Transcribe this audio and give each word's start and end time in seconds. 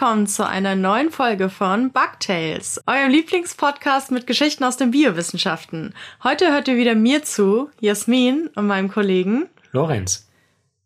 Willkommen 0.00 0.28
zu 0.28 0.46
einer 0.46 0.76
neuen 0.76 1.10
Folge 1.10 1.50
von 1.50 1.90
Bugtails, 1.90 2.80
eurem 2.86 3.10
Lieblingspodcast 3.10 4.12
mit 4.12 4.28
Geschichten 4.28 4.62
aus 4.62 4.76
den 4.76 4.92
Biowissenschaften. 4.92 5.92
Heute 6.22 6.52
hört 6.52 6.68
ihr 6.68 6.76
wieder 6.76 6.94
mir 6.94 7.24
zu, 7.24 7.68
Jasmin 7.80 8.48
und 8.54 8.68
meinem 8.68 8.88
Kollegen 8.88 9.48
Lorenz. 9.72 10.28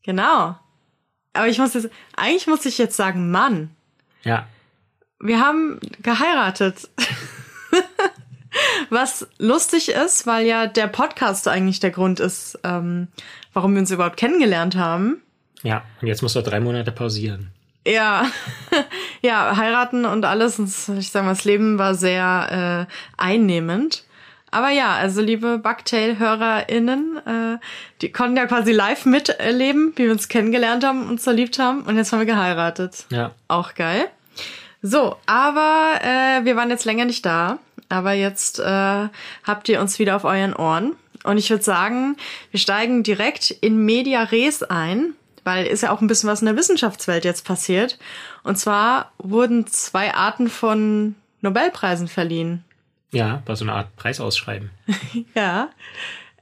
Genau. 0.02 0.56
Aber 1.34 1.46
ich 1.46 1.58
muss 1.58 1.74
jetzt, 1.74 1.90
eigentlich 2.16 2.46
muss 2.46 2.64
ich 2.64 2.78
jetzt 2.78 2.96
sagen, 2.96 3.30
Mann. 3.30 3.68
Ja. 4.22 4.46
Wir 5.20 5.40
haben 5.40 5.78
geheiratet. 6.00 6.88
Was 8.88 9.28
lustig 9.36 9.90
ist, 9.90 10.26
weil 10.26 10.46
ja 10.46 10.66
der 10.66 10.86
Podcast 10.86 11.48
eigentlich 11.48 11.80
der 11.80 11.90
Grund 11.90 12.18
ist, 12.18 12.58
ähm, 12.64 13.08
warum 13.52 13.74
wir 13.74 13.80
uns 13.80 13.90
überhaupt 13.90 14.16
kennengelernt 14.16 14.74
haben. 14.74 15.20
Ja, 15.62 15.82
und 16.00 16.08
jetzt 16.08 16.22
musst 16.22 16.34
du 16.34 16.40
drei 16.40 16.60
Monate 16.60 16.92
pausieren. 16.92 17.52
Ja, 17.86 18.26
ja, 19.22 19.56
heiraten 19.56 20.04
und 20.04 20.24
alles. 20.24 20.58
Und 20.58 20.68
ich 20.98 21.10
sag 21.10 21.24
mal, 21.24 21.30
das 21.30 21.44
Leben 21.44 21.78
war 21.78 21.94
sehr 21.94 22.88
äh, 22.88 23.22
einnehmend. 23.22 24.04
Aber 24.50 24.68
ja, 24.68 24.94
also 24.94 25.22
liebe 25.22 25.58
Bugtail-HörerInnen, 25.58 27.16
äh, 27.26 27.58
die 28.02 28.12
konnten 28.12 28.36
ja 28.36 28.46
quasi 28.46 28.72
live 28.72 29.06
miterleben, 29.06 29.92
wie 29.96 30.04
wir 30.04 30.12
uns 30.12 30.28
kennengelernt 30.28 30.84
haben, 30.84 31.08
uns 31.08 31.24
verliebt 31.24 31.58
haben 31.58 31.82
und 31.84 31.96
jetzt 31.96 32.12
haben 32.12 32.18
wir 32.18 32.26
geheiratet. 32.26 33.06
Ja. 33.08 33.30
Auch 33.48 33.74
geil. 33.74 34.08
So, 34.82 35.16
aber 35.24 36.00
äh, 36.02 36.44
wir 36.44 36.54
waren 36.56 36.68
jetzt 36.68 36.84
länger 36.84 37.06
nicht 37.06 37.24
da. 37.24 37.58
Aber 37.88 38.12
jetzt 38.12 38.58
äh, 38.58 39.08
habt 39.44 39.68
ihr 39.68 39.80
uns 39.80 39.98
wieder 39.98 40.16
auf 40.16 40.24
euren 40.24 40.54
Ohren. 40.54 40.96
Und 41.24 41.38
ich 41.38 41.50
würde 41.50 41.62
sagen, 41.62 42.16
wir 42.50 42.58
steigen 42.58 43.02
direkt 43.02 43.50
in 43.50 43.84
Media 43.84 44.22
Res 44.24 44.62
ein, 44.62 45.14
weil 45.44 45.66
ist 45.66 45.82
ja 45.82 45.90
auch 45.90 46.00
ein 46.00 46.06
bisschen 46.06 46.28
was 46.28 46.40
in 46.40 46.46
der 46.46 46.56
Wissenschaftswelt 46.56 47.24
jetzt 47.24 47.44
passiert. 47.44 47.98
Und 48.44 48.56
zwar 48.58 49.12
wurden 49.18 49.66
zwei 49.66 50.14
Arten 50.14 50.48
von 50.48 51.14
Nobelpreisen 51.40 52.08
verliehen. 52.08 52.64
Ja, 53.12 53.42
war 53.46 53.56
so 53.56 53.64
eine 53.64 53.74
Art 53.74 53.94
Preisausschreiben. 53.96 54.70
ja. 55.34 55.68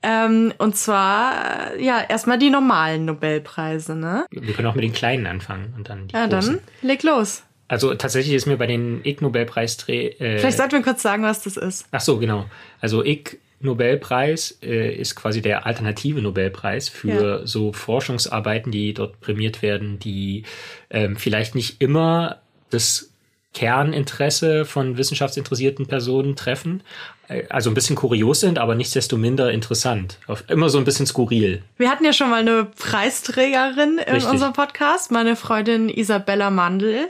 Ähm, 0.03 0.55
und 0.59 0.77
zwar, 0.77 1.77
ja, 1.79 2.01
erstmal 2.01 2.39
die 2.39 2.49
normalen 2.51 3.05
Nobelpreise, 3.05 3.95
ne? 3.95 4.25
Wir 4.31 4.55
können 4.55 4.69
auch 4.69 4.75
mit 4.75 4.85
den 4.85 4.93
kleinen 4.93 5.27
anfangen 5.27 5.75
und 5.77 5.89
dann 5.91 6.09
die 6.09 6.15
Ja, 6.15 6.27
großen. 6.27 6.55
dann 6.55 6.89
leg 6.89 7.03
los. 7.03 7.43
Also 7.69 7.95
tatsächlich 7.95 8.35
ist 8.35 8.47
mir 8.47 8.57
bei 8.57 8.67
den 8.67 9.05
Ig 9.05 9.21
Nobelpreisträgern. 9.21 10.21
Äh, 10.27 10.39
Vielleicht 10.39 10.57
sollten 10.57 10.73
wir 10.73 10.83
kurz 10.83 11.03
sagen, 11.03 11.23
was 11.23 11.43
das 11.43 11.57
ist. 11.57 11.87
Ach 11.93 12.01
so, 12.01 12.19
genau. 12.19 12.47
Also 12.81 13.05
Ig 13.05 13.39
Nobelpreis 13.61 14.59
äh, 14.63 14.95
ist 14.95 15.15
quasi 15.15 15.43
der 15.43 15.67
alternative 15.67 16.21
Nobelpreis 16.23 16.89
für 16.89 17.41
Ja. 17.41 17.47
so 17.47 17.73
Forschungsarbeiten, 17.73 18.73
die 18.73 18.95
dort 18.95 19.21
prämiert 19.21 19.63
werden, 19.63 19.99
die 19.99 20.45
ähm, 20.91 21.17
vielleicht 21.17 21.55
nicht 21.55 21.81
immer 21.81 22.39
das 22.71 23.11
Kerninteresse 23.53 24.65
von 24.65 24.97
wissenschaftsinteressierten 24.97 25.87
Personen 25.87 26.37
treffen. 26.37 26.83
Äh, 27.29 27.43
Also 27.51 27.71
ein 27.71 27.75
bisschen 27.75 27.97
kurios 27.97 28.41
sind, 28.41 28.59
aber 28.59 28.75
nichtsdestominder 28.75 29.51
interessant. 29.51 30.19
Immer 30.49 30.69
so 30.69 30.79
ein 30.79 30.85
bisschen 30.85 31.07
skurril. 31.07 31.63
Wir 31.77 31.91
hatten 31.91 32.05
ja 32.05 32.13
schon 32.13 32.31
mal 32.31 32.41
eine 32.41 32.65
Preisträgerin 32.65 33.99
in 33.99 34.15
Richtig. 34.15 34.31
unserem 34.31 34.53
Podcast, 34.53 35.11
meine 35.11 35.37
Freundin 35.37 35.89
Isabella 35.89 36.51
Mandl. 36.51 37.09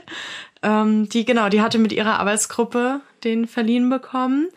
Ähm, 0.63 1.09
die, 1.09 1.25
genau, 1.25 1.49
die 1.49 1.61
hatte 1.61 1.77
mit 1.79 1.91
ihrer 1.93 2.19
Arbeitsgruppe 2.19 3.01
den 3.23 3.47
verliehen 3.47 3.89
bekommen. 3.89 4.49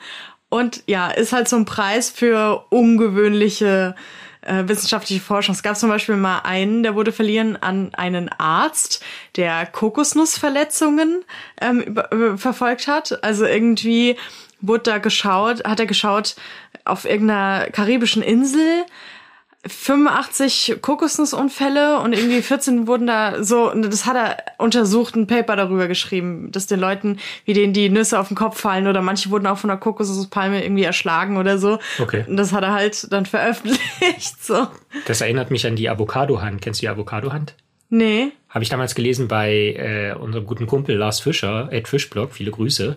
Und 0.55 0.85
ja, 0.87 1.09
ist 1.11 1.33
halt 1.33 1.49
so 1.49 1.57
ein 1.57 1.65
Preis 1.65 2.11
für 2.11 2.65
ungewöhnliche 2.69 3.97
äh, 4.43 4.63
wissenschaftliche 4.69 5.21
Forschung. 5.21 5.53
Es 5.53 5.65
gab 5.65 5.77
zum 5.77 5.89
Beispiel 5.89 6.15
mal 6.15 6.43
einen, 6.45 6.85
der 6.85 6.95
wurde 6.95 7.11
verliehen 7.11 7.61
an 7.61 7.93
einen 7.95 8.29
Arzt, 8.29 9.03
der 9.35 9.67
Kokosnussverletzungen 9.67 11.25
ähm, 11.61 11.81
über, 11.81 12.39
verfolgt 12.39 12.87
hat. 12.87 13.25
Also 13.25 13.45
irgendwie 13.45 14.15
wurde 14.61 14.85
da 14.85 14.99
geschaut, 14.99 15.65
hat 15.65 15.81
er 15.81 15.87
geschaut 15.87 16.37
auf 16.85 17.05
irgendeiner 17.05 17.67
karibischen 17.73 18.23
Insel, 18.23 18.85
85 19.67 20.77
Kokosnussunfälle 20.83 22.01
und 22.01 22.13
irgendwie 22.13 22.43
14 22.43 22.87
wurden 22.87 23.07
da 23.07 23.43
so, 23.43 23.71
das 23.71 24.07
hat 24.07 24.17
er 24.17 24.37
untersucht, 24.59 25.17
ein 25.17 25.27
Paper 25.27 25.57
darüber 25.57 25.89
geschrieben, 25.89 26.53
dass 26.53 26.67
den 26.67 26.81
Leuten, 26.81 27.19
wie 27.45 27.55
denen 27.55 27.73
die 27.73 27.89
Nüsse 27.89 28.19
auf 28.19 28.29
den 28.29 28.37
Kopf 28.37 28.61
fallen 28.61 28.87
oder 28.87 29.01
manche 29.03 29.31
wurden 29.31 29.47
auch 29.47 29.59
von 29.59 29.69
der 29.69 29.79
Kokosnusspalme 29.79 30.63
irgendwie 30.63 30.85
erschlagen 30.85 31.37
oder 31.37 31.59
so. 31.59 31.79
Okay. 31.99 32.25
Und 32.29 32.37
das 32.37 32.53
hat 32.53 32.63
er 32.63 32.73
halt 32.73 33.13
dann 33.13 33.27
veröffentlicht, 33.27 34.45
so. 34.45 34.67
Das 35.07 35.21
erinnert 35.21 35.51
mich 35.51 35.67
an 35.67 35.77
die 35.77 35.89
Avocado-Hand. 35.89 36.61
Kennst 36.61 36.81
du 36.81 36.87
die 36.87 36.89
Avocado-Hand? 36.89 37.55
Nee. 37.91 38.33
Habe 38.49 38.65
ich 38.65 38.71
damals 38.71 38.95
gelesen 38.95 39.29
bei 39.29 39.75
äh, 39.77 40.15
unserem 40.19 40.47
guten 40.47 40.67
Kumpel 40.67 40.97
Lars 40.97 41.21
Fischer, 41.21 41.69
Ed 41.71 41.89
Fischblog, 41.89 42.33
viele 42.33 42.51
Grüße. 42.51 42.97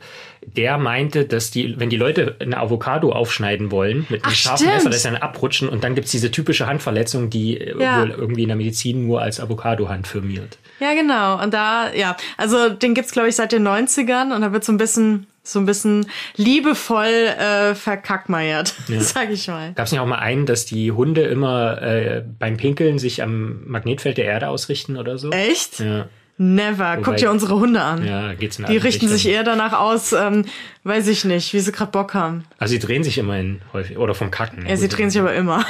Der 0.56 0.78
meinte, 0.78 1.26
dass 1.26 1.52
die, 1.52 1.76
wenn 1.78 1.90
die 1.90 1.98
Leute 1.98 2.36
eine 2.40 2.58
Avocado 2.58 3.12
aufschneiden 3.12 3.70
wollen 3.70 4.06
mit 4.10 4.24
einem 4.24 4.32
Ach, 4.34 4.36
scharfen 4.36 4.66
stimmt. 4.68 4.76
Messer, 4.76 4.90
dass 4.90 5.04
sie 5.04 5.10
dann 5.10 5.18
abrutschen 5.22 5.68
und 5.70 5.84
dann 5.84 5.94
gibt's 5.94 6.12
diese 6.12 6.32
typische 6.32 6.66
Handverletzung, 6.68 7.30
die 7.30 7.58
äh, 7.60 7.78
Ja. 7.82 8.02
wohl 8.02 8.12
irgendwie 8.12 8.44
in 8.44 8.48
der 8.48 8.56
Medizin 8.58 9.06
nur 9.06 9.22
als 9.22 9.40
Avocado-Hand 9.40 10.08
firmiert. 10.08 10.58
Ja, 10.80 10.94
genau. 10.94 11.42
Und 11.44 11.54
da, 11.54 11.92
ja, 11.94 12.16
also 12.38 12.70
den 12.70 12.94
gibt's 12.94 13.12
glaube 13.12 13.28
ich 13.30 13.36
seit 13.36 13.52
den 13.52 13.68
90ern 13.68 14.34
und 14.34 14.42
da 14.42 14.54
wird 14.54 14.64
so 14.64 14.72
ein 14.72 14.78
bisschen 14.78 15.28
so 15.44 15.60
ein 15.60 15.66
bisschen 15.66 16.06
liebevoll 16.36 17.06
äh, 17.06 17.74
verkackmeiert, 17.76 18.74
Ja. 18.88 19.00
sag 19.00 19.30
ich 19.30 19.48
mal. 19.48 19.74
Gab's 19.76 19.92
nicht 19.92 20.02
auch 20.02 20.06
mal 20.06 20.20
einen, 20.20 20.46
dass 20.46 20.66
die 20.66 20.92
Hunde 20.92 21.22
immer 21.22 21.82
äh, 21.82 22.24
beim 22.40 22.58
Pinkeln 22.58 23.00
sich 23.00 23.22
am 23.24 23.62
Magnetfeld 23.66 24.18
der 24.18 24.26
Erde 24.26 24.50
ausrichten 24.50 24.98
oder 24.98 25.18
so? 25.18 25.30
Echt? 25.32 25.80
Ja, 25.80 26.08
Never. 26.40 26.98
Guck 26.98 27.08
Wobei- 27.08 27.16
dir 27.18 27.32
unsere 27.32 27.56
Hunde 27.56 27.82
an. 27.82 28.06
ja 28.06 28.34
geht's 28.36 28.60
in 28.60 28.66
Die 28.66 28.74
richten 28.78 29.06
Richtung. 29.06 29.10
sich 29.10 29.28
eher 29.28 29.44
danach 29.44 29.74
aus, 29.74 30.14
ähm, 30.14 30.46
weiß 30.84 31.08
ich 31.08 31.26
nicht, 31.26 31.52
wie 31.54 31.60
sie 31.60 31.72
gerade 31.72 31.92
Bock 31.92 32.14
haben. 32.14 32.46
Also 32.60 32.74
sie 32.74 32.80
drehen 32.80 33.04
sich 33.04 33.18
immerhin 33.18 33.62
häufig. 33.74 33.98
Oder 33.98 34.14
vom 34.14 34.30
Kacken. 34.30 34.66
Ja, 34.68 34.76
sie 34.78 34.88
drehen 34.88 35.10
sich 35.10 35.20
aber 35.20 35.34
immer. 35.34 35.66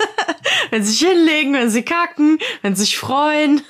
wenn 0.70 0.82
sie 0.82 0.92
sich 0.92 1.06
hinlegen, 1.08 1.52
wenn 1.54 1.68
sie 1.70 1.82
kacken, 1.82 2.38
wenn 2.62 2.74
sie 2.74 2.84
sich 2.84 2.96
freuen. 2.96 3.60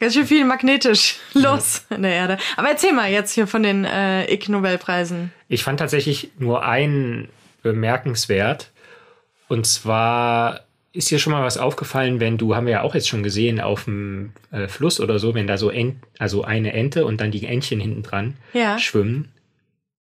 Ganz 0.00 0.14
schön 0.14 0.26
viel 0.26 0.44
magnetisch 0.44 1.16
los 1.34 1.84
in 1.90 2.02
der 2.02 2.12
Erde. 2.12 2.38
Aber 2.56 2.68
erzähl 2.70 2.92
mal 2.92 3.10
jetzt 3.10 3.32
hier 3.32 3.46
von 3.46 3.62
den 3.62 3.84
äh, 3.84 4.32
Ig 4.32 4.48
Nobelpreisen. 4.48 5.32
Ich 5.48 5.62
fand 5.62 5.78
tatsächlich 5.78 6.30
nur 6.38 6.64
einen 6.64 7.28
bemerkenswert. 7.62 8.70
Und 9.48 9.66
zwar 9.66 10.60
ist 10.92 11.10
dir 11.10 11.18
schon 11.18 11.32
mal 11.32 11.42
was 11.44 11.58
aufgefallen, 11.58 12.20
wenn 12.20 12.36
du, 12.38 12.54
haben 12.54 12.66
wir 12.66 12.72
ja 12.74 12.82
auch 12.82 12.94
jetzt 12.94 13.08
schon 13.08 13.22
gesehen, 13.22 13.60
auf 13.60 13.84
dem 13.84 14.32
äh, 14.50 14.68
Fluss 14.68 15.00
oder 15.00 15.18
so, 15.18 15.34
wenn 15.34 15.46
da 15.46 15.56
so 15.56 15.70
Ent, 15.70 15.96
also 16.18 16.44
eine 16.44 16.72
Ente 16.72 17.06
und 17.06 17.20
dann 17.20 17.30
die 17.30 17.46
Entchen 17.46 17.80
hinten 17.80 18.02
dran 18.02 18.36
Ja. 18.52 18.78
schwimmen. 18.78 19.32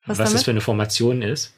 Was 0.05 0.19
Was, 0.19 0.33
das 0.33 0.43
für 0.43 0.51
eine 0.51 0.61
Formation 0.61 1.21
ist. 1.23 1.53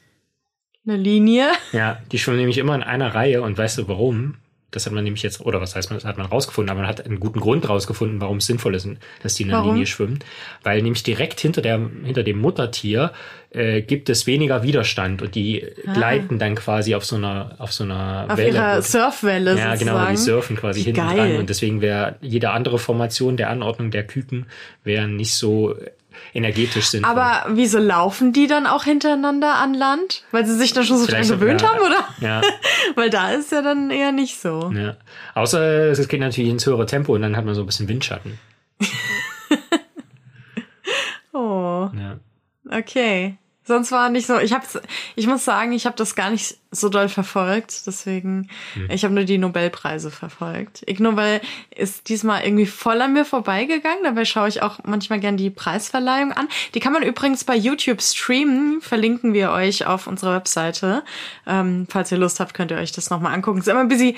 Eine 0.86 0.96
Linie. 0.96 1.48
Ja, 1.72 2.00
die 2.10 2.18
schwimmen 2.18 2.38
nämlich 2.38 2.56
immer 2.58 2.74
in 2.74 2.82
einer 2.82 3.14
Reihe 3.14 3.42
und 3.42 3.58
weißt 3.58 3.76
du 3.78 3.88
warum? 3.88 4.36
Das 4.70 4.84
hat 4.84 4.92
man 4.92 5.02
nämlich 5.02 5.22
jetzt, 5.22 5.40
oder 5.40 5.62
was 5.62 5.74
heißt 5.74 5.88
man, 5.88 5.98
das 5.98 6.04
hat 6.04 6.18
man 6.18 6.26
rausgefunden, 6.26 6.70
aber 6.70 6.80
man 6.80 6.88
hat 6.88 7.04
einen 7.04 7.20
guten 7.20 7.40
Grund 7.40 7.66
rausgefunden, 7.68 8.20
warum 8.20 8.36
es 8.36 8.46
sinnvoll 8.46 8.74
ist, 8.74 8.86
dass 9.22 9.34
die 9.34 9.44
in 9.44 9.48
einer 9.50 9.60
Warum? 9.60 9.72
Linie 9.74 9.86
schwimmen. 9.86 10.18
Weil 10.62 10.82
nämlich 10.82 11.02
direkt 11.02 11.40
hinter, 11.40 11.62
der, 11.62 11.80
hinter 12.04 12.22
dem 12.22 12.38
Muttertier 12.38 13.12
äh, 13.50 13.80
gibt 13.80 14.10
es 14.10 14.26
weniger 14.26 14.62
Widerstand 14.62 15.22
und 15.22 15.34
die 15.34 15.66
gleiten 15.94 16.38
dann 16.38 16.54
quasi 16.54 16.94
auf 16.94 17.04
so 17.06 17.16
einer, 17.16 17.54
auf 17.58 17.72
so 17.72 17.84
einer 17.84 18.26
Ah. 18.28 18.32
Auf 18.32 18.36
Welle. 18.38 18.50
ihrer 18.56 18.82
Surfwelle 18.82 19.56
ja, 19.56 19.74
sozusagen. 19.76 19.98
genau, 19.98 20.10
die 20.10 20.16
surfen 20.18 20.56
quasi 20.56 20.80
Wie 20.80 20.84
hinten 20.84 21.00
geil. 21.00 21.16
dran. 21.16 21.36
Und 21.36 21.48
deswegen 21.48 21.80
wäre 21.80 22.16
jede 22.20 22.50
andere 22.50 22.78
Formation 22.78 23.38
der 23.38 23.48
Anordnung 23.48 23.90
der 23.90 24.06
Küken 24.06 24.46
wäre 24.84 25.08
nicht 25.08 25.32
so 25.32 25.74
energetisch 26.34 26.86
sinnvoll. 26.90 27.10
Aber 27.10 27.46
wieso 27.50 27.78
laufen 27.78 28.32
die 28.32 28.46
dann 28.46 28.66
auch 28.66 28.84
hintereinander 28.84 29.54
an 29.56 29.74
Land? 29.74 30.24
Weil 30.30 30.46
sie 30.46 30.54
sich 30.54 30.72
da 30.72 30.82
schon 30.82 30.98
so 30.98 31.06
dran 31.06 31.26
gewöhnt 31.26 31.62
ja, 31.62 31.68
haben, 31.72 31.80
oder? 31.80 32.04
Ja, 32.20 32.40
Weil 32.94 33.10
da 33.10 33.30
ist 33.32 33.52
ja 33.52 33.62
dann 33.62 33.90
eher 33.90 34.12
nicht 34.12 34.40
so. 34.40 34.70
ja. 34.74 34.96
Außer 35.34 35.60
es 35.90 36.08
geht 36.08 36.20
natürlich 36.20 36.50
ins 36.50 36.66
höhere 36.66 36.86
Tempo 36.86 37.14
und 37.14 37.22
dann 37.22 37.36
hat 37.36 37.44
man 37.44 37.54
so 37.54 37.62
ein 37.62 37.66
bisschen 37.66 37.88
Windschatten. 37.88 38.38
Oh, 41.32 41.88
Ja. 41.94 42.18
okay. 42.70 43.36
Sonst 43.68 43.92
war 43.92 44.08
nicht 44.08 44.26
so. 44.26 44.38
Ich 44.38 44.52
hab's, 44.54 44.80
ich 45.14 45.26
muss 45.26 45.44
sagen, 45.44 45.72
ich 45.72 45.84
habe 45.86 45.94
das 45.94 46.14
gar 46.16 46.30
nicht 46.30 46.56
so 46.70 46.88
doll 46.88 47.08
verfolgt. 47.08 47.86
Deswegen, 47.86 48.48
Hm. 48.72 48.90
ich 48.90 49.04
habe 49.04 49.12
nur 49.14 49.24
die 49.24 49.36
Nobelpreise 49.38 50.10
verfolgt. 50.10 50.82
Ig 50.88 51.00
Nobel 51.00 51.40
ist 51.76 52.08
diesmal 52.08 52.44
irgendwie 52.44 52.64
voll 52.66 53.00
an 53.02 53.12
mir 53.12 53.24
vorbeigegangen. 53.26 54.02
Dabei 54.04 54.24
schaue 54.24 54.48
ich 54.48 54.62
auch 54.62 54.78
manchmal 54.84 55.20
gern 55.20 55.36
die 55.36 55.50
Preisverleihung 55.50 56.32
an. 56.32 56.48
Die 56.74 56.80
kann 56.80 56.92
man 56.94 57.02
übrigens 57.02 57.44
bei 57.44 57.54
YouTube 57.54 58.00
streamen. 58.02 58.80
Verlinken 58.80 59.34
wir 59.34 59.50
euch 59.50 59.86
auf 59.86 60.06
unserer 60.06 60.34
Webseite. 60.36 61.04
Ähm, 61.46 61.86
falls 61.90 62.10
ihr 62.10 62.18
Lust 62.18 62.40
habt, 62.40 62.54
könnt 62.54 62.70
ihr 62.70 62.78
euch 62.78 62.92
das 62.92 63.10
nochmal 63.10 63.34
angucken. 63.34 63.58
Es 63.58 63.66
ist 63.66 63.70
immer 63.70 63.80
ein 63.80 63.88
bisschen 63.88 64.16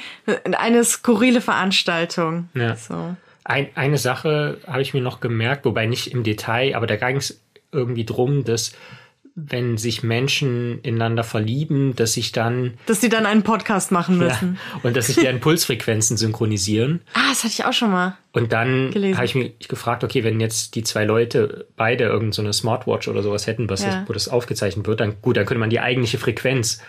eine 0.57 0.85
skurrile 0.85 1.41
Veranstaltung. 1.41 2.49
Ja. 2.55 2.77
So. 2.77 3.17
Ein, 3.43 3.69
eine 3.75 3.99
Sache 3.99 4.61
habe 4.67 4.83
ich 4.83 4.95
mir 4.95 5.03
noch 5.03 5.19
gemerkt, 5.21 5.65
wobei 5.65 5.87
nicht 5.87 6.13
im 6.13 6.23
Detail, 6.23 6.77
aber 6.77 6.87
da 6.87 6.95
ging 6.95 7.17
es 7.17 7.41
irgendwie 7.73 8.05
drum, 8.05 8.45
dass 8.45 8.73
wenn 9.35 9.77
sich 9.77 10.03
Menschen 10.03 10.81
ineinander 10.83 11.25
verlieben, 11.25 11.95
dass 11.97 12.15
sich 12.15 12.33
dann. 12.33 12.75
Dass 12.87 13.01
sie 13.01 13.09
dann 13.09 13.27
einen 13.27 13.43
Podcast 13.43 13.93
machen 13.93 14.19
müssen. 14.19 14.59
Ja, 14.75 14.81
und 14.83 14.97
dass 14.97 15.07
sich 15.07 15.17
deren 15.17 15.41
Pulsfrequenzen 15.41 16.17
synchronisieren. 16.17 17.01
Ah, 17.15 17.29
das 17.29 17.45
hatte 17.45 17.55
ich 17.55 17.65
auch 17.65 17.73
schon 17.73 17.91
mal. 17.91 18.17
Und 18.33 18.53
dann 18.53 18.93
habe 18.95 19.25
ich 19.25 19.35
mich 19.35 19.69
gefragt, 19.69 20.05
okay, 20.05 20.25
wenn 20.25 20.41
jetzt 20.41 20.75
die 20.75 20.83
zwei 20.83 21.05
Leute 21.05 21.67
beide 21.77 22.05
irgendeine 22.05 22.53
so 22.53 22.61
Smartwatch 22.61 23.09
oder 23.09 23.23
sowas 23.23 23.47
hätten, 23.47 23.69
was 23.69 23.83
ja. 23.83 24.01
das, 24.01 24.09
wo 24.09 24.13
das 24.13 24.29
aufgezeichnet 24.29 24.87
wird, 24.87 25.01
dann 25.01 25.17
gut, 25.21 25.37
dann 25.37 25.47
könnte 25.47 25.61
man 25.61 25.71
die 25.71 25.81
eigentliche 25.81 26.19
Frequenz 26.19 26.81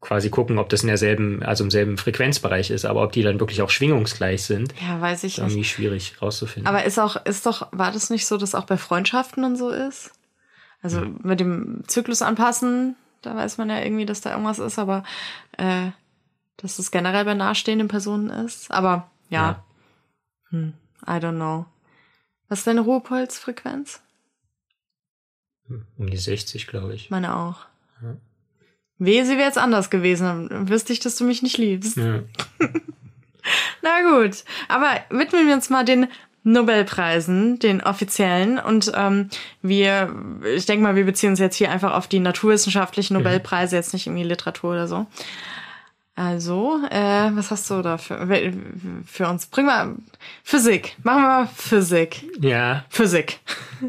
quasi 0.00 0.30
gucken, 0.30 0.58
ob 0.58 0.68
das 0.68 0.82
in 0.82 0.88
derselben, 0.88 1.42
also 1.42 1.64
im 1.64 1.70
selben 1.70 1.98
Frequenzbereich 1.98 2.70
ist, 2.70 2.84
aber 2.84 3.02
ob 3.02 3.12
die 3.12 3.22
dann 3.22 3.40
wirklich 3.40 3.62
auch 3.62 3.70
schwingungsgleich 3.70 4.44
sind. 4.44 4.72
Ja, 4.80 5.00
weiß 5.00 5.24
ich 5.24 5.34
ist 5.34 5.38
irgendwie 5.38 5.58
nicht. 5.58 5.70
schwierig 5.70 6.22
rauszufinden. 6.22 6.68
Aber 6.68 6.84
ist 6.84 6.98
auch, 6.98 7.24
ist 7.24 7.46
doch, 7.46 7.68
war 7.72 7.90
das 7.90 8.10
nicht 8.10 8.26
so, 8.26 8.36
dass 8.36 8.54
auch 8.54 8.64
bei 8.64 8.76
Freundschaften 8.76 9.44
und 9.44 9.56
so 9.56 9.70
ist? 9.70 10.12
Also 10.82 11.00
mit 11.00 11.40
dem 11.40 11.82
Zyklus 11.86 12.22
anpassen, 12.22 12.96
da 13.22 13.34
weiß 13.34 13.58
man 13.58 13.68
ja 13.68 13.80
irgendwie, 13.80 14.06
dass 14.06 14.20
da 14.20 14.30
irgendwas 14.30 14.58
ist, 14.58 14.78
aber 14.78 15.02
äh, 15.56 15.90
dass 16.56 16.78
es 16.78 16.90
generell 16.90 17.24
bei 17.24 17.34
nahestehenden 17.34 17.88
Personen 17.88 18.30
ist. 18.30 18.70
Aber 18.70 19.10
ja. 19.28 19.42
ja. 19.42 19.64
Hm, 20.50 20.74
I 21.06 21.10
don't 21.12 21.36
know. 21.36 21.66
Was 22.48 22.60
ist 22.60 22.66
deine 22.66 22.80
Ruhepolsfrequenz? 22.80 24.00
Um 25.68 26.10
die 26.10 26.16
60, 26.16 26.66
glaube 26.66 26.94
ich. 26.94 27.10
Meine 27.10 27.36
auch. 27.36 27.66
Ja. 28.02 28.16
Wehe, 28.98 29.24
sie 29.24 29.36
wäre 29.36 29.46
jetzt 29.46 29.58
anders 29.58 29.90
gewesen. 29.90 30.48
Dann 30.48 30.68
wüsste 30.68 30.92
ich, 30.92 31.00
dass 31.00 31.16
du 31.16 31.24
mich 31.24 31.42
nicht 31.42 31.58
liebst. 31.58 31.96
Ja. 31.96 32.22
Na 33.82 34.02
gut. 34.02 34.44
Aber 34.68 34.90
widmen 35.10 35.46
wir 35.46 35.54
uns 35.54 35.70
mal 35.70 35.84
den 35.84 36.08
Nobelpreisen, 36.52 37.58
den 37.58 37.82
offiziellen. 37.82 38.58
Und 38.58 38.92
ähm, 38.94 39.28
wir, 39.62 40.14
ich 40.54 40.66
denke 40.66 40.82
mal, 40.82 40.96
wir 40.96 41.04
beziehen 41.04 41.30
uns 41.30 41.38
jetzt 41.38 41.56
hier 41.56 41.70
einfach 41.70 41.92
auf 41.94 42.06
die 42.06 42.20
naturwissenschaftlichen 42.20 43.16
mhm. 43.16 43.22
Nobelpreise, 43.22 43.76
jetzt 43.76 43.92
nicht 43.92 44.06
irgendwie 44.06 44.24
Literatur 44.24 44.72
oder 44.72 44.88
so. 44.88 45.06
Also, 46.14 46.80
äh, 46.90 47.30
was 47.34 47.52
hast 47.52 47.70
du 47.70 47.80
da 47.80 47.96
für, 47.96 48.26
für 49.06 49.28
uns? 49.28 49.46
Bring 49.46 49.66
mal 49.66 49.94
Physik. 50.42 50.96
Machen 51.04 51.22
wir 51.22 51.28
mal 51.28 51.48
Physik. 51.54 52.24
Ja. 52.40 52.84
Physik. 52.88 53.38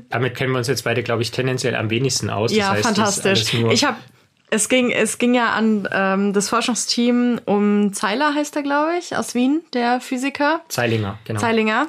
Damit 0.10 0.36
kennen 0.36 0.52
wir 0.52 0.60
uns 0.60 0.68
jetzt 0.68 0.84
beide, 0.84 1.02
glaube 1.02 1.24
ich, 1.24 1.32
tendenziell 1.32 1.76
am 1.76 1.90
wenigsten 1.90 2.30
aus. 2.30 2.52
Ja, 2.52 2.68
das 2.68 2.86
heißt, 2.86 2.86
fantastisch. 2.86 3.54
Ich 3.72 3.84
habe 3.84 3.98
es 4.52 4.70
ging, 4.70 4.92
es 4.92 5.18
ging 5.18 5.34
ja 5.34 5.52
an 5.52 5.88
ähm, 5.92 6.34
das 6.34 6.50
Forschungsteam 6.50 7.40
um 7.46 7.94
Zeiler, 7.94 8.34
heißt 8.36 8.56
er, 8.56 8.64
glaube 8.64 8.92
ich, 9.00 9.16
aus 9.16 9.34
Wien, 9.34 9.62
der 9.74 10.00
Physiker. 10.00 10.62
Zeilinger, 10.70 11.18
genau. 11.26 11.40
Zeilinger 11.40 11.88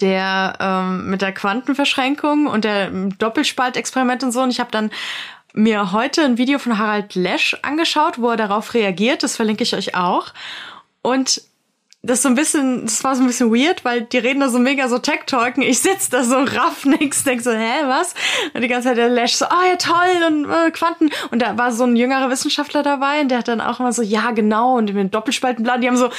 der 0.00 0.54
ähm, 0.60 1.10
mit 1.10 1.22
der 1.22 1.32
Quantenverschränkung 1.32 2.46
und 2.46 2.64
der 2.64 2.90
Doppelspaltexperiment 2.90 4.22
und 4.22 4.32
so. 4.32 4.42
Und 4.42 4.50
ich 4.50 4.60
habe 4.60 4.70
dann 4.70 4.90
mir 5.54 5.92
heute 5.92 6.22
ein 6.22 6.38
Video 6.38 6.58
von 6.58 6.78
Harald 6.78 7.14
Lesch 7.14 7.56
angeschaut, 7.62 8.20
wo 8.20 8.30
er 8.30 8.36
darauf 8.36 8.74
reagiert. 8.74 9.22
Das 9.22 9.36
verlinke 9.36 9.64
ich 9.64 9.74
euch 9.74 9.94
auch. 9.94 10.32
Und 11.02 11.42
das 12.04 12.22
so 12.22 12.28
ein 12.28 12.34
bisschen, 12.34 12.84
das 12.84 13.04
war 13.04 13.14
so 13.14 13.22
ein 13.22 13.28
bisschen 13.28 13.54
weird, 13.54 13.84
weil 13.84 14.02
die 14.02 14.18
reden 14.18 14.40
da 14.40 14.48
so 14.48 14.58
mega 14.58 14.88
so 14.88 14.98
Tech-Talken. 14.98 15.62
Ich 15.62 15.80
sitz 15.80 16.08
da 16.08 16.24
so 16.24 16.36
raff 16.38 16.84
nix, 16.84 17.22
denk 17.22 17.42
so, 17.42 17.52
hä, 17.52 17.84
was? 17.86 18.14
Und 18.54 18.62
die 18.62 18.68
ganze 18.68 18.88
Zeit 18.88 18.96
der 18.96 19.08
Lash 19.08 19.34
so, 19.34 19.46
oh 19.46 19.68
ja, 19.68 19.76
toll, 19.76 20.26
und 20.26 20.50
äh, 20.50 20.70
Quanten. 20.72 21.10
Und 21.30 21.42
da 21.42 21.56
war 21.56 21.70
so 21.70 21.84
ein 21.84 21.94
jüngerer 21.94 22.28
Wissenschaftler 22.28 22.82
dabei 22.82 23.20
und 23.20 23.28
der 23.28 23.38
hat 23.38 23.48
dann 23.48 23.60
auch 23.60 23.78
immer 23.78 23.92
so, 23.92 24.02
ja, 24.02 24.32
genau, 24.32 24.76
und 24.78 24.92
mit 24.92 25.14
Doppelspaltenplan, 25.14 25.80
die 25.80 25.88
haben 25.88 25.96
so 25.96 26.10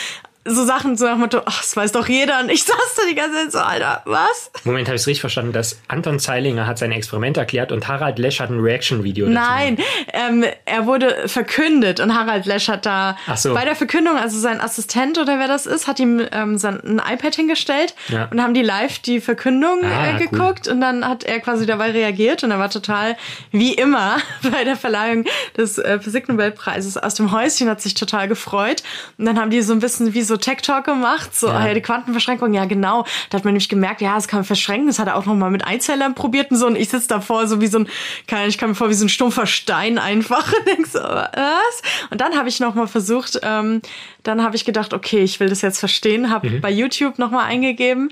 so 0.46 0.66
Sachen 0.66 0.98
so 0.98 1.06
nach 1.06 1.14
dem 1.14 1.22
Motto, 1.22 1.42
ach, 1.46 1.62
das 1.62 1.76
weiß 1.76 1.92
doch 1.94 2.08
jeder. 2.08 2.40
Und 2.42 2.50
ich 2.50 2.64
saß 2.66 2.96
da 2.98 3.04
die 3.10 3.16
ganze 3.16 3.36
Zeit 3.36 3.52
so, 3.52 3.60
Alter, 3.60 4.02
was? 4.06 4.52
Moment, 4.64 4.88
habe 4.88 4.96
ich 4.96 5.02
es 5.02 5.08
richtig 5.08 5.22
verstanden, 5.22 5.54
dass 5.54 5.80
Anton 5.88 6.20
Zeilinger 6.20 6.68
hat 6.68 6.78
sein 6.78 6.92
Experiment 6.92 7.38
erklärt 7.38 7.72
und 7.72 7.88
Harald 7.88 8.20
Lesch 8.20 8.40
hat 8.40 8.50
ein 8.50 8.60
Reaction-Video 8.60 9.26
dazu 9.26 9.34
Nein, 9.34 9.78
ähm, 10.12 10.46
er 10.66 10.86
wurde 10.86 11.28
verkündet 11.28 12.00
und 12.00 12.18
Harald 12.18 12.46
Lesch 12.46 12.68
hat 12.68 12.86
da 12.86 13.18
so. 13.36 13.54
bei 13.54 13.66
der 13.66 13.76
Verkündung, 13.76 14.18
also 14.18 14.38
sein 14.40 14.60
Assistent 14.60 15.18
oder 15.18 15.40
wer 15.40 15.48
das 15.48 15.66
ist, 15.66 15.88
hat 15.88 16.00
ihm 16.00 16.22
ähm, 16.32 16.58
sein, 16.58 16.82
ein 16.84 17.02
iPad 17.14 17.36
hingestellt 17.36 17.96
ja. 18.10 18.28
und 18.32 18.42
haben 18.42 18.54
die 18.54 18.62
live 18.62 19.00
die 19.00 19.22
Verkündung 19.22 19.84
ah, 19.84 20.16
äh, 20.16 20.20
geguckt 20.20 20.68
cool. 20.68 20.74
und 20.74 20.82
dann 20.82 21.08
hat 21.08 21.24
er 21.24 21.40
quasi 21.40 21.66
dabei 21.66 21.92
reagiert 21.92 22.44
und 22.44 22.52
er 22.52 22.60
war 22.60 22.70
total, 22.70 23.16
wie 23.52 23.74
immer, 23.74 24.18
bei 24.52 24.64
der 24.64 24.76
Verleihung 24.76 25.26
des 25.58 25.78
äh, 25.78 26.00
Physiknobelpreises 26.00 26.98
aus 26.98 27.16
dem 27.16 27.32
Häuschen, 27.32 27.70
hat 27.70 27.82
sich 27.82 27.94
total 27.94 28.28
gefreut 28.28 28.84
und 29.18 29.26
dann 29.26 29.40
haben 29.40 29.50
die 29.50 29.62
so 29.62 29.74
ein 29.74 29.80
bisschen 29.80 30.14
wie 30.14 30.22
so 30.22 30.33
so 30.34 30.38
Tech 30.38 30.62
Talk 30.62 30.86
gemacht, 30.86 31.36
so 31.36 31.48
ja. 31.48 31.54
Ah 31.54 31.68
ja, 31.68 31.74
die 31.74 31.82
Quantenverschränkung, 31.82 32.54
ja 32.54 32.66
genau. 32.66 33.06
Da 33.30 33.38
hat 33.38 33.46
man 33.46 33.54
nämlich 33.54 33.70
gemerkt, 33.70 34.02
ja, 34.02 34.18
es 34.18 34.28
kann 34.28 34.40
man 34.40 34.46
verschränken. 34.46 34.88
Das 34.88 35.00
hat 35.00 35.08
er 35.08 35.16
auch 35.16 35.26
noch 35.26 35.36
mal 35.36 35.52
mit 35.52 35.66
Einzellern 35.66 36.16
probiert 36.16 36.50
und 36.52 36.58
so. 36.58 36.66
Und 36.66 36.76
ich 36.76 36.90
sitze 36.90 37.08
davor 37.08 37.48
so 37.48 37.62
wie 37.62 37.68
so 37.68 37.80
ein, 37.80 37.88
kann 38.28 38.48
ich 38.48 38.58
kann 38.58 38.70
mir 38.70 38.76
vor 38.76 38.90
wie 38.90 38.96
so 38.96 39.06
ein 39.06 39.10
stumpfer 39.10 39.46
Stein 39.46 40.00
einfach 40.00 40.52
und 40.58 40.68
denk 40.68 40.88
so, 40.88 41.00
was? 41.00 41.82
Und 42.10 42.20
dann 42.20 42.36
habe 42.36 42.50
ich 42.50 42.60
noch 42.60 42.74
mal 42.74 42.88
versucht, 42.88 43.40
ähm, 43.44 43.82
dann 44.24 44.44
habe 44.44 44.56
ich 44.56 44.66
gedacht, 44.66 44.94
okay, 44.94 45.20
ich 45.20 45.40
will 45.40 45.50
das 45.50 45.62
jetzt 45.62 45.80
verstehen, 45.80 46.30
habe 46.30 46.50
mhm. 46.50 46.62
bei 46.62 46.72
YouTube 46.72 47.20
noch 47.20 47.30
mal 47.30 47.46
eingegeben 47.46 48.12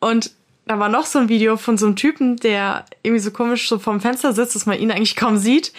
und 0.00 0.30
da 0.68 0.78
war 0.78 0.90
noch 0.90 1.06
so 1.06 1.18
ein 1.18 1.30
Video 1.30 1.56
von 1.56 1.78
so 1.78 1.86
einem 1.86 1.96
Typen, 1.96 2.36
der 2.36 2.84
irgendwie 3.02 3.20
so 3.20 3.30
komisch 3.30 3.68
so 3.68 3.78
vorm 3.78 4.00
Fenster 4.00 4.34
sitzt, 4.34 4.54
dass 4.54 4.66
man 4.66 4.78
ihn 4.78 4.90
eigentlich 4.90 5.16
kaum 5.16 5.38
sieht. 5.38 5.72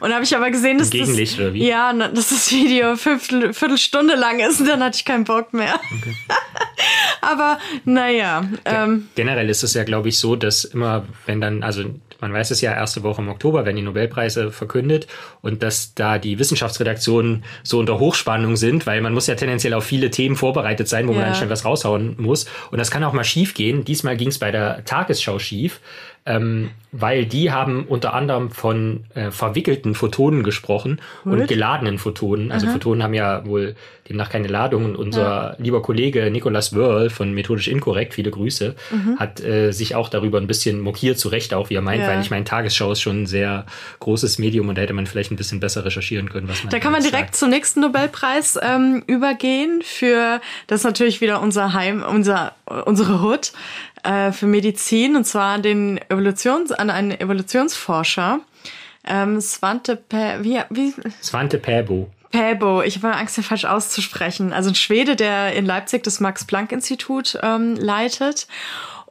Und 0.00 0.10
da 0.10 0.14
habe 0.16 0.24
ich 0.24 0.36
aber 0.36 0.50
gesehen, 0.50 0.76
dass 0.76 0.90
das, 0.90 1.38
oder 1.38 1.54
wie? 1.54 1.66
ja, 1.66 1.92
dass 1.92 2.28
das 2.28 2.52
Video 2.52 2.94
Viertel, 2.96 3.54
Viertelstunde 3.54 4.14
lang 4.14 4.40
ist 4.40 4.60
und 4.60 4.68
dann 4.68 4.82
hatte 4.82 4.96
ich 4.98 5.04
keinen 5.06 5.24
Bock 5.24 5.54
mehr. 5.54 5.80
Okay. 5.98 6.14
aber 7.22 7.58
naja. 7.86 8.46
Ähm, 8.66 9.08
Generell 9.14 9.48
ist 9.48 9.62
es 9.62 9.72
ja, 9.72 9.84
glaube 9.84 10.10
ich, 10.10 10.18
so, 10.18 10.36
dass 10.36 10.64
immer, 10.64 11.06
wenn 11.24 11.40
dann, 11.40 11.62
also 11.62 11.84
man 12.24 12.32
weiß 12.32 12.50
es 12.52 12.62
ja, 12.62 12.72
erste 12.72 13.02
Woche 13.02 13.20
im 13.20 13.28
Oktober 13.28 13.66
werden 13.66 13.76
die 13.76 13.82
Nobelpreise 13.82 14.50
verkündet 14.50 15.06
und 15.42 15.62
dass 15.62 15.94
da 15.94 16.18
die 16.18 16.38
Wissenschaftsredaktionen 16.38 17.44
so 17.62 17.78
unter 17.78 17.98
Hochspannung 17.98 18.56
sind, 18.56 18.86
weil 18.86 19.02
man 19.02 19.12
muss 19.12 19.26
ja 19.26 19.34
tendenziell 19.34 19.74
auf 19.74 19.84
viele 19.84 20.10
Themen 20.10 20.34
vorbereitet 20.34 20.88
sein, 20.88 21.06
wo 21.06 21.12
ja. 21.12 21.18
man 21.18 21.26
dann 21.26 21.34
schnell 21.34 21.50
was 21.50 21.66
raushauen 21.66 22.14
muss. 22.16 22.46
Und 22.70 22.78
das 22.78 22.90
kann 22.90 23.04
auch 23.04 23.12
mal 23.12 23.24
schief 23.24 23.52
gehen. 23.52 23.84
Diesmal 23.84 24.16
ging 24.16 24.28
es 24.28 24.38
bei 24.38 24.50
der 24.50 24.86
Tagesschau 24.86 25.38
schief 25.38 25.80
ähm, 26.26 26.70
weil 26.90 27.26
die 27.26 27.50
haben 27.50 27.84
unter 27.86 28.14
anderem 28.14 28.50
von 28.50 29.04
äh, 29.14 29.30
verwickelten 29.30 29.94
Photonen 29.94 30.42
gesprochen 30.42 31.00
What? 31.24 31.40
und 31.40 31.48
geladenen 31.48 31.98
Photonen. 31.98 32.52
Also 32.52 32.66
Aha. 32.66 32.74
Photonen 32.74 33.02
haben 33.02 33.14
ja 33.14 33.44
wohl 33.44 33.74
demnach 34.08 34.30
keine 34.30 34.48
Ladung. 34.48 34.84
Und 34.84 34.96
unser 34.96 35.22
ja. 35.22 35.56
lieber 35.58 35.82
Kollege 35.82 36.30
Nicolas 36.30 36.74
Wörl 36.74 37.10
von 37.10 37.32
Methodisch 37.32 37.68
Inkorrekt, 37.68 38.14
viele 38.14 38.30
Grüße, 38.30 38.74
mhm. 38.90 39.18
hat 39.18 39.42
äh, 39.42 39.72
sich 39.72 39.94
auch 39.94 40.08
darüber 40.08 40.38
ein 40.38 40.46
bisschen 40.46 40.80
mokiert, 40.80 41.18
zu 41.18 41.28
Recht 41.28 41.52
auch, 41.52 41.68
wie 41.70 41.74
er 41.74 41.82
meint, 41.82 42.02
ja. 42.02 42.08
weil 42.08 42.20
ich 42.20 42.30
meine, 42.30 42.44
Tagesschau 42.44 42.92
ist 42.92 43.00
schon 43.00 43.22
ein 43.22 43.26
sehr 43.26 43.66
großes 44.00 44.38
Medium 44.38 44.68
und 44.68 44.76
da 44.76 44.82
hätte 44.82 44.94
man 44.94 45.06
vielleicht 45.06 45.30
ein 45.30 45.36
bisschen 45.36 45.60
besser 45.60 45.84
recherchieren 45.84 46.28
können, 46.28 46.48
was 46.48 46.62
man 46.62 46.70
Da 46.70 46.78
kann 46.78 46.92
man 46.92 47.02
direkt 47.02 47.28
sagt. 47.28 47.36
zum 47.36 47.50
nächsten 47.50 47.80
Nobelpreis 47.80 48.58
ähm, 48.62 49.02
übergehen 49.06 49.82
für, 49.82 50.40
das 50.66 50.80
ist 50.80 50.84
natürlich 50.84 51.20
wieder 51.20 51.42
unser 51.42 51.72
Heim, 51.72 52.04
unser, 52.08 52.52
unsere 52.84 53.22
Hood 53.22 53.52
äh, 54.04 54.32
für 54.32 54.46
Medizin 54.46 55.16
und 55.16 55.24
zwar 55.24 55.58
den 55.58 55.98
Evolutions, 56.14 56.72
an 56.72 56.90
einen 56.90 57.10
Evolutionsforscher. 57.10 58.40
Ähm, 59.06 59.40
Svante 59.40 59.96
Pe 59.96 60.38
wie, 60.40 60.60
wie? 60.70 60.94
Svante 61.22 61.58
Pääbo. 61.58 62.10
Pääbo, 62.30 62.82
ich 62.82 62.96
habe 62.96 63.14
Angst, 63.14 63.36
den 63.36 63.44
falsch 63.44 63.64
auszusprechen. 63.64 64.52
Also 64.52 64.70
ein 64.70 64.74
Schwede, 64.74 65.14
der 65.14 65.52
in 65.52 65.66
Leipzig 65.66 66.02
das 66.02 66.20
Max-Planck-Institut 66.20 67.38
ähm, 67.42 67.76
leitet. 67.76 68.48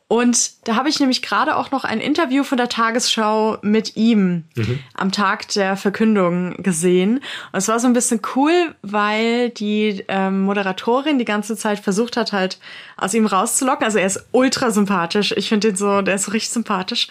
Und 0.07 0.67
da 0.67 0.75
habe 0.75 0.89
ich 0.89 0.99
nämlich 0.99 1.21
gerade 1.21 1.55
auch 1.55 1.71
noch 1.71 1.85
ein 1.85 1.99
Interview 1.99 2.43
von 2.43 2.57
der 2.57 2.69
Tagesschau 2.69 3.57
mit 3.61 3.95
ihm 3.95 4.43
mhm. 4.55 4.79
am 4.93 5.11
Tag 5.11 5.47
der 5.49 5.75
Verkündung 5.75 6.61
gesehen. 6.61 7.17
Und 7.51 7.57
es 7.57 7.67
war 7.67 7.79
so 7.79 7.87
ein 7.87 7.93
bisschen 7.93 8.21
cool, 8.35 8.75
weil 8.81 9.49
die 9.49 10.03
ähm, 10.07 10.41
Moderatorin 10.41 11.17
die 11.17 11.25
ganze 11.25 11.55
Zeit 11.57 11.79
versucht 11.79 12.17
hat, 12.17 12.31
halt 12.31 12.59
aus 12.97 13.13
ihm 13.13 13.25
rauszulocken. 13.25 13.85
Also 13.85 13.97
er 13.97 14.05
ist 14.05 14.25
ultra 14.31 14.71
sympathisch. 14.71 15.33
Ich 15.35 15.49
finde 15.49 15.69
ihn 15.69 15.75
so, 15.75 16.01
der 16.01 16.15
ist 16.15 16.25
so 16.25 16.31
richtig 16.31 16.51
sympathisch. 16.51 17.07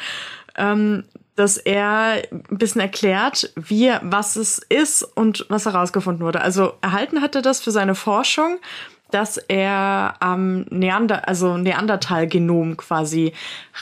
Ähm, 0.54 1.04
dass 1.34 1.56
er 1.56 2.22
ein 2.30 2.58
bisschen 2.58 2.82
erklärt, 2.82 3.52
wie, 3.56 3.90
was 4.02 4.36
es 4.36 4.58
ist 4.58 5.02
und 5.02 5.46
was 5.48 5.64
herausgefunden 5.64 6.24
wurde. 6.24 6.42
Also 6.42 6.74
erhalten 6.82 7.22
hat 7.22 7.34
er 7.34 7.42
das 7.42 7.60
für 7.60 7.70
seine 7.70 7.94
Forschung 7.94 8.58
dass 9.12 9.36
er 9.36 10.16
am 10.20 10.62
Neander, 10.70 11.28
also 11.28 11.56
Neandertal-Genom 11.56 12.76
quasi 12.76 13.32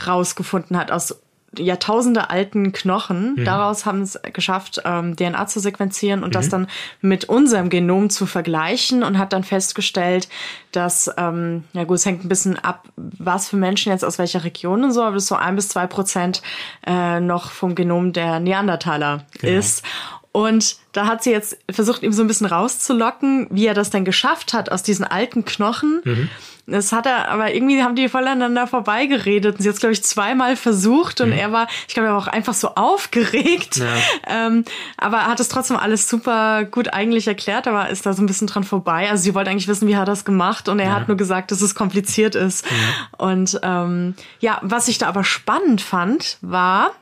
rausgefunden 0.06 0.76
hat 0.76 0.90
aus 0.90 1.20
Jahrtausende 1.58 2.30
alten 2.30 2.72
Knochen. 2.72 3.34
Mhm. 3.34 3.44
Daraus 3.44 3.84
haben 3.84 4.02
es 4.02 4.18
geschafft, 4.32 4.82
ähm, 4.84 5.16
DNA 5.16 5.48
zu 5.48 5.58
sequenzieren 5.58 6.22
und 6.22 6.28
mhm. 6.28 6.34
das 6.34 6.48
dann 6.48 6.68
mit 7.00 7.24
unserem 7.24 7.70
Genom 7.70 8.08
zu 8.08 8.26
vergleichen 8.26 9.02
und 9.02 9.18
hat 9.18 9.32
dann 9.32 9.42
festgestellt, 9.42 10.28
dass, 10.70 11.10
ähm, 11.16 11.64
ja 11.72 11.84
gut, 11.84 11.96
es 11.96 12.06
hängt 12.06 12.24
ein 12.24 12.28
bisschen 12.28 12.56
ab, 12.56 12.84
was 12.96 13.48
für 13.48 13.56
Menschen 13.56 13.90
jetzt 13.90 14.04
aus 14.04 14.18
welcher 14.18 14.44
Region 14.44 14.84
und 14.84 14.92
so, 14.92 15.02
aber 15.02 15.14
das 15.16 15.26
so 15.26 15.34
ein 15.34 15.56
bis 15.56 15.68
zwei 15.68 15.88
Prozent 15.88 16.40
äh, 16.86 17.18
noch 17.18 17.50
vom 17.50 17.74
Genom 17.74 18.12
der 18.12 18.38
Neandertaler 18.38 19.24
genau. 19.40 19.58
ist. 19.58 19.84
Und 20.32 20.76
da 20.92 21.06
hat 21.06 21.24
sie 21.24 21.30
jetzt 21.30 21.58
versucht, 21.70 22.02
ihm 22.02 22.12
so 22.12 22.22
ein 22.22 22.28
bisschen 22.28 22.46
rauszulocken, 22.46 23.48
wie 23.50 23.66
er 23.66 23.74
das 23.74 23.90
denn 23.90 24.04
geschafft 24.04 24.52
hat 24.52 24.70
aus 24.70 24.82
diesen 24.82 25.04
alten 25.04 25.44
Knochen. 25.44 26.00
Mhm. 26.04 26.28
Das 26.70 26.92
hat 26.92 27.06
er, 27.06 27.28
aber 27.28 27.52
irgendwie 27.52 27.82
haben 27.82 27.96
die 27.96 28.08
voll 28.08 28.22
aneinander 28.28 28.68
vorbeigeredet. 28.68 29.56
Und 29.56 29.62
sie 29.62 29.68
hat 29.68 29.74
es, 29.74 29.80
glaube 29.80 29.92
ich, 29.92 30.04
zweimal 30.04 30.54
versucht 30.54 31.20
und 31.20 31.30
mhm. 31.30 31.38
er 31.38 31.50
war, 31.52 31.66
ich 31.88 31.94
glaube, 31.94 32.08
er 32.08 32.12
war 32.14 32.22
auch 32.22 32.28
einfach 32.28 32.54
so 32.54 32.74
aufgeregt. 32.74 33.76
Ja. 33.76 33.86
Ähm, 34.32 34.64
aber 34.96 35.18
er 35.18 35.26
hat 35.26 35.40
es 35.40 35.48
trotzdem 35.48 35.76
alles 35.76 36.08
super 36.08 36.64
gut 36.64 36.92
eigentlich 36.92 37.26
erklärt, 37.26 37.66
aber 37.66 37.88
ist 37.88 38.06
da 38.06 38.12
so 38.12 38.22
ein 38.22 38.26
bisschen 38.26 38.46
dran 38.46 38.62
vorbei. 38.62 39.10
Also 39.10 39.24
sie 39.24 39.34
wollte 39.34 39.50
eigentlich 39.50 39.66
wissen, 39.66 39.88
wie 39.88 39.96
hat 39.96 40.02
er 40.02 40.12
das 40.12 40.24
gemacht 40.24 40.68
und 40.68 40.78
er 40.78 40.88
ja. 40.88 40.94
hat 40.94 41.08
nur 41.08 41.16
gesagt, 41.16 41.50
dass 41.50 41.60
es 41.62 41.74
kompliziert 41.74 42.36
ist. 42.36 42.64
Ja. 42.64 43.26
Und 43.26 43.58
ähm, 43.62 44.14
ja, 44.38 44.58
was 44.62 44.86
ich 44.88 44.98
da 44.98 45.08
aber 45.08 45.24
spannend 45.24 45.80
fand, 45.80 46.38
war, 46.42 46.92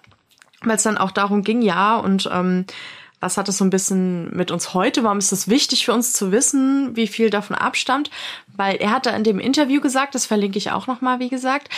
weil 0.62 0.76
es 0.76 0.85
dann 0.85 0.97
auch 0.97 1.11
darum 1.11 1.42
ging, 1.42 1.61
ja, 1.61 1.97
und 1.97 2.30
ähm, 2.32 2.64
was 3.20 3.37
hat 3.37 3.48
es 3.48 3.58
so 3.58 3.64
ein 3.64 3.70
bisschen 3.70 4.34
mit 4.37 4.50
uns 4.50 4.75
heute? 4.75 5.02
Warum 5.04 5.18
ist 5.18 5.32
es 5.32 5.48
wichtig 5.48 5.84
für 5.84 5.92
uns 5.92 6.12
zu 6.12 6.30
wissen, 6.30 6.96
wie 6.96 7.06
viel 7.06 7.30
davon 7.30 7.56
abstammt? 7.56 8.10
Weil 8.56 8.76
er 8.76 8.90
hat 8.90 9.06
da 9.06 9.10
in 9.10 9.25
dem 9.25 9.40
Interview 9.40 9.80
gesagt, 9.80 10.14
das 10.14 10.26
verlinke 10.26 10.58
ich 10.58 10.70
auch 10.70 10.87
nochmal, 10.87 11.18
wie 11.18 11.28
gesagt, 11.28 11.68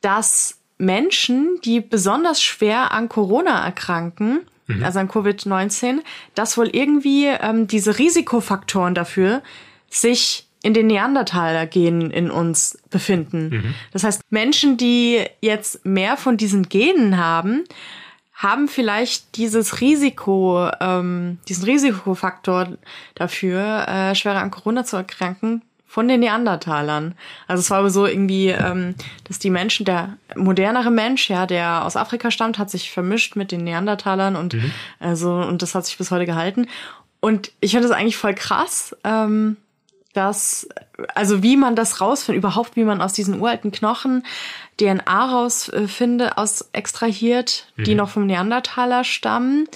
dass 0.00 0.58
Menschen, 0.78 1.58
die 1.64 1.80
besonders 1.80 2.42
schwer 2.42 2.92
an 2.92 3.08
Corona 3.08 3.64
erkranken, 3.64 4.40
mhm. 4.66 4.82
also 4.82 4.98
an 4.98 5.08
Covid-19, 5.08 6.00
dass 6.34 6.56
wohl 6.56 6.68
irgendwie 6.68 7.26
ähm, 7.26 7.66
diese 7.66 7.98
Risikofaktoren 7.98 8.94
dafür 8.94 9.42
sich 9.90 10.48
in 10.62 10.74
den 10.74 10.86
Neandertaler-Genen 10.86 12.10
in 12.10 12.30
uns 12.30 12.78
befinden. 12.88 13.50
Mhm. 13.50 13.74
Das 13.92 14.04
heißt, 14.04 14.22
Menschen, 14.30 14.76
die 14.76 15.24
jetzt 15.40 15.84
mehr 15.84 16.16
von 16.16 16.36
diesen 16.36 16.68
Genen 16.68 17.18
haben, 17.18 17.64
haben 18.42 18.66
vielleicht 18.66 19.36
dieses 19.36 19.80
Risiko, 19.80 20.68
ähm, 20.80 21.38
diesen 21.48 21.64
Risikofaktor 21.64 22.76
dafür, 23.14 23.86
äh, 23.88 24.14
schwerer 24.14 24.40
an 24.40 24.50
Corona 24.50 24.84
zu 24.84 24.96
erkranken, 24.96 25.62
von 25.86 26.08
den 26.08 26.20
Neandertalern. 26.20 27.14
Also 27.46 27.60
es 27.60 27.70
war 27.70 27.80
aber 27.80 27.90
so 27.90 28.06
irgendwie, 28.06 28.48
ähm, 28.48 28.94
dass 29.24 29.38
die 29.38 29.50
Menschen, 29.50 29.84
der 29.84 30.16
modernere 30.34 30.90
Mensch, 30.90 31.28
ja, 31.28 31.46
der 31.46 31.84
aus 31.84 31.96
Afrika 31.96 32.30
stammt, 32.30 32.58
hat 32.58 32.70
sich 32.70 32.90
vermischt 32.90 33.36
mit 33.36 33.52
den 33.52 33.62
Neandertalern 33.62 34.34
und 34.34 34.54
mhm. 34.54 34.72
also 35.00 35.34
und 35.34 35.60
das 35.60 35.74
hat 35.74 35.84
sich 35.84 35.98
bis 35.98 36.10
heute 36.10 36.24
gehalten. 36.24 36.66
Und 37.20 37.52
ich 37.60 37.72
finde 37.72 37.88
das 37.88 37.96
eigentlich 37.96 38.16
voll 38.16 38.34
krass, 38.34 38.96
ähm, 39.04 39.58
dass 40.12 40.68
also 41.14 41.42
wie 41.42 41.56
man 41.56 41.76
das 41.76 42.00
rausfindet, 42.00 42.38
überhaupt 42.38 42.76
wie 42.76 42.84
man 42.84 43.00
aus 43.00 43.12
diesen 43.12 43.40
uralten 43.40 43.72
Knochen 43.72 44.24
DNA 44.78 45.30
rausfinde, 45.30 46.38
aus 46.38 46.68
extrahiert, 46.72 47.66
mhm. 47.76 47.84
die 47.84 47.94
noch 47.94 48.10
vom 48.10 48.26
Neandertaler 48.26 49.04
stammen. 49.04 49.68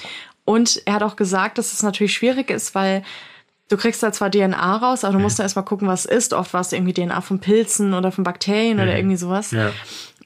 Und 0.45 0.83
er 0.85 0.95
hat 0.95 1.03
auch 1.03 1.17
gesagt, 1.17 1.59
dass 1.59 1.73
es 1.73 1.83
natürlich 1.83 2.15
schwierig 2.15 2.51
ist, 2.51 2.75
weil 2.75 3.03
du 3.69 3.77
kriegst 3.77 4.03
da 4.03 4.13
zwar 4.13 4.31
DNA 4.31 4.77
raus, 4.77 5.05
aber 5.05 5.15
du 5.15 5.19
musst 5.19 5.37
mhm. 5.37 5.39
da 5.39 5.43
erstmal 5.45 5.65
gucken, 5.65 5.89
was 5.89 6.05
ist. 6.05 6.33
Oft 6.33 6.55
war 6.55 6.61
es 6.61 6.73
irgendwie 6.73 6.95
DNA 6.95 7.21
von 7.21 7.41
Pilzen 7.41 7.95
oder 7.95 8.13
von 8.13 8.25
Bakterien 8.25 8.77
mhm. 8.77 8.83
oder 8.83 8.97
irgendwie 8.97 9.17
sowas. 9.17 9.51
Ja. 9.51 9.73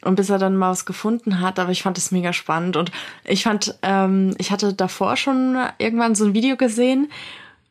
Und 0.02 0.14
bis 0.14 0.30
er 0.30 0.38
dann 0.38 0.56
mal 0.56 0.70
was 0.70 0.86
gefunden 0.86 1.40
hat, 1.40 1.58
aber 1.58 1.72
ich 1.72 1.82
fand 1.82 1.98
es 1.98 2.10
mega 2.10 2.32
spannend. 2.32 2.76
Und 2.76 2.90
ich 3.24 3.42
fand, 3.42 3.74
ähm, 3.82 4.34
ich 4.38 4.50
hatte 4.50 4.72
davor 4.72 5.16
schon 5.16 5.58
irgendwann 5.76 6.14
so 6.14 6.24
ein 6.24 6.34
Video 6.34 6.56
gesehen, 6.56 7.10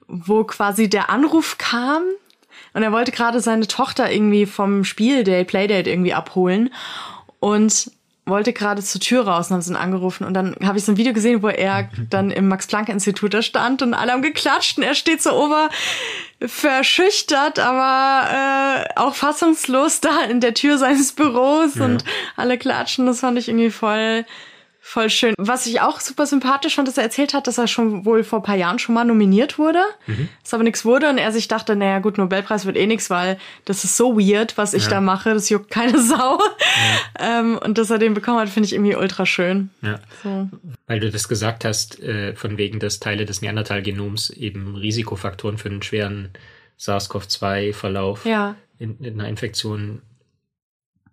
wo 0.08 0.44
quasi 0.44 0.90
der 0.90 1.10
Anruf 1.10 1.58
kam 1.58 2.04
und 2.74 2.84
er 2.84 2.92
wollte 2.92 3.12
gerade 3.12 3.40
seine 3.40 3.68
Tochter 3.68 4.12
irgendwie 4.12 4.46
vom 4.46 4.84
Spieldate, 4.84 5.46
Playdate 5.46 5.90
irgendwie 5.90 6.14
abholen 6.14 6.72
und 7.40 7.92
wollte 8.30 8.54
gerade 8.54 8.82
zur 8.82 9.02
Tür 9.02 9.28
raus 9.28 9.50
und 9.50 9.56
haben 9.56 9.62
sie 9.62 9.74
ihn 9.74 9.76
angerufen. 9.76 10.24
Und 10.24 10.34
dann 10.36 10.56
habe 10.64 10.78
ich 10.78 10.86
so 10.86 10.92
ein 10.92 10.98
Video 10.98 11.14
gesehen, 11.14 11.42
wo 11.42 11.50
er 11.50 11.90
dann 12.10 12.32
im 12.32 12.48
Max-Planck-Institut 12.48 13.34
da 13.34 13.42
stand 13.42 13.82
und 13.82 13.94
alle 13.94 14.14
haben 14.14 14.22
geklatscht 14.22 14.78
und 14.78 14.84
er 14.84 14.96
steht 14.96 15.22
so 15.22 15.32
ober 15.34 15.70
verschüchtert, 16.40 17.60
aber 17.60 18.86
äh, 18.86 19.00
auch 19.00 19.16
fassungslos 19.16 20.00
da 20.00 20.22
in 20.30 20.40
der 20.40 20.54
Tür 20.54 20.78
seines 20.78 21.12
Büros 21.12 21.76
ja. 21.76 21.86
und 21.86 22.06
alle 22.38 22.58
klatschen. 22.58 23.08
Das 23.08 23.20
fand 23.20 23.38
ich 23.38 23.50
irgendwie 23.50 23.72
voll 23.72 24.26
Voll 24.90 25.12
schön. 25.12 25.36
Was 25.38 25.68
ich 25.68 25.82
auch 25.82 26.00
super 26.00 26.26
sympathisch 26.26 26.74
fand, 26.74 26.88
dass 26.88 26.98
er 26.98 27.04
erzählt 27.04 27.36
hat, 27.36 27.46
dass 27.46 27.60
er 27.60 27.68
schon 27.68 28.06
wohl 28.06 28.24
vor 28.24 28.42
paar 28.42 28.56
Jahren 28.56 28.80
schon 28.80 28.96
mal 28.96 29.06
nominiert 29.06 29.60
wurde, 29.60 29.84
mhm. 30.08 30.30
es 30.44 30.52
aber 30.52 30.64
nichts 30.64 30.84
wurde 30.84 31.12
und 31.12 31.20
er 31.20 31.32
sich 31.32 31.48
dachte, 31.48 31.76
naja 31.76 32.00
gut, 32.00 32.18
Nobelpreis 32.18 32.66
wird 32.66 32.76
eh 32.76 32.88
nichts, 32.88 33.12
weil 33.12 33.38
das 33.66 33.84
ist 33.84 33.98
so 33.98 34.18
weird, 34.18 34.58
was 34.58 34.74
ich 34.74 34.86
ja. 34.86 34.90
da 34.90 35.00
mache, 35.02 35.36
das 35.36 35.48
juckt 35.48 35.70
keine 35.70 36.00
Sau. 36.02 36.40
Ja. 36.40 37.40
Ähm, 37.40 37.60
und 37.64 37.78
dass 37.78 37.92
er 37.92 38.00
den 38.00 38.16
bekommen 38.16 38.40
hat, 38.40 38.50
finde 38.50 38.66
ich 38.66 38.74
irgendwie 38.74 38.96
ultra 38.96 39.28
schön. 39.28 39.70
Ja. 39.84 40.00
So. 40.24 40.50
Weil 40.88 41.00
du 41.00 41.12
das 41.12 41.28
gesagt 41.28 41.66
hast, 41.66 42.00
äh, 42.00 42.34
von 42.34 42.58
wegen, 42.58 42.80
dass 42.80 43.00
Teile 43.00 43.28
des 43.28 43.44
Neandertal-Genoms 43.44 44.32
eben 44.32 44.76
Risikofaktoren 44.76 45.60
für 45.60 45.70
einen 45.70 45.84
schweren 45.84 46.30
SARS-CoV-2-Verlauf 46.80 48.26
ja. 48.26 48.56
in, 48.80 48.98
in, 49.02 49.20
einer 49.20 49.30
Infektion 49.30 50.02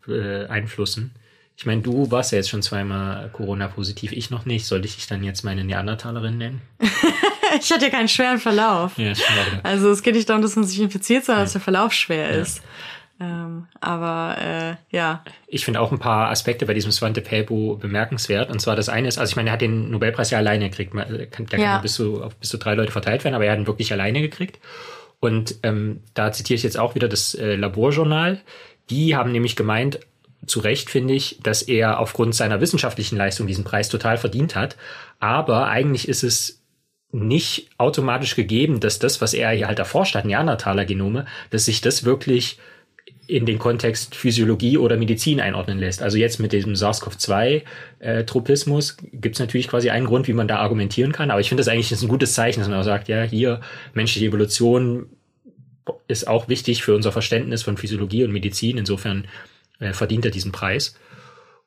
äh, 0.08 0.46
einflussen. 0.46 1.14
Ich 1.58 1.64
meine, 1.64 1.80
du 1.80 2.10
warst 2.10 2.32
ja 2.32 2.36
jetzt 2.36 2.50
schon 2.50 2.60
zweimal 2.60 3.30
Corona-positiv, 3.30 4.12
ich 4.12 4.30
noch 4.30 4.44
nicht. 4.44 4.66
Sollte 4.66 4.86
ich 4.86 4.96
dich 4.96 5.06
dann 5.06 5.24
jetzt 5.24 5.42
meine 5.42 5.64
Neandertalerin 5.64 6.36
nennen? 6.36 6.60
ich 7.60 7.72
hatte 7.72 7.86
ja 7.86 7.90
keinen 7.90 8.08
schweren 8.08 8.38
Verlauf. 8.38 8.98
Ja. 8.98 9.14
Also 9.62 9.90
es 9.90 10.02
geht 10.02 10.14
nicht 10.14 10.28
darum, 10.28 10.42
dass 10.42 10.54
man 10.54 10.66
sich 10.66 10.80
infiziert, 10.80 11.24
sondern 11.24 11.40
ja. 11.40 11.44
dass 11.44 11.52
der 11.52 11.62
Verlauf 11.62 11.94
schwer 11.94 12.30
ja. 12.30 12.42
ist. 12.42 12.60
Ähm, 13.18 13.66
aber 13.80 14.36
äh, 14.38 14.94
ja. 14.94 15.24
Ich 15.46 15.64
finde 15.64 15.80
auch 15.80 15.90
ein 15.92 15.98
paar 15.98 16.30
Aspekte 16.30 16.66
bei 16.66 16.74
diesem 16.74 16.92
Svante 16.92 17.22
Pääbo 17.22 17.76
bemerkenswert. 17.76 18.50
Und 18.50 18.60
zwar 18.60 18.76
das 18.76 18.90
eine 18.90 19.08
ist, 19.08 19.16
also 19.16 19.30
ich 19.30 19.36
meine, 19.36 19.48
er 19.48 19.54
hat 19.54 19.62
den 19.62 19.90
Nobelpreis 19.90 20.30
ja 20.30 20.38
alleine 20.38 20.68
gekriegt. 20.68 20.92
Der 20.94 21.26
kann, 21.26 21.46
der 21.46 21.58
ja. 21.58 21.72
kann 21.74 21.82
bis 21.82 21.94
zu, 21.94 22.22
auf 22.22 22.36
bis 22.36 22.50
zu 22.50 22.58
drei 22.58 22.74
Leute 22.74 22.92
verteilt 22.92 23.24
werden, 23.24 23.34
aber 23.34 23.46
er 23.46 23.52
hat 23.52 23.58
ihn 23.58 23.66
wirklich 23.66 23.92
alleine 23.92 24.20
gekriegt. 24.20 24.58
Und 25.20 25.56
ähm, 25.62 26.02
da 26.12 26.32
zitiere 26.32 26.56
ich 26.56 26.62
jetzt 26.62 26.78
auch 26.78 26.94
wieder 26.94 27.08
das 27.08 27.34
äh, 27.34 27.56
Laborjournal. 27.56 28.42
Die 28.90 29.16
haben 29.16 29.32
nämlich 29.32 29.56
gemeint, 29.56 30.00
zu 30.46 30.60
Recht 30.60 30.90
finde 30.90 31.14
ich, 31.14 31.38
dass 31.42 31.62
er 31.62 32.00
aufgrund 32.00 32.34
seiner 32.34 32.60
wissenschaftlichen 32.60 33.16
Leistung 33.16 33.46
diesen 33.46 33.64
Preis 33.64 33.88
total 33.88 34.18
verdient 34.18 34.54
hat. 34.54 34.76
Aber 35.18 35.68
eigentlich 35.68 36.08
ist 36.08 36.22
es 36.22 36.62
nicht 37.12 37.70
automatisch 37.78 38.36
gegeben, 38.36 38.80
dass 38.80 38.98
das, 38.98 39.20
was 39.20 39.34
er 39.34 39.50
hier 39.50 39.68
halt 39.68 39.78
erforscht 39.78 40.14
hat, 40.14 40.24
Neandertaler-Genome, 40.24 41.26
dass 41.50 41.64
sich 41.64 41.80
das 41.80 42.04
wirklich 42.04 42.58
in 43.28 43.44
den 43.44 43.58
Kontext 43.58 44.14
Physiologie 44.14 44.78
oder 44.78 44.96
Medizin 44.96 45.40
einordnen 45.40 45.78
lässt. 45.78 46.00
Also 46.00 46.16
jetzt 46.16 46.38
mit 46.38 46.52
diesem 46.52 46.76
SARS-CoV-2-Tropismus 46.76 48.98
äh, 49.02 49.16
gibt 49.16 49.34
es 49.34 49.40
natürlich 49.40 49.66
quasi 49.68 49.90
einen 49.90 50.06
Grund, 50.06 50.28
wie 50.28 50.32
man 50.32 50.46
da 50.46 50.58
argumentieren 50.58 51.10
kann. 51.12 51.32
Aber 51.32 51.40
ich 51.40 51.48
finde 51.48 51.62
das 51.62 51.68
eigentlich 51.68 51.90
ist 51.90 52.02
ein 52.02 52.08
gutes 52.08 52.34
Zeichen, 52.34 52.60
dass 52.60 52.68
man 52.68 52.78
auch 52.78 52.84
sagt, 52.84 53.08
ja, 53.08 53.22
hier 53.22 53.62
menschliche 53.94 54.26
Evolution 54.26 55.06
ist 56.08 56.28
auch 56.28 56.48
wichtig 56.48 56.82
für 56.82 56.94
unser 56.94 57.12
Verständnis 57.12 57.62
von 57.62 57.76
Physiologie 57.76 58.24
und 58.24 58.32
Medizin. 58.32 58.78
Insofern 58.78 59.26
verdient 59.78 60.24
er 60.24 60.30
diesen 60.30 60.52
Preis. 60.52 60.94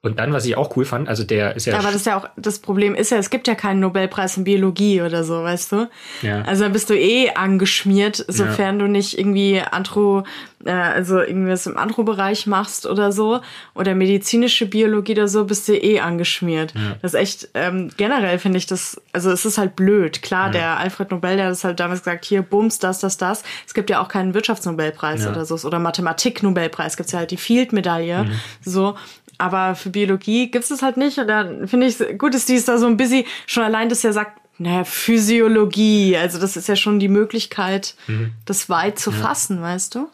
Und 0.01 0.17
dann, 0.17 0.31
was 0.31 0.45
ich 0.45 0.55
auch 0.55 0.77
cool 0.77 0.85
fand, 0.85 1.09
also 1.09 1.25
der 1.25 1.57
ist 1.57 1.65
ja. 1.65 1.73
Aber 1.73 1.87
das 1.87 1.95
ist 1.95 2.05
ja 2.05 2.17
auch, 2.17 2.29
das 2.37 2.59
Problem 2.59 2.95
ist 2.95 3.11
ja, 3.11 3.17
es 3.17 3.29
gibt 3.29 3.49
ja 3.49 3.55
keinen 3.55 3.81
Nobelpreis 3.81 4.37
in 4.37 4.45
Biologie 4.45 5.01
oder 5.01 5.25
so, 5.25 5.43
weißt 5.43 5.73
du? 5.73 5.89
Ja. 6.21 6.41
Also 6.43 6.63
da 6.63 6.69
bist 6.69 6.89
du 6.89 6.97
eh 6.97 7.31
angeschmiert, 7.31 8.23
sofern 8.29 8.79
ja. 8.79 8.85
du 8.85 8.89
nicht 8.89 9.19
irgendwie 9.19 9.59
Andro, 9.59 10.23
äh, 10.63 10.71
also 10.71 11.19
irgendwas 11.19 11.67
im 11.67 11.77
Andro-Bereich 11.77 12.47
machst 12.47 12.85
oder 12.85 13.11
so. 13.11 13.41
Oder 13.75 13.93
medizinische 13.93 14.67
Biologie 14.67 15.11
oder 15.11 15.27
so, 15.27 15.43
bist 15.43 15.67
du 15.67 15.73
eh 15.73 15.99
angeschmiert. 15.99 16.73
Ja. 16.75 16.95
Das 17.01 17.13
ist 17.13 17.19
echt, 17.19 17.49
ähm, 17.53 17.91
generell 17.97 18.39
finde 18.39 18.57
ich 18.57 18.67
das, 18.67 19.01
also 19.11 19.31
es 19.31 19.43
ist 19.43 19.57
halt 19.57 19.75
blöd. 19.75 20.21
Klar, 20.21 20.45
ja. 20.45 20.51
der 20.51 20.77
Alfred 20.77 21.11
Nobel, 21.11 21.35
der 21.35 21.47
hat 21.47 21.51
das 21.51 21.65
halt 21.65 21.81
damals 21.81 22.03
gesagt, 22.03 22.23
hier, 22.23 22.41
bums, 22.41 22.79
das, 22.79 22.99
das, 22.99 23.17
das. 23.17 23.43
Es 23.67 23.73
gibt 23.73 23.89
ja 23.89 24.01
auch 24.01 24.07
keinen 24.07 24.33
Wirtschaftsnobelpreis 24.33 25.27
oder 25.27 25.43
so. 25.43 25.55
Oder 25.67 25.79
Mathematik-Nobelpreis, 25.79 26.95
gibt's 26.95 27.11
ja 27.11 27.19
halt 27.19 27.31
die 27.31 27.37
Field-Medaille. 27.37 28.23
Mhm. 28.23 28.31
So. 28.63 28.95
Aber 29.39 29.73
für 29.73 29.89
Biologie 29.89 30.51
gibt 30.51 30.63
es 30.63 30.69
das 30.69 30.81
halt 30.81 30.97
nicht. 30.97 31.17
Und 31.17 31.27
dann 31.27 31.67
finde 31.67 31.87
ich 31.87 31.97
gut, 32.19 32.33
dass 32.35 32.45
die 32.45 32.55
ist 32.55 32.67
da 32.67 32.77
so 32.77 32.85
ein 32.85 32.97
bisschen, 32.97 33.23
schon 33.47 33.63
allein, 33.63 33.89
dass 33.89 34.03
er 34.03 34.13
sagt, 34.13 34.39
naja, 34.59 34.83
Physiologie. 34.83 36.17
Also 36.17 36.39
das 36.39 36.57
ist 36.57 36.67
ja 36.67 36.75
schon 36.75 36.99
die 36.99 37.07
Möglichkeit, 37.07 37.95
mhm. 38.07 38.33
das 38.45 38.69
weit 38.69 38.99
zu 38.99 39.11
ja. 39.11 39.17
fassen, 39.17 39.61
weißt 39.61 39.95
du? 39.95 40.09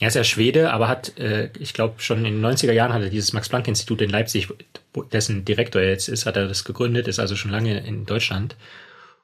Er 0.00 0.08
ist 0.08 0.14
ja 0.14 0.24
Schwede, 0.24 0.72
aber 0.72 0.88
hat, 0.88 1.18
äh, 1.18 1.50
ich 1.58 1.74
glaube, 1.74 2.00
schon 2.00 2.24
in 2.24 2.40
den 2.40 2.44
90er 2.44 2.72
Jahren 2.72 2.92
hat 2.92 3.02
er 3.02 3.10
dieses 3.10 3.34
Max-Planck-Institut 3.34 4.00
in 4.00 4.10
Leipzig, 4.10 4.48
dessen 5.12 5.44
Direktor 5.44 5.82
er 5.82 5.90
jetzt 5.90 6.08
ist, 6.08 6.26
hat 6.26 6.36
er 6.36 6.48
das 6.48 6.64
gegründet, 6.64 7.06
ist 7.06 7.20
also 7.20 7.36
schon 7.36 7.50
lange 7.50 7.86
in 7.86 8.06
Deutschland. 8.06 8.56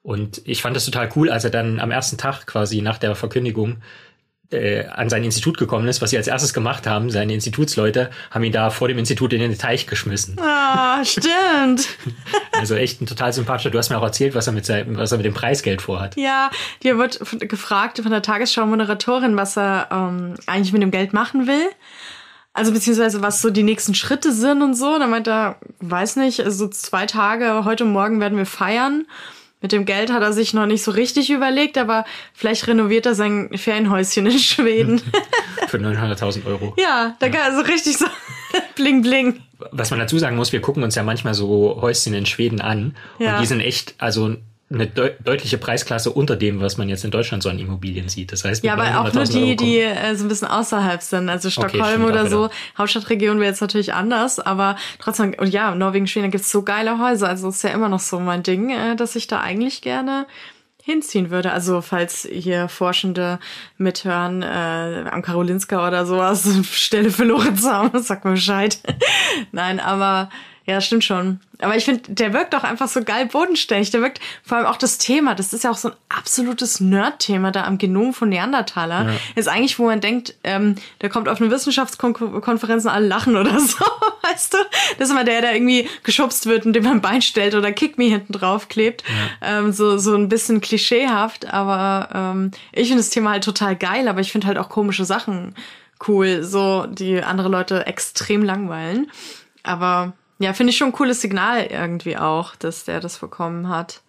Und 0.03 0.43
ich 0.45 0.63
fand 0.63 0.77
das 0.77 0.85
total 0.85 1.09
cool, 1.17 1.31
als 1.31 1.45
er 1.45 1.51
dann 1.51 1.81
am 1.81 1.91
ersten 1.91 2.19
Tag 2.19 2.47
quasi 2.47 2.83
nach 2.83 2.99
der 2.99 3.15
Verkündigung 3.15 3.79
äh, 4.51 4.87
an 4.87 5.11
sein 5.11 5.25
Institut 5.25 5.59
gekommen 5.59 5.87
ist, 5.89 6.01
was 6.01 6.11
sie 6.11 6.17
als 6.17 6.27
erstes 6.27 6.55
gemacht 6.55 6.87
haben, 6.87 7.11
seine 7.11 7.35
Institutsleute, 7.35 8.11
haben 8.31 8.45
ihn 8.45 8.53
da 8.53 8.71
vor 8.71 8.89
dem 8.89 8.99
Institut 8.99 9.33
in 9.33 9.41
den 9.41 9.59
Teich 9.59 9.87
geschmissen. 9.87 10.37
Ah, 10.41 11.05
stimmt. 11.05 11.89
also 12.53 12.75
echt 12.75 13.01
ein 13.01 13.07
total 13.07 13.33
sympathischer. 13.33 13.71
Du 13.71 13.79
hast 13.79 13.91
mir 13.91 13.99
auch 13.99 14.03
erzählt, 14.03 14.35
was 14.35 14.47
er 14.47 14.53
mit 14.53 14.65
seinem, 14.65 14.97
was 14.97 15.13
er 15.13 15.19
mit 15.19 15.27
dem 15.27 15.35
Preisgeld 15.35 15.83
vorhat. 15.83 16.17
Ja, 16.17 16.51
dir 16.83 16.99
wird 16.99 17.21
gefragt 17.41 17.99
von 17.99 18.11
der 18.11 18.23
Tagesschau-Moderatorin, 18.23 19.37
was 19.37 19.57
er 19.59 19.89
ähm, 19.91 20.35
eigentlich 20.47 20.73
mit 20.73 20.83
dem 20.83 20.91
Geld 20.91 21.13
machen 21.13 21.47
will. 21.47 21.69
Also 22.55 22.73
beziehungsweise 22.73 23.23
was 23.23 23.41
so 23.41 23.51
die 23.51 23.63
nächsten 23.63 23.95
Schritte 23.95 24.33
sind 24.33 24.63
und 24.63 24.75
so. 24.75 24.99
Da 24.99 25.07
meint 25.07 25.29
er, 25.29 25.57
weiß 25.81 26.17
nicht, 26.17 26.41
also 26.41 26.69
zwei 26.69 27.07
Tage, 27.07 27.65
heute 27.65 27.85
Morgen 27.85 28.21
werden 28.21 28.39
wir 28.39 28.47
feiern 28.47 29.07
mit 29.61 29.73
dem 29.73 29.85
Geld 29.85 30.13
hat 30.13 30.23
er 30.23 30.33
sich 30.33 30.55
noch 30.55 30.67
nicht 30.67 30.83
so 30.83 30.91
richtig 30.93 31.31
überlegt, 31.31 31.79
aber 31.79 32.05
vielleicht 32.33 32.67
renoviert 32.69 33.07
er 33.07 33.15
sein 33.15 33.51
Ferienhäuschen 33.57 34.27
in 34.27 34.39
Schweden. 34.39 35.01
Für 35.69 35.79
900.000 35.79 36.47
Euro. 36.47 36.75
Ja, 36.79 37.17
da 37.19 37.29
kann 37.29 37.53
er 37.53 37.57
so 37.57 37.63
richtig 37.63 37.99
so 37.99 38.07
bling 38.77 39.03
bling. 39.03 39.41
Was 39.73 39.91
man 39.91 39.99
dazu 39.99 40.19
sagen 40.19 40.37
muss, 40.37 40.53
wir 40.53 40.61
gucken 40.61 40.83
uns 40.85 40.95
ja 40.95 41.03
manchmal 41.03 41.35
so 41.35 41.79
Häuschen 41.81 42.15
in 42.15 42.27
Schweden 42.27 42.61
an 42.61 42.97
Ja. 43.19 43.35
und 43.35 43.43
die 43.43 43.47
sind 43.47 43.61
echt, 43.61 43.95
also 43.99 44.37
eine 44.71 44.87
deu 44.87 45.11
deutliche 45.25 45.57
Preisklasse 45.57 46.11
unter 46.11 46.37
dem, 46.37 46.61
was 46.61 46.77
man 46.77 46.89
jetzt 46.89 47.05
in 47.05 47.11
in 47.11 47.41
so 47.41 47.49
an 47.49 47.59
Immobilien 47.59 48.09
sieht. 48.09 48.33
Das 48.33 48.45
heißt, 48.45 48.63
Ja, 48.65 48.75
aber 48.75 49.01
auch 49.01 49.13
nur 49.15 49.25
900.000 49.25 49.33
die, 49.33 49.57
die 49.57 49.79
äh, 49.81 50.15
so 50.15 50.25
ein 50.25 50.29
bisschen 50.29 50.49
außerhalb 50.49 51.01
sind. 51.03 51.29
Also 51.31 51.49
Stockholm 51.49 52.05
auch 52.05 52.09
oder 52.09 52.27
so. 52.27 52.51
Hauptstadtregion 52.77 53.39
wäre 53.41 53.51
jetzt 53.51 53.63
natürlich 53.63 53.95
anders, 53.95 54.39
aber 54.39 54.77
trotzdem, 54.99 55.35
und 55.39 55.49
ja, 55.49 55.75
Norwegen, 55.75 56.07
Schweden, 56.07 56.27
da 56.27 56.31
gibt's 56.31 56.51
so 56.51 56.63
geile 56.63 56.99
Häuser. 56.99 57.29
Also 57.29 57.49
ist 57.49 57.65
ja 57.65 57.71
immer 57.71 57.89
noch 57.89 58.01
so 58.01 58.21
mein 58.21 58.43
Ding, 58.43 58.71
äh, 58.71 58.95
dass 58.95 59.17
ich 59.17 59.27
da 59.27 59.41
eigentlich 59.41 59.81
gerne 59.81 60.27
hinziehen 60.89 61.31
würde. 61.31 61.53
Also 61.53 61.83
falls 61.83 62.27
hier 62.31 62.69
Forschende 62.69 63.39
mithören, 63.77 64.43
äh, 64.43 65.05
am 65.11 65.23
Karolinska 65.23 65.87
oder 65.87 66.07
sowas, 66.07 66.49
Stelle 66.73 67.11
für 67.11 67.25
Lorenz 67.25 67.65
haben, 67.65 68.03
sag 68.03 68.25
mal 68.25 68.33
Bescheid. 68.33 68.79
Nein, 69.53 69.81
aber 69.81 70.31
ja, 70.69 70.83
stimmt 70.83 71.03
schon. 71.03 71.41
Aber 71.61 71.77
ich 71.77 71.87
finde, 71.87 72.03
der 72.09 72.35
wirkt 72.35 72.55
auch 72.55 72.63
einfach 72.63 72.89
so 72.89 73.03
geil 73.03 73.25
bodenständig. 73.25 73.91
Der 73.91 74.03
wirkt 74.03 74.21
vor 74.43 74.59
allem 74.59 74.67
auch 74.67 74.77
das 74.77 74.99
Thema. 74.99 75.35
Das 75.35 75.55
ist 75.55 75.65
ja 75.65 75.71
auch 75.71 75.79
so 75.79 75.89
ein 75.89 75.95
absolutes 76.11 76.79
Nerd-Thema 76.79 77.53
da 77.53 77.65
am 77.65 77.79
Genom 77.79 78.13
von 78.13 78.29
Neandertaler. 78.29 79.07
Ja. 79.07 79.15
Ist 79.35 79.49
eigentlich, 79.49 79.79
wo 79.79 79.87
man 79.87 80.03
denkt, 80.03 80.35
ähm, 80.45 80.75
der 81.01 81.09
kommt 81.09 81.27
auf 81.31 81.41
eine 81.41 81.51
Wissenschaftskonferenz 81.51 82.85
und 82.85 82.91
alle 82.91 83.09
lachen 83.09 83.37
oder 83.37 83.59
so, 83.61 83.83
weißt 84.23 84.53
du? 84.53 84.59
Das 84.99 85.09
ist 85.09 85.11
immer 85.11 85.25
der, 85.25 85.41
der 85.41 85.55
irgendwie 85.55 85.89
geschubst 86.03 86.45
wird 86.45 86.67
und 86.67 86.75
dem 86.75 86.87
ein 86.87 87.01
Bein 87.01 87.23
stellt 87.23 87.55
oder 87.55 87.73
Kick 87.73 87.97
Me 87.97 88.05
hinten 88.05 88.35
drauf 88.35 88.69
klebt. 88.69 89.03
Ähm, 89.41 89.73
so, 89.73 89.97
so 89.97 90.15
ein 90.15 90.29
bisschen 90.29 90.61
klischeehaft. 90.61 91.51
Aber 91.51 92.11
ähm, 92.15 92.51
ich 92.73 92.89
finde 92.89 93.03
das 93.03 93.09
Thema 93.09 93.31
halt 93.31 93.45
total 93.45 93.75
geil, 93.75 94.07
aber 94.07 94.21
ich 94.21 94.33
finde 94.33 94.49
halt 94.49 94.59
auch 94.59 94.69
komische 94.69 95.07
Sachen 95.07 95.55
cool, 96.07 96.45
so 96.45 96.85
die 96.85 97.23
andere 97.23 97.49
Leute 97.49 97.87
extrem 97.87 98.45
langweilen. 98.45 99.11
Aber 99.63 100.13
ja, 100.39 100.53
finde 100.53 100.71
ich 100.71 100.77
schon 100.77 100.89
ein 100.89 100.93
cooles 100.93 101.21
Signal 101.21 101.67
irgendwie 101.67 102.17
auch, 102.17 102.55
dass 102.57 102.85
der 102.85 103.01
das 103.01 103.19
bekommen 103.19 103.69
hat. 103.69 104.03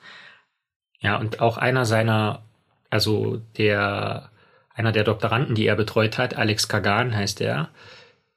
Ja, 1.00 1.17
und 1.17 1.39
auch 1.41 1.57
einer 1.57 1.86
seiner, 1.86 2.43
also 2.89 3.41
der, 3.57 4.29
einer 4.74 4.91
der 4.91 5.03
Doktoranden, 5.03 5.55
die 5.55 5.65
er 5.65 5.75
betreut 5.75 6.17
hat, 6.17 6.36
Alex 6.36 6.67
Kagan 6.67 7.15
heißt 7.15 7.41
er, 7.41 7.69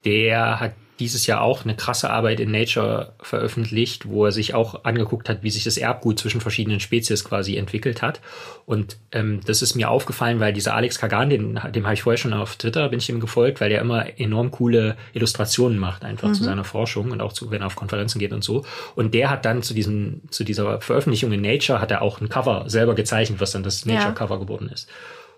der 0.04 0.60
hat 0.60 0.74
dieses 1.02 1.26
Jahr 1.26 1.42
auch 1.42 1.64
eine 1.64 1.74
krasse 1.74 2.10
Arbeit 2.10 2.40
in 2.40 2.50
Nature 2.50 3.12
veröffentlicht, 3.20 4.08
wo 4.08 4.24
er 4.24 4.32
sich 4.32 4.54
auch 4.54 4.84
angeguckt 4.84 5.28
hat, 5.28 5.42
wie 5.42 5.50
sich 5.50 5.64
das 5.64 5.76
Erbgut 5.76 6.18
zwischen 6.18 6.40
verschiedenen 6.40 6.80
Spezies 6.80 7.24
quasi 7.24 7.56
entwickelt 7.56 8.02
hat. 8.02 8.20
Und 8.64 8.96
ähm, 9.10 9.40
das 9.44 9.60
ist 9.62 9.74
mir 9.74 9.90
aufgefallen, 9.90 10.38
weil 10.38 10.52
dieser 10.52 10.74
Alex 10.74 10.98
Kagan, 10.98 11.28
den, 11.28 11.60
dem 11.74 11.84
habe 11.84 11.94
ich 11.94 12.02
vorher 12.02 12.18
schon 12.18 12.32
auf 12.32 12.56
Twitter, 12.56 12.88
bin 12.88 13.00
ich 13.00 13.08
ihm 13.08 13.20
gefolgt, 13.20 13.60
weil 13.60 13.68
der 13.68 13.80
immer 13.80 14.18
enorm 14.18 14.52
coole 14.52 14.96
Illustrationen 15.12 15.78
macht, 15.78 16.04
einfach 16.04 16.32
zu 16.32 16.44
seiner 16.44 16.64
Forschung 16.64 17.10
und 17.10 17.20
auch 17.20 17.32
zu, 17.32 17.50
wenn 17.50 17.62
er 17.62 17.66
auf 17.66 17.76
Konferenzen 17.76 18.20
geht 18.20 18.32
und 18.32 18.44
so. 18.44 18.64
Und 18.94 19.12
der 19.12 19.28
hat 19.30 19.44
dann 19.44 19.62
zu 19.62 19.74
diesem, 19.74 20.22
zu 20.30 20.44
dieser 20.44 20.80
Veröffentlichung 20.80 21.32
in 21.32 21.40
Nature 21.40 21.80
hat 21.80 21.90
er 21.90 22.02
auch 22.02 22.20
ein 22.20 22.28
Cover 22.28 22.64
selber 22.68 22.94
gezeichnet, 22.94 23.40
was 23.40 23.50
dann 23.50 23.64
das 23.64 23.84
Ja. 23.84 23.94
Nature-Cover 23.94 24.38
geworden 24.38 24.70
ist. 24.72 24.88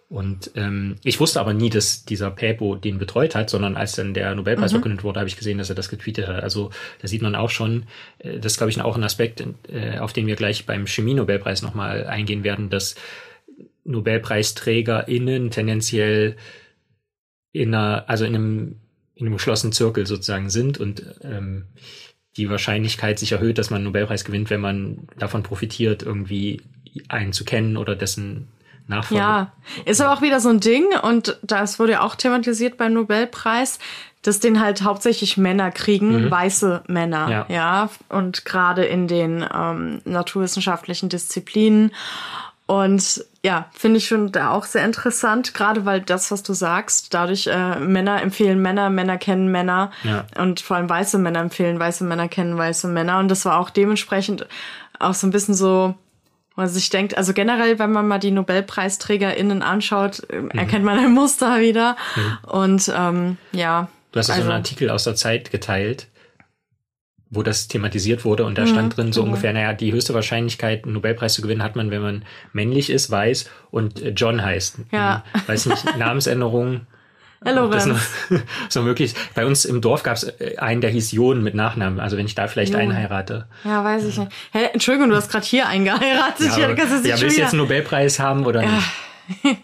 Und 0.08 0.50
ähm, 0.54 0.96
ich 1.02 1.18
wusste 1.18 1.40
aber 1.40 1.54
nie, 1.54 1.70
dass 1.70 2.04
dieser 2.04 2.30
Pepo 2.30 2.76
den 2.76 2.98
betreut 2.98 3.34
hat, 3.34 3.50
sondern 3.50 3.76
als 3.76 3.92
dann 3.92 4.14
der 4.14 4.34
Nobelpreis 4.34 4.72
verkündet 4.72 5.02
wurde, 5.02 5.18
habe 5.18 5.28
ich 5.28 5.36
gesehen, 5.36 5.58
dass 5.58 5.70
er 5.70 5.74
das 5.74 5.88
getweetet 5.88 6.28
hat. 6.28 6.42
Also 6.42 6.70
da 7.00 7.08
sieht 7.08 7.22
man 7.22 7.34
auch 7.34 7.50
schon, 7.50 7.84
äh, 8.18 8.38
das 8.38 8.52
ist, 8.52 8.58
glaube 8.58 8.70
ich, 8.70 8.80
auch 8.80 8.96
ein 8.96 9.04
Aspekt, 9.04 9.44
äh, 9.68 9.98
auf 9.98 10.12
den 10.12 10.26
wir 10.26 10.36
gleich 10.36 10.66
beim 10.66 10.86
Chemie-Nobelpreis 10.86 11.62
nochmal 11.62 12.06
eingehen 12.06 12.44
werden, 12.44 12.70
dass 12.70 12.96
NobelpreisträgerInnen 13.84 15.50
tendenziell 15.50 16.36
in 17.52 17.74
einer, 17.74 18.08
also 18.08 18.24
in 18.24 18.34
einem, 18.34 18.76
in 19.14 19.26
einem 19.26 19.36
geschlossenen 19.36 19.72
Zirkel 19.72 20.06
sozusagen 20.06 20.50
sind 20.50 20.78
und 20.78 21.02
ähm, 21.22 21.66
die 22.36 22.50
Wahrscheinlichkeit 22.50 23.18
sich 23.18 23.32
erhöht, 23.32 23.58
dass 23.58 23.70
man 23.70 23.78
einen 23.78 23.86
Nobelpreis 23.86 24.24
gewinnt, 24.24 24.50
wenn 24.50 24.60
man 24.60 25.06
davon 25.18 25.42
profitiert, 25.42 26.02
irgendwie 26.02 26.62
einen 27.08 27.32
zu 27.32 27.44
kennen 27.44 27.76
oder 27.76 27.94
dessen 27.94 28.48
Nachfolger. 28.86 29.22
Ja, 29.22 29.52
ist 29.84 30.00
aber 30.00 30.12
auch 30.12 30.22
wieder 30.22 30.40
so 30.40 30.48
ein 30.50 30.60
Ding 30.60 30.84
und 31.02 31.38
das 31.42 31.78
wurde 31.78 31.92
ja 31.92 32.00
auch 32.02 32.14
thematisiert 32.14 32.76
beim 32.76 32.92
Nobelpreis, 32.92 33.78
dass 34.22 34.40
den 34.40 34.60
halt 34.60 34.82
hauptsächlich 34.82 35.36
Männer 35.36 35.70
kriegen, 35.70 36.30
weiße 36.30 36.82
Männer, 36.86 37.28
Ja. 37.30 37.46
ja, 37.48 37.88
und 38.08 38.44
gerade 38.44 38.84
in 38.84 39.06
den 39.08 39.44
ähm, 39.54 40.00
naturwissenschaftlichen 40.04 41.08
Disziplinen. 41.10 41.92
Und 42.66 43.22
ja, 43.42 43.66
finde 43.72 43.98
ich 43.98 44.06
schon 44.06 44.32
da 44.32 44.50
auch 44.50 44.64
sehr 44.64 44.86
interessant, 44.86 45.52
gerade 45.52 45.84
weil 45.84 46.00
das, 46.00 46.30
was 46.30 46.42
du 46.42 46.54
sagst, 46.54 47.12
dadurch 47.12 47.46
äh, 47.46 47.78
Männer 47.78 48.22
empfehlen 48.22 48.62
Männer, 48.62 48.88
Männer 48.88 49.18
kennen 49.18 49.48
Männer 49.52 49.90
Ja. 50.02 50.24
und 50.38 50.60
vor 50.60 50.78
allem 50.78 50.88
weiße 50.88 51.18
Männer 51.18 51.40
empfehlen 51.40 51.78
weiße 51.78 52.04
Männer 52.04 52.28
kennen 52.28 52.56
weiße 52.56 52.88
Männer. 52.88 53.18
Und 53.18 53.28
das 53.28 53.44
war 53.44 53.58
auch 53.58 53.68
dementsprechend 53.68 54.46
auch 54.98 55.12
so 55.12 55.26
ein 55.26 55.30
bisschen 55.30 55.52
so, 55.54 55.94
wo 56.54 56.62
man 56.62 56.70
sich 56.70 56.88
denkt, 56.90 57.16
also 57.16 57.32
generell, 57.32 57.78
wenn 57.78 57.92
man 57.92 58.06
mal 58.06 58.18
die 58.18 58.30
NobelpreisträgerInnen 58.30 59.62
anschaut, 59.62 60.22
ähm, 60.30 60.50
erkennt 60.50 60.84
man 60.84 60.98
ein 60.98 61.12
Muster 61.12 61.60
wieder. 61.60 61.96
Und 62.42 62.92
ähm, 62.96 63.38
ja. 63.52 63.88
Du 64.12 64.18
hast 64.18 64.28
ja 64.28 64.34
so 64.34 64.40
also- 64.40 64.50
einen 64.50 64.58
Artikel 64.60 64.90
aus 64.90 65.04
der 65.04 65.16
Zeit 65.16 65.50
geteilt, 65.50 66.08
wo 67.30 67.42
das 67.42 67.66
thematisiert 67.66 68.24
wurde 68.24 68.44
und 68.44 68.56
da 68.56 68.66
stand 68.66 68.96
drin 68.96 69.12
so 69.12 69.22
genau. 69.22 69.32
ungefähr, 69.32 69.52
naja, 69.52 69.72
die 69.72 69.92
höchste 69.92 70.14
Wahrscheinlichkeit, 70.14 70.84
einen 70.84 70.92
Nobelpreis 70.92 71.34
zu 71.34 71.42
gewinnen, 71.42 71.64
hat 71.64 71.74
man, 71.74 71.90
wenn 71.90 72.02
man 72.02 72.24
männlich 72.52 72.90
ist, 72.90 73.10
weiß 73.10 73.50
und 73.72 74.00
äh, 74.00 74.10
John 74.10 74.42
heißt. 74.42 74.78
Ja. 74.92 75.24
Hm, 75.32 75.40
Weiß 75.46 75.66
nicht, 75.66 75.84
Namensänderung. 75.98 76.86
Hallo, 77.44 77.68
das 77.68 77.86
noch, 77.86 77.98
so 78.68 78.82
möglich. 78.82 79.14
Bei 79.34 79.44
uns 79.44 79.64
im 79.64 79.80
Dorf 79.80 80.02
gab 80.02 80.16
es 80.16 80.26
einen, 80.58 80.80
der 80.80 80.90
hieß 80.90 81.12
Jon 81.12 81.42
mit 81.42 81.54
Nachnamen. 81.54 82.00
Also 82.00 82.16
wenn 82.16 82.26
ich 82.26 82.34
da 82.34 82.48
vielleicht 82.48 82.72
Jon. 82.72 82.82
einen 82.82 82.96
heirate. 82.96 83.46
Ja, 83.64 83.84
weiß 83.84 84.04
ich 84.04 84.16
nicht. 84.18 84.32
Hä, 84.52 84.70
Entschuldigung, 84.72 85.10
du 85.10 85.16
hast 85.16 85.30
gerade 85.30 85.44
hier 85.46 85.68
eingeheiratet. 85.68 86.48
Ja, 86.52 86.58
Ja, 86.58 86.64
aber, 86.66 86.74
kannst 86.74 87.04
du 87.04 87.08
ja, 87.08 87.20
willst 87.20 87.36
du 87.36 87.40
jetzt 87.40 87.52
einen. 87.52 87.58
Nobelpreis 87.58 88.18
haben 88.18 88.46
oder 88.46 88.62
nicht? 88.62 88.86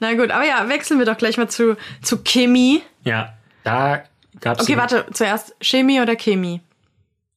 Na 0.00 0.14
gut, 0.14 0.30
aber 0.30 0.44
ja, 0.44 0.68
wechseln 0.68 0.98
wir 0.98 1.06
doch 1.06 1.16
gleich 1.16 1.36
mal 1.36 1.48
zu, 1.48 1.76
zu 2.02 2.18
Chemie. 2.22 2.82
Ja, 3.04 3.34
da 3.62 4.04
gab 4.40 4.58
es. 4.58 4.64
Okay, 4.64 4.76
warte, 4.76 5.06
zuerst 5.12 5.54
Chemie 5.60 6.00
oder 6.00 6.16
Chemie? 6.16 6.60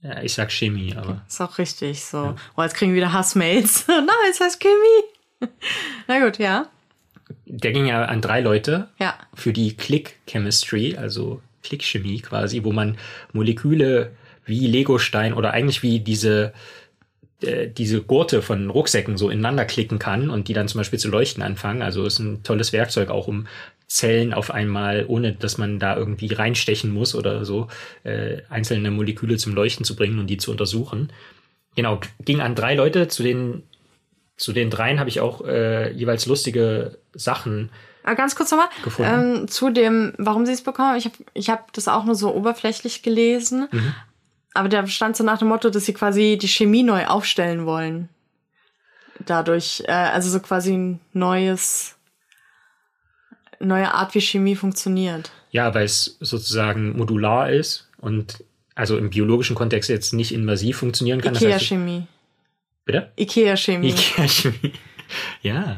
Ja, 0.01 0.21
ich 0.21 0.33
sag 0.33 0.51
Chemie, 0.51 0.95
aber. 0.95 1.21
Ist 1.27 1.41
auch 1.41 1.57
richtig 1.57 2.03
so. 2.05 2.35
Oh, 2.55 2.61
jetzt 2.61 2.75
kriegen 2.75 2.91
wir 2.91 2.97
wieder 2.97 3.13
Hassmails. 3.13 3.85
Nein, 3.87 4.07
es 4.29 4.39
heißt 4.39 4.59
Chemie. 4.59 5.51
Na 6.07 6.19
gut, 6.23 6.37
ja. 6.37 6.67
Der 7.45 7.71
ging 7.71 7.85
ja 7.85 8.05
an 8.05 8.21
drei 8.21 8.41
Leute. 8.41 8.89
Ja. 8.99 9.15
für 9.33 9.53
die 9.53 9.75
Click 9.75 10.19
Chemistry, 10.27 10.95
also 10.97 11.41
Klickchemie 11.63 12.21
quasi, 12.21 12.63
wo 12.63 12.71
man 12.71 12.97
Moleküle 13.33 14.11
wie 14.45 14.67
Legostein 14.67 15.33
oder 15.33 15.51
eigentlich 15.51 15.83
wie 15.83 15.99
diese 15.99 16.53
äh, 17.41 17.67
diese 17.67 18.01
Gurte 18.01 18.41
von 18.41 18.69
Rucksäcken 18.69 19.17
so 19.17 19.29
ineinander 19.29 19.65
klicken 19.65 19.99
kann 19.99 20.29
und 20.29 20.47
die 20.47 20.53
dann 20.53 20.67
zum 20.67 20.79
Beispiel 20.79 20.97
zu 20.97 21.09
leuchten 21.09 21.43
anfangen. 21.43 21.83
Also 21.83 22.05
ist 22.05 22.19
ein 22.19 22.41
tolles 22.43 22.73
Werkzeug 22.73 23.09
auch, 23.09 23.27
um 23.27 23.47
Zellen 23.87 24.33
auf 24.33 24.51
einmal, 24.51 25.05
ohne 25.07 25.33
dass 25.33 25.57
man 25.57 25.77
da 25.79 25.95
irgendwie 25.95 26.33
reinstechen 26.33 26.91
muss 26.91 27.13
oder 27.13 27.45
so, 27.45 27.67
äh, 28.03 28.41
einzelne 28.49 28.89
Moleküle 28.89 29.37
zum 29.37 29.53
Leuchten 29.53 29.85
zu 29.85 29.95
bringen 29.95 30.19
und 30.19 30.27
die 30.27 30.37
zu 30.37 30.51
untersuchen. 30.51 31.11
Genau, 31.75 31.99
ging 32.25 32.41
an 32.41 32.55
drei 32.55 32.73
Leute, 32.73 33.07
zu 33.07 33.21
den 33.21 33.63
zu 34.37 34.53
den 34.53 34.69
dreien 34.69 34.99
habe 34.99 35.09
ich 35.09 35.19
auch 35.19 35.45
äh, 35.45 35.91
jeweils 35.91 36.25
lustige 36.27 36.99
Sachen 37.13 37.69
Aber 38.03 38.15
ganz 38.15 38.35
kurz 38.35 38.51
nochmal 38.51 38.69
ähm, 38.99 39.47
zu 39.47 39.71
dem, 39.71 40.13
warum 40.17 40.45
sie 40.45 40.53
es 40.53 40.61
bekommen. 40.61 40.95
Ich 40.97 41.05
habe 41.05 41.15
ich 41.33 41.49
hab 41.49 41.73
das 41.73 41.87
auch 41.87 42.05
nur 42.05 42.15
so 42.15 42.33
oberflächlich 42.33 43.01
gelesen. 43.01 43.67
Mhm. 43.71 43.93
Aber 44.53 44.69
da 44.69 44.87
stand 44.87 45.15
so 45.15 45.23
nach 45.23 45.37
dem 45.39 45.49
Motto, 45.49 45.69
dass 45.69 45.85
sie 45.85 45.93
quasi 45.93 46.37
die 46.39 46.47
Chemie 46.47 46.83
neu 46.83 47.05
aufstellen 47.05 47.65
wollen. 47.65 48.09
Dadurch, 49.25 49.83
äh, 49.87 49.91
also 49.91 50.29
so 50.29 50.39
quasi 50.39 50.73
ein 50.73 50.99
neues, 51.13 51.95
neue 53.59 53.93
Art, 53.93 54.15
wie 54.15 54.21
Chemie 54.21 54.55
funktioniert. 54.55 55.31
Ja, 55.51 55.73
weil 55.73 55.85
es 55.85 56.17
sozusagen 56.19 56.97
modular 56.97 57.51
ist 57.51 57.87
und 57.97 58.43
also 58.75 58.97
im 58.97 59.09
biologischen 59.09 59.55
Kontext 59.55 59.89
jetzt 59.89 60.13
nicht 60.13 60.33
invasiv 60.33 60.77
funktionieren 60.77 61.21
kann. 61.21 61.33
Das 61.33 61.43
heißt, 61.43 61.63
Ikea-Chemie. 61.63 62.07
Bitte? 62.87 63.11
Ikea-Chemie. 63.19 63.89
Ikea-Chemie. 63.89 64.73
ja, 65.43 65.77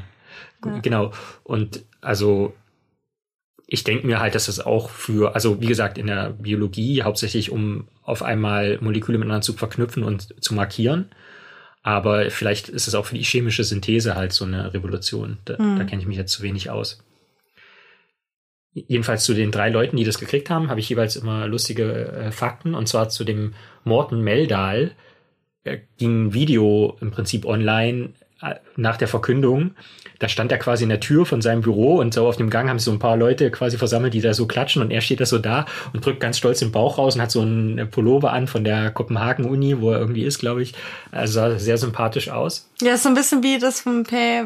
gu- 0.61 0.79
genau. 0.81 1.11
Und 1.43 1.83
also 1.99 2.53
ich 3.67 3.83
denke 3.83 4.07
mir 4.07 4.19
halt, 4.19 4.33
dass 4.33 4.45
das 4.47 4.59
auch 4.59 4.89
für, 4.89 5.35
also 5.35 5.61
wie 5.61 5.67
gesagt, 5.67 5.97
in 5.97 6.07
der 6.07 6.29
Biologie 6.31 7.03
hauptsächlich 7.03 7.51
um 7.51 7.87
auf 8.03 8.23
einmal 8.23 8.79
Moleküle 8.81 9.17
miteinander 9.17 9.41
zu 9.41 9.53
verknüpfen 9.53 10.03
und 10.03 10.41
zu 10.43 10.53
markieren. 10.55 11.11
Aber 11.83 12.29
vielleicht 12.31 12.67
ist 12.69 12.87
es 12.87 12.95
auch 12.95 13.05
für 13.05 13.15
die 13.15 13.23
chemische 13.23 13.63
Synthese 13.63 14.15
halt 14.15 14.33
so 14.33 14.45
eine 14.45 14.73
Revolution. 14.73 15.37
Da, 15.45 15.53
da 15.53 15.83
kenne 15.83 16.01
ich 16.01 16.07
mich 16.07 16.17
jetzt 16.17 16.31
zu 16.33 16.41
wenig 16.43 16.69
aus. 16.69 17.03
Jedenfalls 18.73 19.23
zu 19.23 19.33
den 19.33 19.51
drei 19.51 19.69
Leuten, 19.69 19.97
die 19.97 20.03
das 20.03 20.19
gekriegt 20.19 20.49
haben, 20.49 20.69
habe 20.69 20.79
ich 20.79 20.89
jeweils 20.89 21.15
immer 21.15 21.47
lustige 21.47 22.07
äh, 22.11 22.31
Fakten. 22.31 22.75
Und 22.75 22.87
zwar 22.87 23.09
zu 23.09 23.23
dem 23.23 23.53
Morten 23.83 24.21
Meldal. 24.21 24.91
Äh, 25.63 25.79
ging 25.97 26.27
ein 26.27 26.33
Video 26.33 26.97
im 27.01 27.11
Prinzip 27.11 27.45
online 27.45 28.09
äh, 28.41 28.55
nach 28.77 28.97
der 28.97 29.07
Verkündung. 29.07 29.71
Da 30.19 30.29
stand 30.29 30.51
er 30.51 30.57
quasi 30.57 30.83
in 30.83 30.89
der 30.89 30.99
Tür 30.99 31.25
von 31.25 31.41
seinem 31.41 31.61
Büro 31.61 31.97
und 31.97 32.13
so 32.13 32.27
auf 32.27 32.37
dem 32.37 32.49
Gang 32.49 32.69
haben 32.69 32.79
sich 32.79 32.85
so 32.85 32.91
ein 32.91 32.99
paar 32.99 33.17
Leute 33.17 33.51
quasi 33.51 33.77
versammelt, 33.77 34.13
die 34.13 34.21
da 34.21 34.33
so 34.33 34.47
klatschen 34.47 34.81
und 34.81 34.91
er 34.91 35.01
steht 35.01 35.19
da 35.19 35.25
so 35.25 35.37
da 35.37 35.65
und 35.93 36.05
drückt 36.05 36.19
ganz 36.19 36.37
stolz 36.37 36.59
den 36.59 36.71
Bauch 36.71 36.97
raus 36.97 37.15
und 37.15 37.21
hat 37.21 37.31
so 37.31 37.41
einen 37.41 37.89
Pullover 37.89 38.31
an 38.31 38.47
von 38.47 38.63
der 38.63 38.91
Kopenhagen-Uni, 38.91 39.81
wo 39.81 39.91
er 39.91 39.99
irgendwie 39.99 40.23
ist, 40.23 40.39
glaube 40.39 40.61
ich. 40.61 40.73
Also 41.11 41.33
sah 41.33 41.59
sehr 41.59 41.77
sympathisch 41.77 42.29
aus. 42.29 42.69
Ja, 42.81 42.93
ist 42.93 43.03
so 43.03 43.09
ein 43.09 43.15
bisschen 43.15 43.43
wie 43.43 43.59
das 43.59 43.81
von 43.81 44.03
Pay. 44.03 44.45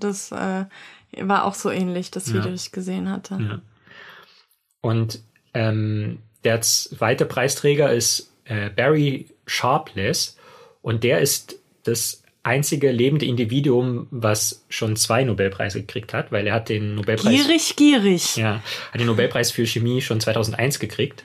Das 0.00 0.32
äh, 0.32 0.64
war 1.20 1.44
auch 1.44 1.54
so 1.54 1.70
ähnlich, 1.70 2.10
das 2.10 2.28
Video, 2.28 2.46
ja. 2.46 2.50
das 2.50 2.66
ich 2.66 2.72
gesehen 2.72 3.10
hatte. 3.10 3.38
Ja. 3.40 3.60
Und 4.80 5.20
ähm, 5.54 6.18
der 6.42 6.60
zweite 6.60 7.26
Preisträger 7.26 7.92
ist 7.92 8.33
äh, 8.44 8.70
Barry 8.70 9.28
Sharpless 9.46 10.36
und 10.82 11.04
der 11.04 11.20
ist 11.20 11.56
das 11.84 12.22
einzige 12.42 12.92
lebende 12.92 13.26
Individuum, 13.26 14.06
was 14.10 14.64
schon 14.68 14.96
zwei 14.96 15.24
Nobelpreise 15.24 15.80
gekriegt 15.80 16.12
hat, 16.12 16.30
weil 16.30 16.46
er 16.46 16.54
hat 16.54 16.68
den 16.68 16.94
Nobelpreis. 16.94 17.32
Gierig, 17.32 17.76
gierig. 17.76 18.36
Ja, 18.36 18.62
hat 18.92 19.00
den 19.00 19.06
Nobelpreis 19.06 19.50
für 19.50 19.66
Chemie 19.66 20.02
schon 20.02 20.20
2001 20.20 20.78
gekriegt. 20.78 21.24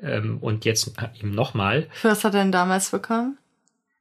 Ähm, 0.00 0.38
und 0.40 0.64
jetzt 0.64 0.92
eben 1.18 1.32
nochmal. 1.32 1.88
Für 1.92 2.10
was 2.10 2.22
hat 2.22 2.34
er 2.34 2.40
denn 2.40 2.52
damals 2.52 2.90
bekommen? 2.90 3.38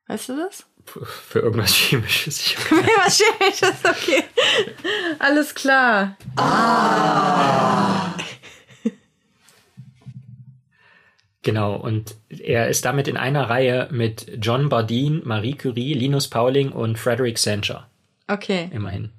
Weißt 0.08 0.30
du 0.30 0.38
das? 0.38 0.65
Für 0.86 1.39
irgendwas 1.39 1.73
Chemisches. 1.73 2.39
Für 2.51 2.75
irgendwas 2.75 3.17
Chemisches, 3.17 3.73
okay. 3.84 4.23
Alles 5.19 5.56
klar. 5.56 6.17
Ah. 6.36 8.13
Genau, 11.47 11.75
und 11.75 12.13
er 12.27 12.67
ist 12.67 12.83
damit 12.83 13.07
in 13.07 13.15
einer 13.15 13.49
Reihe 13.49 13.88
mit 13.89 14.29
John 14.41 14.67
Bardeen, 14.67 15.21
Marie 15.23 15.53
Curie, 15.53 15.93
Linus 15.93 16.27
Pauling 16.27 16.73
und 16.73 16.99
Frederick 16.99 17.38
Sancher. 17.38 17.88
Okay. 18.27 18.69
Immerhin. 18.73 19.12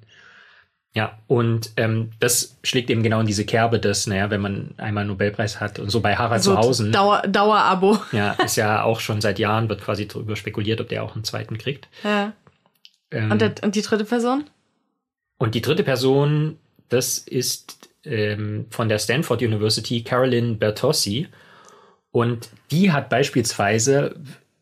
Ja, 0.93 1.17
und 1.25 1.71
ähm, 1.75 2.11
das 2.19 2.59
schlägt 2.61 2.91
eben 2.91 3.01
genau 3.01 3.19
in 3.21 3.25
diese 3.25 3.45
Kerbe, 3.45 3.79
dass, 3.79 4.05
naja, 4.05 4.29
wenn 4.29 4.41
man 4.41 4.75
einmal 4.77 5.01
einen 5.01 5.09
Nobelpreis 5.09 5.59
hat 5.59 5.79
und 5.79 5.89
so 5.89 6.01
bei 6.01 6.17
Harald 6.17 6.43
so 6.43 6.51
Zuhausen. 6.51 6.91
Dauer, 6.91 7.23
Dauerabo. 7.23 7.97
Ja, 8.11 8.33
ist 8.33 8.57
ja 8.57 8.83
auch 8.83 8.99
schon 8.99 9.21
seit 9.21 9.39
Jahren, 9.39 9.67
wird 9.67 9.81
quasi 9.81 10.07
darüber 10.07 10.35
spekuliert, 10.35 10.79
ob 10.81 10.89
der 10.89 11.01
auch 11.01 11.15
einen 11.15 11.23
zweiten 11.23 11.57
kriegt. 11.57 11.87
Ja. 12.03 12.33
Ähm, 13.09 13.31
und, 13.31 13.41
der, 13.41 13.55
und 13.63 13.73
die 13.73 13.81
dritte 13.81 14.05
Person? 14.05 14.43
Und 15.39 15.55
die 15.55 15.61
dritte 15.61 15.83
Person, 15.83 16.59
das 16.89 17.17
ist 17.17 17.89
ähm, 18.03 18.67
von 18.69 18.87
der 18.87 18.99
Stanford 18.99 19.41
University, 19.41 20.03
Carolyn 20.03 20.59
Bertossi. 20.59 21.27
Und 22.11 22.49
die 22.71 22.91
hat 22.91 23.09
beispielsweise 23.09 24.15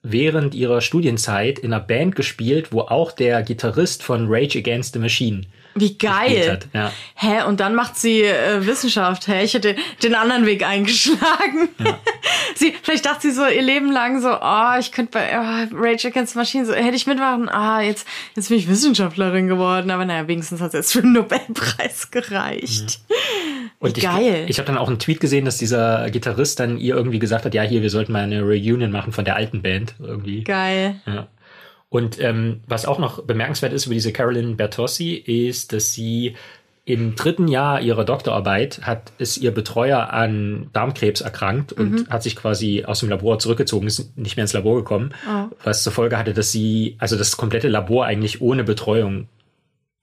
während 0.03 0.55
ihrer 0.55 0.81
Studienzeit 0.81 1.59
in 1.59 1.73
einer 1.73 1.83
Band 1.83 2.15
gespielt, 2.15 2.71
wo 2.71 2.81
auch 2.81 3.11
der 3.11 3.41
Gitarrist 3.43 4.03
von 4.03 4.27
Rage 4.29 4.59
Against 4.59 4.93
the 4.93 4.99
Machine 4.99 5.41
wie 5.79 5.97
geil. 5.97 6.59
Ja. 6.73 6.91
Hä, 7.15 7.43
und 7.43 7.59
dann 7.59 7.75
macht 7.75 7.97
sie 7.97 8.23
äh, 8.23 8.65
Wissenschaft. 8.65 9.27
Hä, 9.27 9.43
ich 9.43 9.53
hätte 9.53 9.75
den 10.03 10.15
anderen 10.15 10.45
Weg 10.45 10.65
eingeschlagen. 10.65 11.69
Ja. 11.79 11.99
sie, 12.55 12.73
vielleicht 12.81 13.05
dachte 13.05 13.21
sie 13.21 13.31
so 13.31 13.45
ihr 13.45 13.61
Leben 13.61 13.91
lang 13.91 14.21
so, 14.21 14.29
oh, 14.29 14.79
ich 14.79 14.91
könnte 14.91 15.11
bei 15.13 15.29
oh, 15.33 15.75
Rage 15.75 16.07
Against 16.07 16.33
the 16.33 16.39
Machine 16.39 16.65
so, 16.65 16.73
hätte 16.73 16.95
ich 16.95 17.07
mitmachen, 17.07 17.49
ah, 17.49 17.81
jetzt, 17.81 18.07
jetzt 18.35 18.49
bin 18.49 18.57
ich 18.57 18.67
Wissenschaftlerin 18.67 19.47
geworden. 19.47 19.91
Aber 19.91 20.05
naja, 20.05 20.27
wenigstens 20.27 20.61
hat 20.61 20.69
es 20.69 20.73
jetzt 20.73 20.93
für 20.93 21.01
den 21.01 21.13
Nobelpreis 21.13 22.11
gereicht. 22.11 22.99
Ja. 23.09 23.15
Und 23.79 23.99
Geil. 23.99 24.43
Ich, 24.45 24.51
ich 24.51 24.59
habe 24.59 24.67
dann 24.67 24.77
auch 24.77 24.87
einen 24.87 24.99
Tweet 24.99 25.19
gesehen, 25.19 25.45
dass 25.45 25.57
dieser 25.57 26.09
Gitarrist 26.09 26.59
dann 26.59 26.77
ihr 26.77 26.95
irgendwie 26.95 27.19
gesagt 27.19 27.45
hat, 27.45 27.53
ja, 27.53 27.61
hier, 27.61 27.81
wir 27.83 27.91
sollten 27.91 28.11
mal 28.11 28.23
eine 28.23 28.41
Reunion 28.41 28.91
machen 28.91 29.13
von 29.13 29.23
der 29.23 29.35
alten 29.35 29.61
Band 29.61 29.95
irgendwie. 29.99 30.43
Geil. 30.43 30.95
Ja. 31.05 31.27
Und 31.89 32.19
ähm, 32.19 32.61
was 32.67 32.85
auch 32.85 32.99
noch 32.99 33.23
bemerkenswert 33.23 33.73
ist 33.73 33.85
über 33.85 33.93
diese 33.93 34.11
Carolyn 34.11 34.57
Bertossi, 34.57 35.13
ist, 35.13 35.73
dass 35.73 35.93
sie 35.93 36.35
im 36.87 37.15
dritten 37.15 37.49
Jahr 37.49 37.81
ihrer 37.81 38.05
Doktorarbeit 38.05 38.79
hat 38.83 39.11
ist 39.17 39.37
ihr 39.37 39.51
Betreuer 39.53 40.13
an 40.13 40.69
Darmkrebs 40.71 41.19
erkrankt 41.19 41.73
und 41.73 41.91
mhm. 41.91 42.09
hat 42.09 42.23
sich 42.23 42.37
quasi 42.37 42.85
aus 42.85 43.01
dem 43.01 43.09
Labor 43.09 43.39
zurückgezogen, 43.39 43.87
ist 43.87 44.17
nicht 44.17 44.37
mehr 44.37 44.45
ins 44.45 44.53
Labor 44.53 44.77
gekommen, 44.77 45.13
oh. 45.29 45.53
was 45.65 45.83
zur 45.83 45.91
Folge 45.91 46.17
hatte, 46.17 46.33
dass 46.33 46.53
sie, 46.53 46.95
also 46.97 47.17
das 47.17 47.35
komplette 47.35 47.67
Labor 47.67 48.05
eigentlich 48.05 48.39
ohne 48.41 48.63
Betreuung 48.63 49.27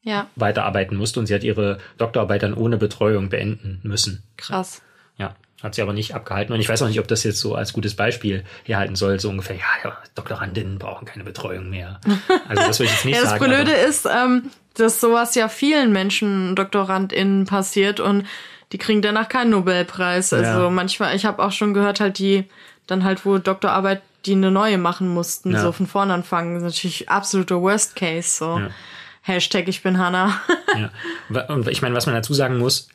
ja. 0.05 0.29
weiterarbeiten 0.37 0.97
musste 0.97 1.19
und 1.19 1.27
sie 1.27 1.35
hat 1.35 1.43
ihre 1.43 1.79
Doktorarbeit 1.99 2.43
dann 2.43 2.55
ohne 2.55 2.77
Betreuung 2.77 3.31
beenden 3.31 3.81
müssen. 3.83 4.23
Krass. 4.37 4.83
Ja, 5.19 5.35
hat 5.63 5.75
sie 5.75 5.83
aber 5.83 5.93
nicht 5.93 6.15
abgehalten. 6.15 6.53
Und 6.53 6.61
ich 6.61 6.69
weiß 6.69 6.83
auch 6.83 6.89
nicht, 6.89 7.01
ob 7.01 7.09
das 7.09 7.25
jetzt 7.25 7.41
so 7.41 7.55
als 7.55 7.73
gutes 7.73 7.97
Beispiel 7.97 8.45
herhalten 8.65 8.97
soll, 8.97 9.19
so 9.19 9.31
ungefähr, 9.31 9.57
ja, 9.57 9.65
ja 9.83 9.97
Doktorandinnen 10.15 10.79
brauchen 10.79 11.07
keine 11.07 11.25
Betreuung 11.25 11.71
mehr. 11.71 12.01
Also 12.49 12.63
das 12.67 12.79
würde 12.79 12.91
ich 12.91 12.93
jetzt 12.93 13.05
nicht 13.07 13.17
ja, 13.17 13.23
das 13.23 13.31
sagen. 13.31 13.51
Das 13.51 13.65
Blöde 13.65 13.73
ist, 13.73 14.07
ähm, 14.07 14.51
dass 14.75 15.01
sowas 15.01 15.35
ja 15.35 15.49
vielen 15.49 15.93
Menschen 15.93 16.55
DoktorandInnen 16.55 17.47
passiert 17.47 18.01
und 18.01 18.27
die 18.73 18.79
kriegen 18.79 19.03
danach 19.03 19.29
keinen 19.29 19.51
Nobelpreis. 19.51 20.33
Also 20.33 20.63
ja. 20.65 20.71
manchmal, 20.71 21.17
ich 21.17 21.25
habe 21.25 21.43
auch 21.43 21.53
schon 21.53 21.75
gehört, 21.75 22.01
halt 22.01 22.19
die 22.19 22.45
dann 22.87 23.05
halt, 23.05 23.25
wo 23.25 23.39
Doktorarbeit 23.39 24.03
die 24.27 24.33
eine 24.33 24.51
neue 24.51 24.79
machen 24.79 25.09
mussten, 25.09 25.53
ja. 25.53 25.61
so 25.61 25.73
von 25.73 25.87
vorne 25.87 26.15
anfangen. 26.15 26.55
Das 26.55 26.63
ist 26.63 26.77
natürlich 26.77 27.09
absoluter 27.09 27.61
Worst 27.61 27.97
Case. 27.97 28.29
So. 28.29 28.59
Ja. 28.59 28.71
Hashtag 29.27 29.69
ich 29.69 29.83
bin 29.83 29.99
Hanna. 29.99 30.39
ja. 30.79 31.47
Und 31.49 31.67
ich 31.69 31.81
meine, 31.81 31.95
was 31.95 32.07
man 32.07 32.15
dazu 32.15 32.35
sagen 32.35 32.59
muss, 32.59 32.89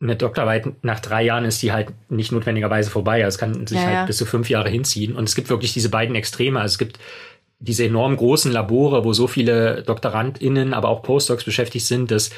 eine 0.00 0.16
Doktorarbeit 0.16 0.84
nach 0.84 1.00
drei 1.00 1.22
Jahren 1.22 1.46
ist 1.46 1.62
die 1.62 1.72
halt 1.72 1.88
nicht 2.10 2.30
notwendigerweise 2.30 2.90
vorbei. 2.90 3.24
Also 3.24 3.36
es 3.36 3.38
kann 3.38 3.66
sich 3.66 3.78
ja, 3.78 3.84
halt 3.84 3.94
ja. 3.94 4.04
bis 4.04 4.18
zu 4.18 4.26
fünf 4.26 4.50
Jahre 4.50 4.68
hinziehen. 4.68 5.16
Und 5.16 5.24
es 5.24 5.34
gibt 5.34 5.48
wirklich 5.48 5.72
diese 5.72 5.88
beiden 5.88 6.14
Extreme. 6.14 6.60
Also 6.60 6.74
es 6.74 6.78
gibt 6.78 6.98
diese 7.58 7.86
enorm 7.86 8.18
großen 8.18 8.52
Labore, 8.52 9.04
wo 9.04 9.14
so 9.14 9.26
viele 9.26 9.82
DoktorandInnen, 9.82 10.74
aber 10.74 10.90
auch 10.90 11.02
Postdocs 11.02 11.44
beschäftigt 11.44 11.86
sind, 11.86 12.10
dass 12.10 12.30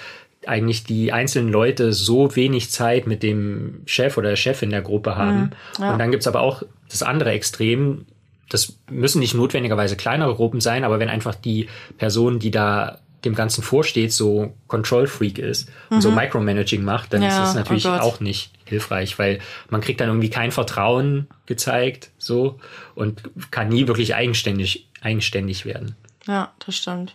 eigentlich 0.46 0.85
die 0.85 1.12
einzelnen 1.12 1.50
Leute 1.50 1.92
so 1.92 2.37
wenig 2.37 2.70
Zeit 2.70 3.09
mit 3.09 3.24
dem 3.24 3.83
Chef 3.87 4.16
oder 4.16 4.31
der 4.31 4.37
Chefin 4.37 4.70
der 4.70 4.83
Gruppe 4.83 5.16
haben. 5.16 5.40
Mhm, 5.40 5.50
ja. 5.81 5.92
Und 5.92 5.98
dann 5.98 6.12
gibt's 6.12 6.28
aber 6.28 6.40
auch 6.40 6.62
das 6.88 7.02
andere 7.02 7.33
Extrem. 7.33 8.07
Das 8.48 8.78
müssen 8.88 9.18
nicht 9.18 9.35
notwendigerweise 9.35 9.96
kleinere 9.96 10.37
Gruppen 10.37 10.61
sein, 10.61 10.85
aber 10.85 11.00
wenn 11.00 11.09
einfach 11.09 11.35
die 11.35 11.68
Person, 11.98 12.38
die 12.38 12.52
da 12.52 13.00
dem 13.24 13.35
Ganzen 13.35 13.62
vorsteht, 13.62 14.12
so 14.12 14.54
Control-Freak 14.68 15.38
ist 15.38 15.68
mhm. 15.90 15.96
und 15.96 16.02
so 16.02 16.11
mhm. 16.11 16.16
Micromanaging 16.16 16.85
macht, 16.85 17.12
dann 17.12 17.22
ja, 17.22 17.28
ist 17.28 17.38
das 17.38 17.54
natürlich 17.54 17.87
oh 17.87 17.90
auch 17.90 18.20
nicht 18.20 18.52
hilfreich, 18.64 19.18
weil 19.18 19.40
man 19.70 19.81
kriegt 19.81 20.00
dann 20.00 20.09
irgendwie 20.09 20.31
kein 20.31 20.52
Vertrauen 20.52 21.26
gezeigt, 21.46 22.11
so, 22.18 22.61
und 22.94 23.22
kann 23.50 23.68
nie 23.68 23.88
wirklich 23.88 24.14
eigenständig, 24.14 24.88
eigenständig 25.00 25.64
werden. 25.64 25.96
Ja, 26.26 26.52
das 26.64 26.76
stimmt. 26.76 27.14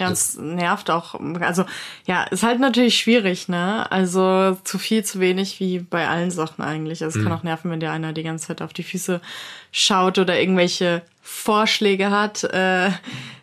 Ja, 0.00 0.10
es 0.10 0.36
nervt 0.38 0.90
auch. 0.90 1.20
Also, 1.40 1.64
ja, 2.06 2.24
ist 2.24 2.42
halt 2.42 2.60
natürlich 2.60 2.96
schwierig, 2.96 3.48
ne? 3.48 3.90
Also, 3.92 4.58
zu 4.64 4.78
viel, 4.78 5.04
zu 5.04 5.20
wenig, 5.20 5.60
wie 5.60 5.80
bei 5.80 6.08
allen 6.08 6.30
Sachen 6.30 6.62
eigentlich. 6.62 7.04
Also, 7.04 7.18
es 7.18 7.22
mhm. 7.22 7.28
kann 7.28 7.38
auch 7.38 7.42
nerven, 7.42 7.70
wenn 7.70 7.80
dir 7.80 7.92
einer 7.92 8.12
die 8.12 8.22
ganze 8.22 8.48
Zeit 8.48 8.62
auf 8.62 8.72
die 8.72 8.82
Füße 8.82 9.20
schaut 9.70 10.18
oder 10.18 10.40
irgendwelche 10.40 11.02
Vorschläge 11.20 12.10
hat. 12.10 12.42
Äh, 12.42 12.90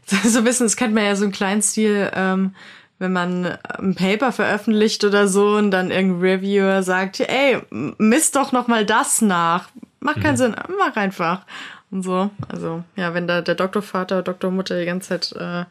so 0.25 0.39
ein 0.39 0.43
bisschen, 0.43 0.65
das 0.65 0.75
kennt 0.75 0.93
man 0.93 1.05
ja 1.05 1.15
so 1.15 1.25
im 1.25 1.31
kleinen 1.31 1.61
Stil, 1.61 2.11
ähm, 2.13 2.55
wenn 2.97 3.13
man 3.13 3.57
ein 3.77 3.95
Paper 3.95 4.31
veröffentlicht 4.31 5.03
oder 5.03 5.27
so 5.27 5.55
und 5.55 5.71
dann 5.71 5.89
irgendein 5.89 6.21
Reviewer 6.21 6.83
sagt, 6.83 7.21
ey, 7.21 7.59
misst 7.97 8.35
doch 8.35 8.51
noch 8.51 8.67
mal 8.67 8.85
das 8.85 9.21
nach. 9.21 9.69
Macht 10.01 10.21
keinen 10.21 10.33
mhm. 10.33 10.37
Sinn, 10.37 10.55
mach 10.77 10.95
einfach. 10.95 11.45
Und 11.91 12.03
so. 12.03 12.29
Also, 12.49 12.83
ja, 12.95 13.13
wenn 13.13 13.27
da 13.27 13.41
der 13.41 13.55
Doktorvater, 13.55 14.21
Doktormutter 14.21 14.79
die 14.79 14.85
ganze 14.85 15.09
Zeit 15.09 15.31
äh, 15.39 15.65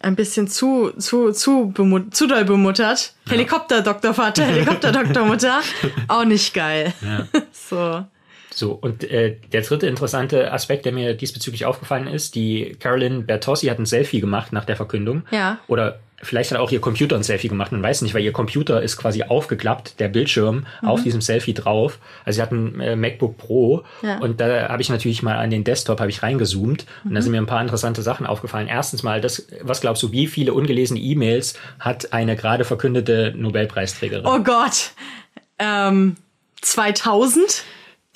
ein 0.00 0.16
bisschen 0.16 0.48
zu, 0.48 0.92
zu, 0.98 1.32
zu, 1.32 1.72
zu 2.10 2.26
doll 2.26 2.44
bemuttert. 2.44 3.14
Ja. 3.26 3.32
Helikopter-Doktorvater, 3.32 4.44
Helikopter-Doktormutter. 4.44 5.60
auch 6.08 6.24
nicht 6.24 6.52
geil. 6.54 6.92
Ja. 7.02 7.26
so. 7.52 8.04
So, 8.56 8.72
und 8.72 9.04
äh, 9.04 9.36
der 9.52 9.60
dritte 9.60 9.86
interessante 9.86 10.50
Aspekt, 10.50 10.86
der 10.86 10.92
mir 10.92 11.12
diesbezüglich 11.12 11.66
aufgefallen 11.66 12.06
ist, 12.06 12.34
die 12.34 12.74
Carolyn 12.80 13.26
Bertossi 13.26 13.66
hat 13.66 13.78
ein 13.78 13.84
Selfie 13.84 14.20
gemacht 14.20 14.50
nach 14.54 14.64
der 14.64 14.76
Verkündung. 14.76 15.24
Ja. 15.30 15.58
Oder 15.68 15.98
vielleicht 16.22 16.52
hat 16.52 16.58
auch 16.58 16.70
ihr 16.70 16.80
Computer 16.80 17.16
ein 17.16 17.22
Selfie 17.22 17.48
gemacht, 17.48 17.70
man 17.72 17.82
weiß 17.82 18.00
nicht, 18.00 18.14
weil 18.14 18.22
ihr 18.22 18.32
Computer 18.32 18.80
ist 18.80 18.96
quasi 18.96 19.24
aufgeklappt, 19.24 20.00
der 20.00 20.08
Bildschirm 20.08 20.64
mhm. 20.80 20.88
auf 20.88 21.02
diesem 21.02 21.20
Selfie 21.20 21.52
drauf. 21.52 21.98
Also 22.24 22.36
sie 22.36 22.42
hat 22.42 22.50
ein 22.50 22.80
äh, 22.80 22.96
MacBook 22.96 23.36
Pro 23.36 23.84
ja. 24.00 24.20
und 24.20 24.40
da 24.40 24.70
habe 24.70 24.80
ich 24.80 24.88
natürlich 24.88 25.22
mal 25.22 25.36
an 25.36 25.50
den 25.50 25.62
Desktop 25.62 26.00
habe 26.00 26.08
ich 26.08 26.22
reingezoomt 26.22 26.86
und 27.04 27.10
da 27.12 27.18
mhm. 27.18 27.22
sind 27.22 27.32
mir 27.32 27.38
ein 27.38 27.46
paar 27.46 27.60
interessante 27.60 28.00
Sachen 28.00 28.24
aufgefallen. 28.24 28.68
Erstens 28.68 29.02
mal, 29.02 29.20
das, 29.20 29.48
was 29.60 29.82
glaubst 29.82 30.02
du, 30.02 30.12
wie 30.12 30.28
viele 30.28 30.54
ungelesene 30.54 30.98
E-Mails 30.98 31.58
hat 31.78 32.14
eine 32.14 32.36
gerade 32.36 32.64
verkündete 32.64 33.34
Nobelpreisträgerin? 33.36 34.24
Oh 34.24 34.38
Gott, 34.38 34.92
ähm, 35.58 36.16
2000? 36.62 37.64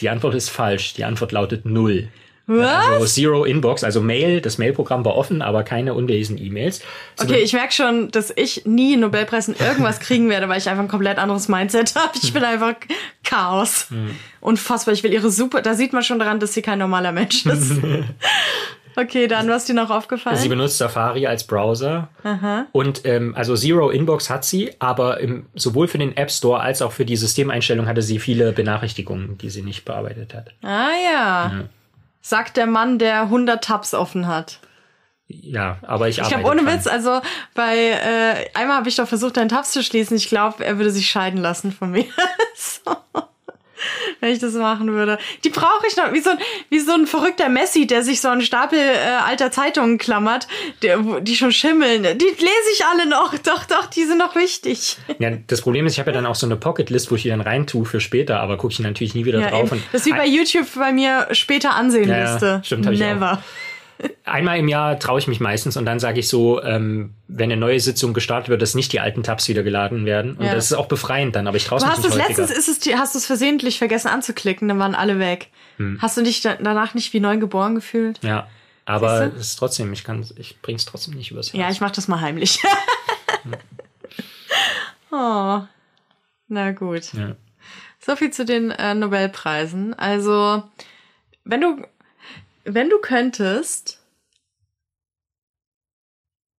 Die 0.00 0.08
Antwort 0.08 0.34
ist 0.34 0.48
falsch. 0.50 0.94
Die 0.94 1.04
Antwort 1.04 1.32
lautet 1.32 1.64
null. 1.64 2.08
Was? 2.46 2.88
Also 2.88 3.06
Zero 3.06 3.44
Inbox, 3.44 3.84
also 3.84 4.00
Mail, 4.00 4.40
das 4.40 4.58
Mailprogramm 4.58 5.04
war 5.04 5.14
offen, 5.14 5.40
aber 5.40 5.62
keine 5.62 5.94
ungelesenen 5.94 6.42
E-Mails. 6.44 6.82
Okay, 7.22 7.38
ich 7.38 7.52
merke 7.52 7.72
schon, 7.72 8.10
dass 8.10 8.32
ich 8.34 8.66
nie 8.66 8.96
Nobelpreis 8.96 9.46
in 9.46 9.54
irgendwas 9.54 10.00
kriegen 10.00 10.28
werde, 10.28 10.48
weil 10.48 10.58
ich 10.58 10.68
einfach 10.68 10.82
ein 10.82 10.88
komplett 10.88 11.18
anderes 11.18 11.46
Mindset 11.46 11.94
habe. 11.94 12.10
Ich 12.20 12.32
bin 12.32 12.42
einfach 12.42 12.74
Chaos. 13.22 13.86
Unfassbar. 14.40 14.94
Ich 14.94 15.04
will 15.04 15.12
ihre 15.12 15.30
super. 15.30 15.62
Da 15.62 15.74
sieht 15.74 15.92
man 15.92 16.02
schon 16.02 16.18
daran, 16.18 16.40
dass 16.40 16.52
sie 16.52 16.62
kein 16.62 16.80
normaler 16.80 17.12
Mensch 17.12 17.46
ist. 17.46 17.72
Okay, 18.96 19.26
dann 19.26 19.48
was 19.48 19.64
dir 19.64 19.74
noch 19.74 19.90
aufgefallen? 19.90 20.36
Sie 20.36 20.48
benutzt 20.48 20.78
Safari 20.78 21.26
als 21.26 21.44
Browser. 21.44 22.08
Und 22.72 23.04
ähm, 23.04 23.34
also 23.36 23.56
Zero 23.56 23.90
Inbox 23.90 24.30
hat 24.30 24.44
sie, 24.44 24.72
aber 24.78 25.20
im, 25.20 25.46
sowohl 25.54 25.88
für 25.88 25.98
den 25.98 26.16
App 26.16 26.30
Store 26.30 26.60
als 26.60 26.82
auch 26.82 26.92
für 26.92 27.04
die 27.04 27.16
Systemeinstellung 27.16 27.86
hatte 27.86 28.02
sie 28.02 28.18
viele 28.18 28.52
Benachrichtigungen, 28.52 29.38
die 29.38 29.50
sie 29.50 29.62
nicht 29.62 29.84
bearbeitet 29.84 30.34
hat. 30.34 30.52
ah 30.62 30.88
ja. 31.04 31.64
Sagt 32.22 32.56
der 32.58 32.66
Mann, 32.66 32.98
der 32.98 33.22
100 33.22 33.64
Tabs 33.64 33.94
offen 33.94 34.26
hat. 34.26 34.60
Ja, 35.32 35.78
aber 35.82 36.08
ich 36.08 36.18
Ich 36.18 36.24
arbeite 36.24 36.40
glaube, 36.40 36.56
ohne 36.56 36.64
dran. 36.66 36.78
Witz, 36.78 36.86
also 36.88 37.20
bei 37.54 37.76
äh, 37.76 38.48
einmal 38.52 38.76
habe 38.78 38.88
ich 38.88 38.96
doch 38.96 39.06
versucht, 39.06 39.36
deinen 39.36 39.48
Tabs 39.48 39.70
zu 39.70 39.82
schließen. 39.82 40.16
Ich 40.16 40.28
glaube, 40.28 40.64
er 40.64 40.76
würde 40.76 40.90
sich 40.90 41.08
scheiden 41.08 41.40
lassen 41.40 41.70
von 41.70 41.92
mir. 41.92 42.04
so. 42.56 42.80
Wenn 44.20 44.32
ich 44.32 44.38
das 44.38 44.54
machen 44.54 44.92
würde. 44.92 45.18
Die 45.44 45.50
brauche 45.50 45.86
ich 45.88 45.96
noch, 45.96 46.12
wie 46.12 46.20
so, 46.20 46.30
ein, 46.30 46.38
wie 46.68 46.80
so 46.80 46.92
ein 46.92 47.06
verrückter 47.06 47.48
Messi, 47.48 47.86
der 47.86 48.02
sich 48.02 48.20
so 48.20 48.28
einen 48.28 48.40
Stapel 48.42 48.78
äh, 48.78 49.22
alter 49.24 49.50
Zeitungen 49.50 49.98
klammert, 49.98 50.46
der, 50.82 50.98
die 51.20 51.36
schon 51.36 51.52
schimmeln. 51.52 52.02
Die 52.02 52.24
lese 52.24 52.70
ich 52.74 52.84
alle 52.84 53.06
noch. 53.08 53.34
Doch, 53.44 53.64
doch, 53.64 53.86
die 53.86 54.04
sind 54.04 54.18
noch 54.18 54.34
wichtig. 54.36 54.96
Ja, 55.18 55.30
das 55.46 55.62
Problem 55.62 55.86
ist, 55.86 55.94
ich 55.94 55.98
habe 55.98 56.10
ja 56.10 56.14
dann 56.14 56.26
auch 56.26 56.34
so 56.34 56.46
eine 56.46 56.56
Pocket-List, 56.56 57.10
wo 57.10 57.14
ich 57.16 57.22
die 57.22 57.28
dann 57.30 57.40
reintue 57.40 57.84
für 57.84 58.00
später, 58.00 58.40
aber 58.40 58.56
gucke 58.58 58.72
ich 58.72 58.78
natürlich 58.80 59.14
nie 59.14 59.24
wieder 59.24 59.40
Ja, 59.40 59.50
drauf. 59.50 59.70
das 59.92 60.02
ist 60.02 60.06
wie 60.06 60.12
bei 60.12 60.26
YouTube 60.26 60.66
bei 60.74 60.92
mir 60.92 61.28
später 61.32 61.74
Ansehenliste. 61.74 62.46
Ja, 62.46 62.62
stimmt, 62.64 62.86
hab 62.86 62.92
ich 62.92 63.00
Never. 63.00 63.42
Einmal 64.24 64.58
im 64.58 64.68
Jahr 64.68 64.98
traue 64.98 65.18
ich 65.18 65.26
mich 65.26 65.40
meistens 65.40 65.76
und 65.76 65.84
dann 65.86 65.98
sage 65.98 66.20
ich 66.20 66.28
so, 66.28 66.62
ähm, 66.62 67.14
wenn 67.28 67.50
eine 67.50 67.60
neue 67.60 67.80
Sitzung 67.80 68.14
gestartet 68.14 68.48
wird, 68.48 68.62
dass 68.62 68.74
nicht 68.74 68.92
die 68.92 69.00
alten 69.00 69.22
Tabs 69.22 69.48
wieder 69.48 69.62
geladen 69.62 70.06
werden. 70.06 70.36
Und 70.36 70.46
Ja. 70.46 70.54
das 70.54 70.66
ist 70.66 70.72
auch 70.74 70.86
befreiend 70.86 71.34
dann, 71.36 71.46
aber 71.48 71.56
ich 71.56 71.64
traue 71.64 71.78
es 71.78 71.82
Du 71.84 71.88
mich 71.88 71.96
hast 71.98 72.04
nicht 72.04 72.14
es 72.14 72.20
häufiger. 72.22 72.40
letztens, 72.42 72.58
ist 72.58 72.68
es, 72.68 72.78
die- 72.78 72.94
hast 72.94 73.14
du 73.14 73.18
es 73.18 73.26
versehentlich 73.26 73.78
vergessen 73.78 74.08
anzuklicken, 74.08 74.68
dann 74.68 74.78
waren 74.78 74.94
alle 74.94 75.18
weg. 75.18 75.48
Hm. 75.78 75.98
Hast 76.00 76.16
du 76.16 76.22
dich 76.22 76.40
da, 76.42 76.54
danach 76.54 76.94
nicht 76.94 77.12
wie 77.12 77.20
neu 77.20 77.38
geboren 77.38 77.74
gefühlt? 77.74 78.20
Ja, 78.22 78.46
aber 78.84 79.28
du? 79.30 79.36
es 79.36 79.48
ist 79.48 79.56
trotzdem, 79.56 79.92
ich 79.92 80.04
kann, 80.04 80.24
ich 80.36 80.60
bring's 80.62 80.84
trotzdem 80.84 81.14
nicht 81.14 81.30
übers 81.32 81.52
Herz. 81.52 81.60
Ja, 81.60 81.70
ich 81.70 81.80
mach 81.80 81.90
das 81.90 82.06
mal 82.06 82.20
heimlich. 82.20 82.60
oh, 85.10 85.60
na 86.48 86.72
gut. 86.72 87.12
Ja. 87.12 87.36
So 87.98 88.16
viel 88.16 88.30
zu 88.30 88.44
den 88.44 88.70
äh, 88.70 88.94
Nobelpreisen. 88.94 89.94
Also, 89.94 90.62
wenn 91.44 91.60
du, 91.60 91.86
wenn 92.64 92.88
du 92.90 92.98
könntest, 93.00 94.02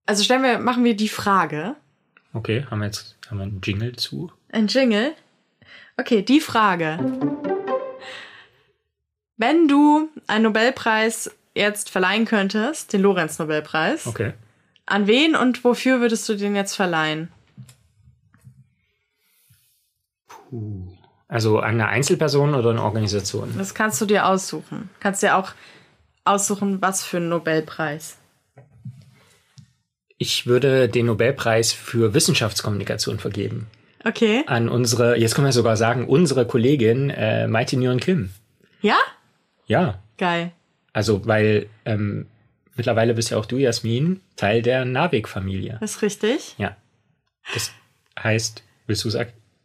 also 0.06 0.24
stellen 0.24 0.44
wir, 0.44 0.60
machen 0.60 0.84
wir 0.84 0.96
die 0.96 1.10
Frage. 1.10 1.76
Okay, 2.34 2.66
haben 2.70 2.80
wir 2.80 2.86
jetzt 2.86 3.18
haben 3.30 3.38
wir 3.38 3.44
einen 3.44 3.62
Jingle 3.64 3.96
zu? 3.96 4.32
Ein 4.52 4.68
Jingle. 4.68 5.14
Okay, 5.98 6.22
die 6.22 6.40
Frage. 6.42 6.98
Wenn 9.38 9.68
du 9.68 10.10
einen 10.28 10.44
Nobelpreis 10.44 11.32
jetzt 11.56 11.90
verleihen 11.90 12.26
könntest, 12.26 12.94
den 12.94 13.02
Lorenz-Nobelpreis, 13.02 14.08
Okay. 14.08 14.34
an 14.86 15.08
wen 15.08 15.36
und 15.36 15.64
wofür 15.64 16.00
würdest 16.02 16.28
du 16.30 16.36
den 16.36 16.56
jetzt 16.56 16.76
verleihen? 16.76 17.32
Also 21.28 21.60
eine 21.60 21.88
Einzelperson 21.88 22.54
oder 22.56 22.72
eine 22.72 22.84
Organisation? 22.84 23.54
Das 23.58 23.74
kannst 23.74 24.02
du 24.02 24.06
dir 24.06 24.26
aussuchen. 24.28 24.90
Kannst 25.00 25.24
dir 25.24 25.38
auch 25.38 25.54
aussuchen, 26.32 26.82
was 26.82 27.04
für 27.04 27.18
einen 27.18 27.30
Nobelpreis. 27.30 28.18
Ich 30.18 30.46
würde 30.46 30.88
den 30.88 31.08
Nobelpreis 31.08 31.74
für 31.74 32.14
Wissenschaftskommunikation 32.14 33.20
vergeben. 33.20 33.68
Okay. 34.04 34.44
An 34.48 34.70
unsere, 34.70 35.18
jetzt 35.18 35.36
können 35.36 35.48
wir 35.48 35.52
sogar 35.52 35.78
sagen, 35.78 36.08
unsere 36.08 36.46
Kollegin 36.46 37.10
äh, 37.10 37.48
Mighty 37.48 37.78
Nguyen 37.78 38.00
Kim. 38.00 38.32
Ja? 38.82 38.98
Ja, 39.68 40.00
Geil. 40.18 40.52
also 40.94 41.26
weil 41.28 41.68
ähm, 41.86 42.28
mittlerweile 42.76 43.14
bist 43.14 43.30
ja 43.32 43.38
auch 43.38 43.46
du, 43.46 43.58
Jasmin, 43.58 44.22
Teil 44.36 44.62
der 44.62 44.86
Navik-Familie. 44.86 45.78
Das 45.80 45.96
ist 45.96 46.02
richtig. 46.02 46.56
Ja. 46.58 46.76
Das 47.54 47.72
heißt, 48.20 48.64
willst 48.88 49.04
du 49.04 49.08
es 49.08 49.16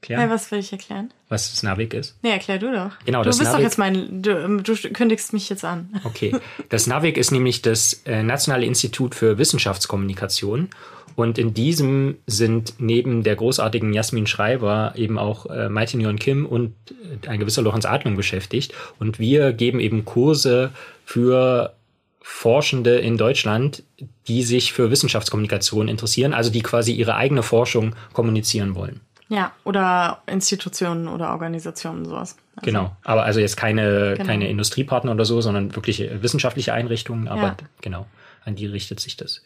erklären, 0.01 0.21
Hey, 0.23 0.31
was 0.31 0.51
will 0.51 0.59
ich 0.59 0.73
erklären? 0.73 1.13
was 1.29 1.51
das 1.51 1.63
Navik 1.63 1.95
ist? 1.95 2.17
Nee, 2.23 2.31
erklär 2.31 2.59
du 2.59 2.71
doch. 2.73 2.93
Genau, 3.05 3.23
du 3.23 3.29
das 3.29 3.39
bist 3.39 3.51
doch 3.53 3.59
Navi- 3.59 3.63
jetzt 3.63 3.79
mein, 3.79 4.23
du, 4.23 4.59
du 4.63 4.75
kündigst 4.93 5.33
mich 5.33 5.49
jetzt 5.49 5.65
an. 5.65 6.01
Okay. 6.05 6.35
Das 6.69 6.87
NAVIC 6.87 7.17
ist 7.17 7.33
nämlich 7.33 7.63
das 7.63 8.03
äh, 8.07 8.23
Nationale 8.23 8.65
Institut 8.67 9.15
für 9.15 9.39
Wissenschaftskommunikation. 9.39 10.69
Und 11.17 11.39
in 11.39 11.55
diesem 11.55 12.19
sind 12.27 12.75
neben 12.79 13.23
der 13.23 13.37
großartigen 13.37 13.93
Jasmin 13.95 14.27
Schreiber 14.27 14.93
eben 14.97 15.19
auch 15.19 15.47
äh, 15.47 15.69
Mighty 15.71 15.97
Nguyen 15.97 16.19
Kim 16.19 16.45
und 16.47 16.75
äh, 17.23 17.29
ein 17.29 17.41
gewisser 17.41 17.63
Lorenz 17.63 17.87
Adlung 17.87 18.17
beschäftigt. 18.17 18.75
Und 18.99 19.19
wir 19.19 19.53
geben 19.53 19.81
eben 19.81 20.05
Kurse 20.05 20.73
für 21.07 21.73
Forschende 22.21 22.97
in 22.99 23.17
Deutschland, 23.17 23.83
die 24.29 24.43
sich 24.43 24.73
für 24.73 24.91
Wissenschaftskommunikation 24.91 25.89
interessieren, 25.89 26.35
also 26.35 26.51
die 26.51 26.61
quasi 26.63 26.93
ihre 26.93 27.15
eigene 27.15 27.43
Forschung 27.43 27.95
kommunizieren 28.13 28.75
wollen. 28.75 29.01
Ja, 29.29 29.53
oder 29.65 30.23
Institutionen 30.27 31.09
oder 31.09 31.31
Organisationen, 31.31 32.05
sowas. 32.05 32.37
Also, 32.55 32.65
Genau. 32.65 32.97
Aber 33.03 33.25
also 33.25 33.41
jetzt 33.41 33.57
keine, 33.57 34.15
Genau. 34.15 34.25
keine 34.27 34.49
Industriepartner 34.49 35.13
oder 35.13 35.25
so, 35.25 35.41
sondern 35.41 35.75
wirklich 35.75 35.99
wissenschaftliche 36.23 36.73
Einrichtungen. 36.73 37.27
Aber 37.29 37.43
Ja. 37.43 37.57
genau, 37.81 38.07
an 38.45 38.55
die 38.55 38.67
richtet 38.67 39.01
sich 39.01 39.17
das. 39.17 39.43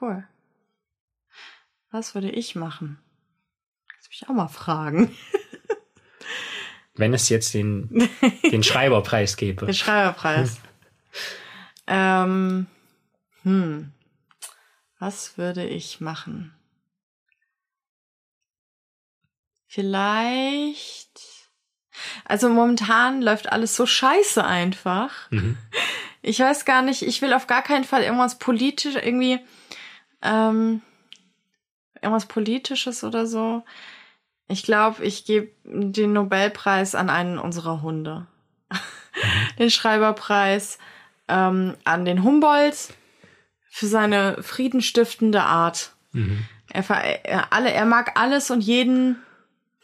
Cool. 0.00 0.24
Was 1.90 2.14
würde 2.14 2.30
ich 2.30 2.54
machen? 2.54 2.98
Lass 3.96 4.08
mich 4.08 4.28
auch 4.28 4.34
mal 4.34 4.48
fragen. 4.48 5.10
Wenn 6.96 7.12
es 7.12 7.28
jetzt 7.28 7.54
den, 7.54 8.08
den 8.52 8.62
Schreiberpreis 8.62 9.36
gäbe. 9.36 9.66
Der 9.66 9.72
Schreiberpreis. 9.72 10.60
ähm, 11.88 12.66
hm. 13.42 13.90
Was 15.00 15.36
würde 15.36 15.64
ich 15.64 16.00
machen? 16.00 16.53
Vielleicht. 19.74 21.20
Also 22.24 22.48
momentan 22.48 23.20
läuft 23.22 23.50
alles 23.50 23.74
so 23.74 23.86
scheiße 23.86 24.44
einfach. 24.44 25.28
Mhm. 25.30 25.58
Ich 26.22 26.38
weiß 26.38 26.64
gar 26.64 26.80
nicht, 26.80 27.02
ich 27.02 27.20
will 27.22 27.32
auf 27.32 27.48
gar 27.48 27.62
keinen 27.62 27.82
Fall 27.82 28.04
irgendwas 28.04 28.38
politisch, 28.38 28.94
irgendwie, 28.94 29.40
ähm, 30.22 30.80
irgendwas 32.00 32.26
Politisches 32.26 33.02
oder 33.02 33.26
so. 33.26 33.64
Ich 34.46 34.62
glaube, 34.62 35.04
ich 35.04 35.24
gebe 35.24 35.50
den 35.64 36.12
Nobelpreis 36.12 36.94
an 36.94 37.10
einen 37.10 37.38
unserer 37.40 37.82
Hunde. 37.82 38.28
den 39.58 39.70
Schreiberpreis 39.70 40.78
ähm, 41.26 41.74
an 41.82 42.04
den 42.04 42.22
Humboldt 42.22 42.94
für 43.70 43.86
seine 43.86 44.40
friedenstiftende 44.40 45.42
Art. 45.42 45.94
Mhm. 46.12 46.44
Er, 46.72 46.88
er, 47.24 47.52
alle, 47.52 47.72
er 47.72 47.86
mag 47.86 48.20
alles 48.20 48.52
und 48.52 48.60
jeden. 48.60 49.16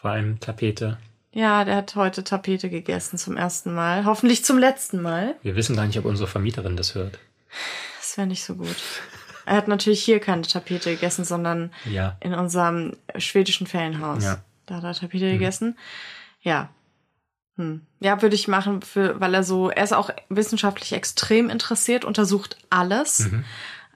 Vor 0.00 0.10
allem 0.10 0.40
Tapete. 0.40 0.98
Ja, 1.32 1.64
der 1.64 1.76
hat 1.76 1.94
heute 1.94 2.24
Tapete 2.24 2.70
gegessen 2.70 3.18
zum 3.18 3.36
ersten 3.36 3.72
Mal. 3.74 4.04
Hoffentlich 4.04 4.44
zum 4.44 4.58
letzten 4.58 5.00
Mal. 5.02 5.36
Wir 5.42 5.54
wissen 5.56 5.76
gar 5.76 5.86
nicht, 5.86 5.98
ob 5.98 6.04
unsere 6.04 6.26
Vermieterin 6.28 6.76
das 6.76 6.94
hört. 6.94 7.18
Das 7.98 8.16
wäre 8.16 8.26
nicht 8.26 8.42
so 8.44 8.54
gut. 8.56 8.76
Er 9.46 9.56
hat 9.56 9.68
natürlich 9.68 10.02
hier 10.02 10.20
keine 10.20 10.42
Tapete 10.42 10.90
gegessen, 10.90 11.24
sondern 11.24 11.70
Ja. 11.84 12.16
in 12.20 12.34
unserem 12.34 12.96
schwedischen 13.16 13.66
Ferienhaus. 13.66 14.24
Ja. 14.24 14.40
Da 14.66 14.76
hat 14.76 14.84
er 14.84 14.94
Tapete 14.94 15.30
gegessen. 15.30 15.76
Ja. 16.42 16.70
Hm. 17.56 17.82
Ja, 18.00 18.22
würde 18.22 18.34
ich 18.34 18.48
machen, 18.48 18.82
für, 18.82 19.20
weil 19.20 19.34
er 19.34 19.44
so, 19.44 19.70
er 19.70 19.84
ist 19.84 19.92
auch 19.92 20.10
wissenschaftlich 20.28 20.92
extrem 20.92 21.50
interessiert, 21.50 22.04
untersucht 22.04 22.56
alles. 22.70 23.20
Mhm. 23.30 23.44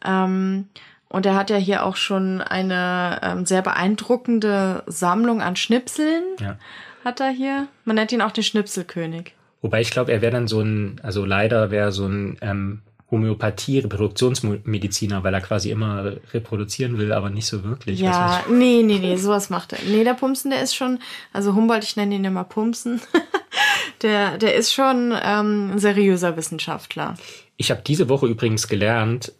Ähm, 0.04 0.68
und 1.14 1.24
er 1.26 1.34
hat 1.34 1.48
ja 1.50 1.56
hier 1.56 1.84
auch 1.86 1.96
schon 1.96 2.40
eine 2.42 3.18
ähm, 3.22 3.46
sehr 3.46 3.62
beeindruckende 3.62 4.82
Sammlung 4.86 5.40
an 5.40 5.56
Schnipseln, 5.56 6.22
Ja. 6.40 6.56
hat 7.04 7.20
er 7.20 7.30
hier. 7.30 7.68
Man 7.84 7.96
nennt 7.96 8.12
ihn 8.12 8.20
auch 8.22 8.32
den 8.32 8.44
Schnipselkönig. 8.44 9.32
Wobei 9.62 9.80
ich 9.80 9.90
glaube, 9.90 10.12
er 10.12 10.20
wäre 10.20 10.32
dann 10.32 10.46
so 10.48 10.60
ein, 10.60 11.00
also 11.02 11.24
leider 11.24 11.70
wäre 11.70 11.90
so 11.92 12.06
ein 12.06 12.36
ähm, 12.42 12.82
Homöopathie-Reproduktionsmediziner, 13.10 15.22
weil 15.24 15.34
er 15.34 15.40
quasi 15.40 15.70
immer 15.70 16.12
reproduzieren 16.32 16.98
will, 16.98 17.12
aber 17.12 17.30
nicht 17.30 17.46
so 17.46 17.64
wirklich. 17.64 18.00
Ja, 18.00 18.42
nee, 18.50 18.82
nee, 18.84 18.98
nee, 18.98 19.16
sowas 19.16 19.50
macht 19.50 19.72
er. 19.72 19.78
Nee, 19.86 20.04
der 20.04 20.14
Pumsen, 20.14 20.50
der 20.50 20.62
ist 20.62 20.74
schon, 20.74 20.98
also 21.32 21.54
Humboldt, 21.54 21.84
ich 21.84 21.96
nenne 21.96 22.14
ihn 22.14 22.24
immer 22.24 22.44
Pumsen, 22.44 23.00
der, 24.02 24.38
der 24.38 24.54
ist 24.54 24.72
schon 24.72 25.14
ähm, 25.22 25.72
ein 25.74 25.78
seriöser 25.78 26.36
Wissenschaftler. 26.36 27.14
ich 27.56 27.70
habe 27.70 27.82
diese 27.86 28.08
Woche 28.08 28.26
übrigens 28.26 28.68
gelernt, 28.68 29.32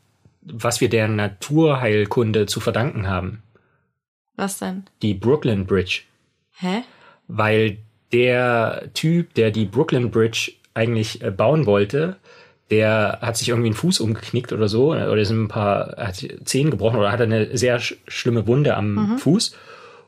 was 0.44 0.80
wir 0.80 0.88
der 0.88 1.08
Naturheilkunde 1.08 2.46
zu 2.46 2.60
verdanken 2.60 3.08
haben. 3.08 3.42
Was 4.36 4.58
denn? 4.58 4.84
Die 5.02 5.14
Brooklyn 5.14 5.66
Bridge. 5.66 6.02
Hä? 6.56 6.82
weil 7.28 7.78
der 8.12 8.90
Typ, 8.94 9.34
der 9.34 9.50
die 9.50 9.64
Brooklyn 9.64 10.10
Bridge 10.10 10.52
eigentlich 10.74 11.22
äh, 11.22 11.30
bauen 11.30 11.66
wollte, 11.66 12.16
der 12.70 13.18
hat 13.20 13.36
sich 13.36 13.50
irgendwie 13.50 13.68
einen 13.68 13.76
Fuß 13.76 14.00
umgeknickt 14.00 14.52
oder 14.52 14.68
so, 14.68 14.92
oder 14.92 15.24
sind 15.24 15.44
ein 15.44 15.48
paar, 15.48 15.96
hat 15.98 16.26
Zehen 16.44 16.70
gebrochen 16.70 16.98
oder 16.98 17.12
hat 17.12 17.20
eine 17.20 17.56
sehr 17.56 17.78
sch 17.78 17.96
schlimme 18.08 18.46
Wunde 18.46 18.76
am 18.76 18.94
mhm. 18.94 19.18
Fuß 19.18 19.54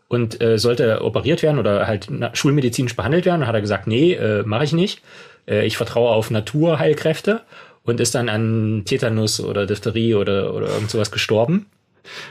und 0.08 0.40
äh, 0.40 0.58
sollte 0.58 1.02
operiert 1.04 1.42
werden 1.42 1.58
oder 1.58 1.86
halt 1.86 2.08
schulmedizinisch 2.32 2.96
behandelt 2.96 3.26
werden. 3.26 3.42
Und 3.42 3.48
hat 3.48 3.54
er 3.54 3.60
gesagt, 3.60 3.86
nee, 3.86 4.14
äh, 4.14 4.42
mache 4.44 4.64
ich 4.64 4.72
nicht. 4.72 5.02
Äh, 5.46 5.66
ich 5.66 5.76
vertraue 5.76 6.10
auf 6.10 6.30
Naturheilkräfte 6.30 7.42
und 7.86 8.00
ist 8.00 8.14
dann 8.14 8.28
an 8.28 8.82
Tetanus 8.84 9.40
oder 9.40 9.66
Diphtherie 9.66 10.14
oder, 10.14 10.54
oder 10.54 10.68
irgend 10.68 10.90
sowas 10.90 11.10
gestorben. 11.10 11.66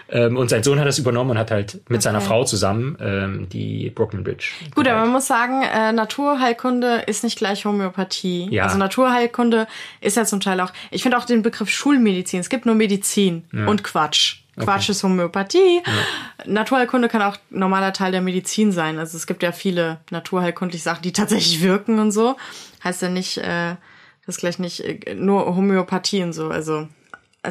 Ähm, 0.10 0.38
und 0.38 0.50
sein 0.50 0.64
Sohn 0.64 0.80
hat 0.80 0.88
das 0.88 1.00
übernommen 1.00 1.32
und 1.32 1.38
hat 1.38 1.52
halt 1.52 1.76
mit 1.90 1.98
okay. 1.98 2.02
seiner 2.02 2.22
Frau 2.22 2.44
zusammen 2.44 2.98
ähm, 3.00 3.50
die 3.50 3.90
Brooklyn 3.90 4.24
Bridge. 4.24 4.52
Gut, 4.64 4.76
gebaut. 4.76 4.88
aber 4.88 5.02
man 5.02 5.12
muss 5.12 5.28
sagen, 5.28 5.64
äh, 5.64 5.92
Naturheilkunde 5.92 7.04
ist 7.08 7.24
nicht 7.24 7.38
gleich 7.38 7.66
Homöopathie. 7.66 8.48
Ja. 8.52 8.64
Also 8.64 8.78
Naturheilkunde 8.78 9.68
ist 10.02 10.18
ja 10.18 10.26
zum 10.26 10.40
Teil 10.40 10.60
auch, 10.62 10.72
ich 10.92 11.04
finde 11.04 11.18
auch 11.18 11.26
den 11.26 11.42
Begriff 11.42 11.70
Schulmedizin, 11.70 12.40
es 12.40 12.50
gibt 12.50 12.66
nur 12.66 12.76
Medizin 12.76 13.44
ja. 13.52 13.66
und 13.68 13.84
Quatsch. 13.84 14.38
Quatsch 14.58 14.84
okay. 14.84 14.92
ist 14.94 15.04
Homöopathie. 15.04 15.82
Ja. 15.86 16.46
Naturheilkunde 16.46 17.10
kann 17.10 17.22
auch 17.22 17.36
normaler 17.50 17.92
Teil 17.92 18.14
der 18.14 18.22
Medizin 18.22 18.72
sein. 18.72 19.00
Also 19.00 19.18
es 19.18 19.28
gibt 19.28 19.44
ja 19.44 19.52
viele 19.52 20.00
naturheilkundliche 20.12 20.84
Sachen, 20.84 21.02
die 21.02 21.12
tatsächlich 21.12 21.62
wirken 21.62 22.00
und 22.00 22.12
so. 22.12 22.38
Heißt 22.82 23.02
ja 23.02 23.10
nicht, 23.10 23.38
äh, 23.38 23.76
das 24.26 24.38
gleich 24.38 24.60
nicht 24.60 24.82
äh, 24.82 25.16
nur 25.16 25.46
Homöopathie 25.56 26.24
und 26.24 26.34
so. 26.34 26.50
Also 26.50 26.88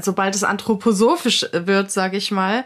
sobald 0.03 0.35
es 0.35 0.45
anthroposophisch 0.45 1.47
wird, 1.53 1.91
sage 1.91 2.17
ich 2.17 2.31
mal, 2.31 2.65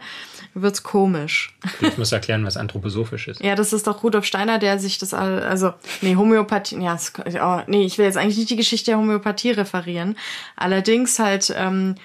wird's 0.53 0.83
komisch. 0.83 1.55
Ich 1.81 1.97
muss 1.97 2.11
erklären, 2.11 2.45
was 2.45 2.57
anthroposophisch 2.57 3.27
ist. 3.27 3.41
Ja, 3.41 3.55
das 3.55 3.73
ist 3.73 3.87
doch 3.87 4.03
Rudolf 4.03 4.25
Steiner, 4.25 4.59
der 4.59 4.79
sich 4.79 4.97
das 4.97 5.13
all, 5.13 5.41
also 5.41 5.73
nee, 6.01 6.15
Homöopathie, 6.15 6.81
ja, 6.81 6.97
oh, 7.41 7.61
nee, 7.67 7.85
ich 7.85 7.97
will 7.97 8.05
jetzt 8.05 8.17
eigentlich 8.17 8.37
nicht 8.37 8.49
die 8.49 8.55
Geschichte 8.55 8.91
der 8.91 8.97
Homöopathie 8.97 9.51
referieren. 9.51 10.17
Allerdings 10.55 11.19
halt 11.19 11.53
ähm, 11.55 11.95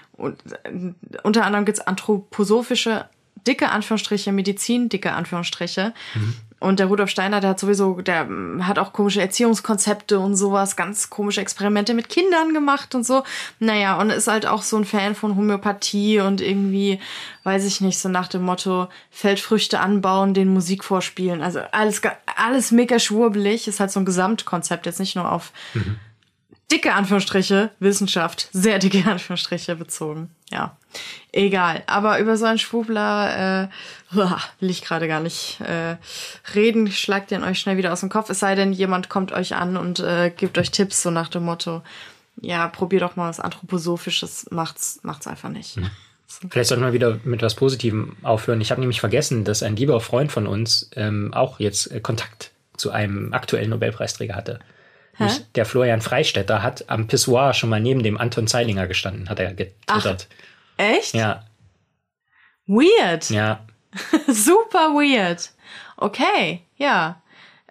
unter 1.23 1.45
anderem 1.45 1.65
gibt's 1.65 1.81
anthroposophische 1.81 3.07
dicke 3.47 3.71
Anführungsstriche 3.71 4.33
Medizin, 4.33 4.89
dicke 4.89 5.13
Anführungsstriche. 5.13 5.93
Mhm. 6.15 6.35
Und 6.65 6.79
der 6.79 6.87
Rudolf 6.87 7.11
Steiner, 7.11 7.41
der 7.41 7.51
hat 7.51 7.61
sowieso, 7.61 8.01
der 8.01 8.27
hat 8.61 8.79
auch 8.79 8.95
komische 8.95 9.21
Erziehungskonzepte 9.21 10.19
und 10.19 10.35
sowas, 10.35 10.77
ganz 10.77 11.11
komische 11.11 11.43
Experimente 11.43 11.93
mit 11.93 12.09
Kindern 12.09 12.55
gemacht 12.55 12.95
und 12.95 13.05
so. 13.05 13.23
Naja, 13.59 14.01
und 14.01 14.09
ist 14.09 14.29
halt 14.29 14.47
auch 14.47 14.63
so 14.63 14.79
ein 14.79 14.87
Fan 14.87 15.15
von 15.15 15.37
Homöopathie 15.37 16.21
und 16.21 16.41
irgendwie, 16.41 17.01
weiß 17.43 17.67
ich 17.67 17.83
nicht, 17.83 17.99
so 17.99 18.09
nach 18.09 18.29
dem 18.29 18.43
Motto, 18.43 18.89
Feldfrüchte 19.11 19.79
anbauen, 19.79 20.33
den 20.33 20.53
Musik 20.53 20.85
vorspielen. 20.85 21.43
Also 21.43 21.61
alles, 21.73 22.01
alles 22.37 22.71
mega 22.71 22.99
schwurbelig, 22.99 23.69
ist 23.69 23.81
halt 23.81 23.91
so 23.91 24.01
ein 24.01 24.07
Gesamtkonzept, 24.07 24.87
jetzt 24.87 25.01
nicht 25.01 25.17
nur 25.17 25.31
auf 25.31 25.53
mhm. 25.75 25.99
Dicke 26.71 26.95
Anführungsstriche 26.95 27.71
Wissenschaft, 27.79 28.49
sehr 28.53 28.79
dicke 28.79 29.05
Anführungsstriche 29.11 29.77
bezogen. 29.77 30.31
Ja 30.51 30.77
egal. 31.35 31.83
Aber 31.87 32.19
über 32.19 32.37
so 32.37 32.45
einen 32.45 32.59
Schwubler 32.59 33.69
äh, 34.15 34.17
will 34.61 34.71
ich 34.71 34.83
gerade 34.83 35.09
gar 35.09 35.21
nicht 35.21 35.61
äh, 35.61 35.97
reden. 36.55 36.91
Schlagt 36.91 37.31
den 37.31 37.45
euch 37.45 37.59
schnell 37.59 37.77
wieder 37.77 37.93
aus 37.93 38.01
dem 38.01 38.09
Kopf. 38.09 38.31
Es 38.31 38.41
sei 38.41 38.55
denn, 38.55 38.73
jemand 38.73 39.09
kommt 39.09 39.33
euch 39.33 39.55
an 39.55 39.77
und 39.77 40.01
äh, 40.01 40.31
gibt 40.35 40.59
euch 40.59 40.71
Tipps, 40.71 41.03
so 41.03 41.11
nach 41.11 41.29
dem 41.29 41.45
Motto, 41.45 41.83
ja, 42.41 42.67
probier 42.69 43.01
doch 43.01 43.17
mal 43.17 43.29
was 43.29 43.41
Anthroposophisches, 43.41 44.51
macht's, 44.51 45.01
macht's 45.03 45.27
einfach 45.27 45.49
nicht. 45.49 45.77
Hm. 45.77 45.91
Vielleicht 46.51 46.69
sollten 46.69 46.85
wir 46.85 46.93
wieder 46.93 47.21
mit 47.25 47.43
was 47.43 47.55
Positivem 47.55 48.17
aufhören. 48.23 48.61
Ich 48.61 48.71
habe 48.71 48.81
nämlich 48.81 49.01
vergessen, 49.01 49.45
dass 49.45 49.63
ein 49.63 49.77
lieber 49.77 50.01
Freund 50.01 50.33
von 50.33 50.47
uns 50.47 50.91
ähm, 50.97 51.33
auch 51.33 51.61
jetzt 51.61 51.93
äh, 51.93 52.01
Kontakt 52.01 52.51
zu 52.77 52.91
einem 52.91 53.33
aktuellen 53.33 53.71
Nobelpreisträger 53.71 54.35
hatte. 54.35 54.59
Der 55.55 55.65
Florian 55.65 56.01
Freistetter 56.01 56.63
hat 56.63 56.89
am 56.89 57.07
Pissoir 57.07 57.55
schon 57.55 57.71
mal 57.71 57.81
neben 57.81 58.03
dem 58.03 58.19
Anton 58.19 58.47
Zeilinger 58.47 58.87
gestanden, 58.87 59.29
hat 59.29 59.39
er 59.39 59.55
getwittert. 59.55 60.29
Ach. 60.31 60.77
Echt? 60.77 61.15
Ja. 61.15 61.45
Weird. 62.67 63.31
Ja. 63.31 63.65
Super 64.27 64.95
weird. 64.95 65.53
Okay, 65.97 66.63
ja. 66.77 67.23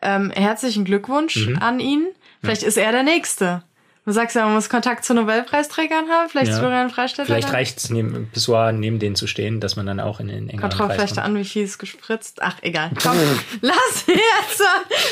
Ähm, 0.01 0.31
herzlichen 0.31 0.85
Glückwunsch 0.85 1.47
mhm. 1.47 1.57
an 1.59 1.79
ihn. 1.79 2.07
Vielleicht 2.41 2.61
ja. 2.61 2.67
ist 2.67 2.77
er 2.77 2.91
der 2.91 3.03
Nächste. 3.03 3.63
Du 4.05 4.11
sagst 4.11 4.35
ja, 4.35 4.43
man 4.43 4.55
muss 4.55 4.67
Kontakt 4.69 5.05
zu 5.05 5.13
Nobelpreisträgern 5.13 6.09
haben. 6.09 6.29
Vielleicht 6.29 6.51
ja. 6.51 6.59
Florian 6.59 6.89
Freistetter. 6.89 7.25
Vielleicht 7.25 7.53
reicht 7.53 7.77
es, 7.77 7.89
neben 7.89 8.29
Pissoir 8.31 8.73
neben 8.73 8.99
denen 8.99 9.15
zu 9.15 9.27
stehen, 9.27 9.61
dass 9.61 9.77
man 9.77 9.85
dann 9.85 10.01
auch 10.01 10.19
in 10.19 10.27
den 10.27 10.49
engeren 10.49 10.59
Kommt 10.59 10.79
drauf 10.79 10.93
vielleicht 10.93 11.17
an, 11.19 11.35
wie 11.35 11.45
viel 11.45 11.63
es 11.63 11.77
gespritzt. 11.77 12.41
Ach, 12.41 12.57
egal. 12.61 12.91
Komm, 13.01 13.13
wir 13.13 13.25
jetzt 13.61 14.61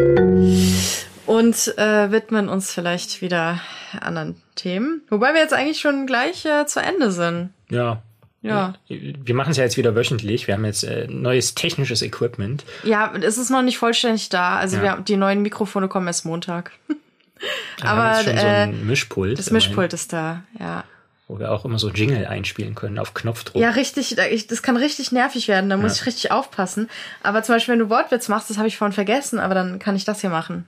und 1.26 1.78
äh, 1.78 2.12
widmen 2.12 2.50
uns 2.50 2.72
vielleicht 2.72 3.22
wieder 3.22 3.60
anderen 4.00 4.42
Themen. 4.56 5.02
Wobei 5.10 5.34
wir 5.34 5.42
jetzt 5.42 5.54
eigentlich 5.54 5.80
schon 5.80 6.08
gleich 6.08 6.46
äh, 6.46 6.66
zu 6.66 6.80
Ende 6.82 7.12
sind. 7.12 7.52
Ja. 7.70 8.02
Ja. 8.42 8.74
Wir 8.88 9.36
machen 9.36 9.52
es 9.52 9.58
ja 9.58 9.64
jetzt 9.64 9.78
wieder 9.78 9.96
wöchentlich. 9.96 10.48
Wir 10.48 10.56
haben 10.56 10.66
jetzt 10.66 10.84
äh, 10.84 11.08
neues 11.08 11.54
technisches 11.54 12.02
Equipment. 12.02 12.64
Ja, 12.84 13.14
es 13.22 13.38
ist 13.38 13.52
noch 13.52 13.62
nicht 13.62 13.78
vollständig 13.78 14.30
da. 14.30 14.58
Also 14.58 14.78
ja. 14.78 14.84
wir 14.84 14.92
haben, 14.92 15.06
die 15.06 15.16
neuen 15.16 15.42
Mikrofone 15.42 15.88
kommen 15.88 16.08
erst 16.08 16.26
Montag. 16.26 16.72
Aber 17.82 18.16
schon 18.24 18.38
so 18.38 18.46
ein 18.46 18.74
äh, 18.74 18.84
Mischpult. 18.84 19.38
Das 19.38 19.52
Mischpult 19.52 19.94
ist 19.94 20.14
da, 20.14 20.44
ja. 20.60 20.84
Wo 21.28 21.40
wir 21.40 21.52
auch 21.52 21.66
immer 21.66 21.80
so 21.80 21.90
Jingle 21.90 22.26
einspielen 22.26 22.76
können 22.76 23.00
auf 23.00 23.14
Knopfdruck. 23.14 23.62
Ja, 23.62 23.70
richtig. 23.70 24.18
Das 24.50 24.62
kann 24.64 24.76
richtig 24.76 25.12
nervig 25.12 25.48
werden. 25.48 25.70
Da 25.70 25.78
muss 25.78 25.96
ja. 25.98 26.02
ich 26.02 26.08
richtig 26.08 26.32
aufpassen. 26.32 26.90
Aber 27.24 27.42
zum 27.42 27.56
Beispiel, 27.56 27.74
wenn 27.74 27.80
du 27.80 27.90
Wortwitz 27.90 28.28
machst, 28.28 28.50
das 28.50 28.58
habe 28.58 28.68
ich 28.68 28.78
vorhin 28.78 28.94
vergessen, 28.94 29.40
aber 29.40 29.54
dann 29.54 29.80
kann 29.80 29.96
ich 29.96 30.04
das 30.04 30.22
hier 30.22 30.30
machen. 30.30 30.66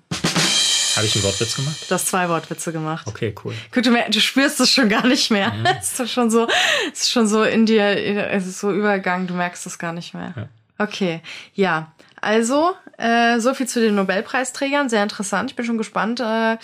Habe 0.95 1.07
ich 1.07 1.15
einen 1.15 1.23
Wortwitz 1.23 1.55
gemacht? 1.55 1.85
Du 1.89 1.95
hast 1.95 2.07
zwei 2.07 2.29
Wortwitze 2.29 2.71
gemacht. 2.71 3.07
Okay, 3.07 3.33
cool. 3.43 3.53
Gut, 3.73 3.85
du, 3.85 3.91
du 4.09 4.19
spürst 4.19 4.59
es 4.59 4.69
schon 4.69 4.89
gar 4.89 5.07
nicht 5.07 5.31
mehr. 5.31 5.51
Mhm. 5.51 5.65
Es 5.79 5.99
ist 5.99 6.11
schon 6.11 6.29
so, 6.29 6.47
es 6.91 7.01
ist 7.01 7.11
schon 7.11 7.27
so 7.27 7.43
in 7.43 7.65
dir, 7.65 7.83
es 8.31 8.45
ist 8.45 8.59
so 8.59 8.71
Übergang, 8.71 9.27
du 9.27 9.33
merkst 9.33 9.65
es 9.65 9.79
gar 9.79 9.93
nicht 9.93 10.13
mehr. 10.13 10.33
Ja. 10.35 10.49
Okay, 10.77 11.21
ja. 11.53 11.91
Also, 12.21 12.73
äh, 12.97 13.39
so 13.39 13.53
viel 13.53 13.67
zu 13.67 13.81
den 13.81 13.95
Nobelpreisträgern. 13.95 14.89
Sehr 14.89 15.03
interessant. 15.03 15.51
Ich 15.51 15.55
bin 15.55 15.65
schon 15.65 15.77
gespannt, 15.77 16.19
äh, 16.19 16.57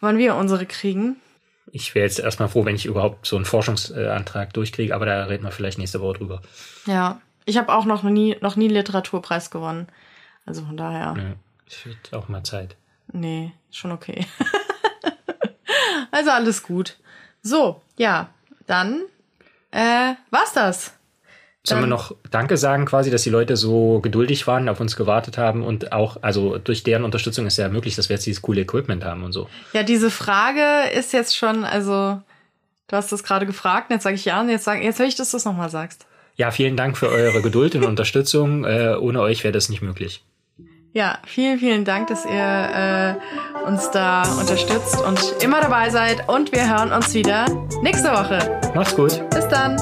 wann 0.00 0.18
wir 0.18 0.34
unsere 0.34 0.66
kriegen. 0.66 1.16
Ich 1.72 1.94
wäre 1.94 2.04
jetzt 2.04 2.18
erstmal 2.18 2.48
froh, 2.48 2.64
wenn 2.64 2.74
ich 2.74 2.86
überhaupt 2.86 3.26
so 3.26 3.36
einen 3.36 3.44
Forschungsantrag 3.44 4.52
durchkriege, 4.52 4.94
aber 4.94 5.06
da 5.06 5.24
reden 5.24 5.44
wir 5.44 5.52
vielleicht 5.52 5.78
nächste 5.78 6.00
Woche 6.00 6.18
drüber. 6.18 6.42
Ja, 6.86 7.20
ich 7.46 7.56
habe 7.56 7.72
auch 7.72 7.84
noch 7.84 8.02
nie, 8.02 8.36
noch 8.40 8.56
nie 8.56 8.66
einen 8.66 8.74
Literaturpreis 8.74 9.50
gewonnen. 9.50 9.86
Also 10.46 10.64
von 10.64 10.76
daher. 10.76 11.14
Ja, 11.16 11.34
es 11.66 11.86
wird 11.86 12.12
auch 12.12 12.28
mal 12.28 12.42
Zeit. 12.42 12.76
Nee, 13.12 13.52
schon 13.70 13.92
okay. 13.92 14.26
also 16.10 16.30
alles 16.30 16.62
gut. 16.62 16.98
So, 17.42 17.80
ja, 17.96 18.30
dann 18.66 19.02
äh, 19.70 20.14
war's 20.30 20.52
das. 20.52 20.94
Sollen 21.62 21.82
wir 21.82 21.88
noch 21.88 22.14
Danke 22.30 22.56
sagen, 22.56 22.86
quasi, 22.86 23.10
dass 23.10 23.22
die 23.22 23.30
Leute 23.30 23.54
so 23.54 24.00
geduldig 24.00 24.46
waren, 24.46 24.68
auf 24.70 24.80
uns 24.80 24.96
gewartet 24.96 25.36
haben 25.36 25.62
und 25.62 25.92
auch, 25.92 26.16
also 26.22 26.56
durch 26.56 26.84
deren 26.84 27.04
Unterstützung 27.04 27.46
ist 27.46 27.58
ja 27.58 27.68
möglich, 27.68 27.96
dass 27.96 28.08
wir 28.08 28.16
jetzt 28.16 28.24
dieses 28.24 28.40
coole 28.40 28.62
Equipment 28.62 29.04
haben 29.04 29.24
und 29.24 29.32
so. 29.32 29.46
Ja, 29.74 29.82
diese 29.82 30.10
Frage 30.10 30.90
ist 30.94 31.12
jetzt 31.12 31.36
schon, 31.36 31.64
also 31.64 32.20
du 32.88 32.96
hast 32.96 33.12
das 33.12 33.22
gerade 33.22 33.44
gefragt, 33.44 33.90
jetzt 33.90 34.04
sage 34.04 34.16
ich 34.16 34.24
ja 34.24 34.40
und 34.40 34.48
jetzt, 34.48 34.64
sag, 34.64 34.82
jetzt 34.82 34.98
will 34.98 35.06
ich, 35.06 35.16
dass 35.16 35.32
du 35.32 35.36
es 35.36 35.44
nochmal 35.44 35.68
sagst. 35.68 36.06
Ja, 36.36 36.50
vielen 36.50 36.76
Dank 36.76 36.96
für 36.96 37.10
eure 37.10 37.42
Geduld 37.42 37.74
und 37.74 37.84
Unterstützung. 37.84 38.64
Äh, 38.64 38.96
ohne 38.98 39.20
euch 39.20 39.44
wäre 39.44 39.52
das 39.52 39.68
nicht 39.68 39.82
möglich. 39.82 40.24
Ja, 40.92 41.18
vielen, 41.24 41.58
vielen 41.58 41.84
Dank, 41.84 42.08
dass 42.08 42.24
ihr 42.24 42.32
äh, 42.32 43.66
uns 43.68 43.90
da 43.92 44.22
unterstützt 44.40 45.00
und 45.00 45.36
immer 45.40 45.60
dabei 45.60 45.88
seid. 45.90 46.28
Und 46.28 46.50
wir 46.50 46.68
hören 46.68 46.92
uns 46.92 47.14
wieder 47.14 47.46
nächste 47.82 48.10
Woche. 48.10 48.60
Macht's 48.74 48.96
gut. 48.96 49.22
Bis 49.30 49.46
dann. 49.48 49.76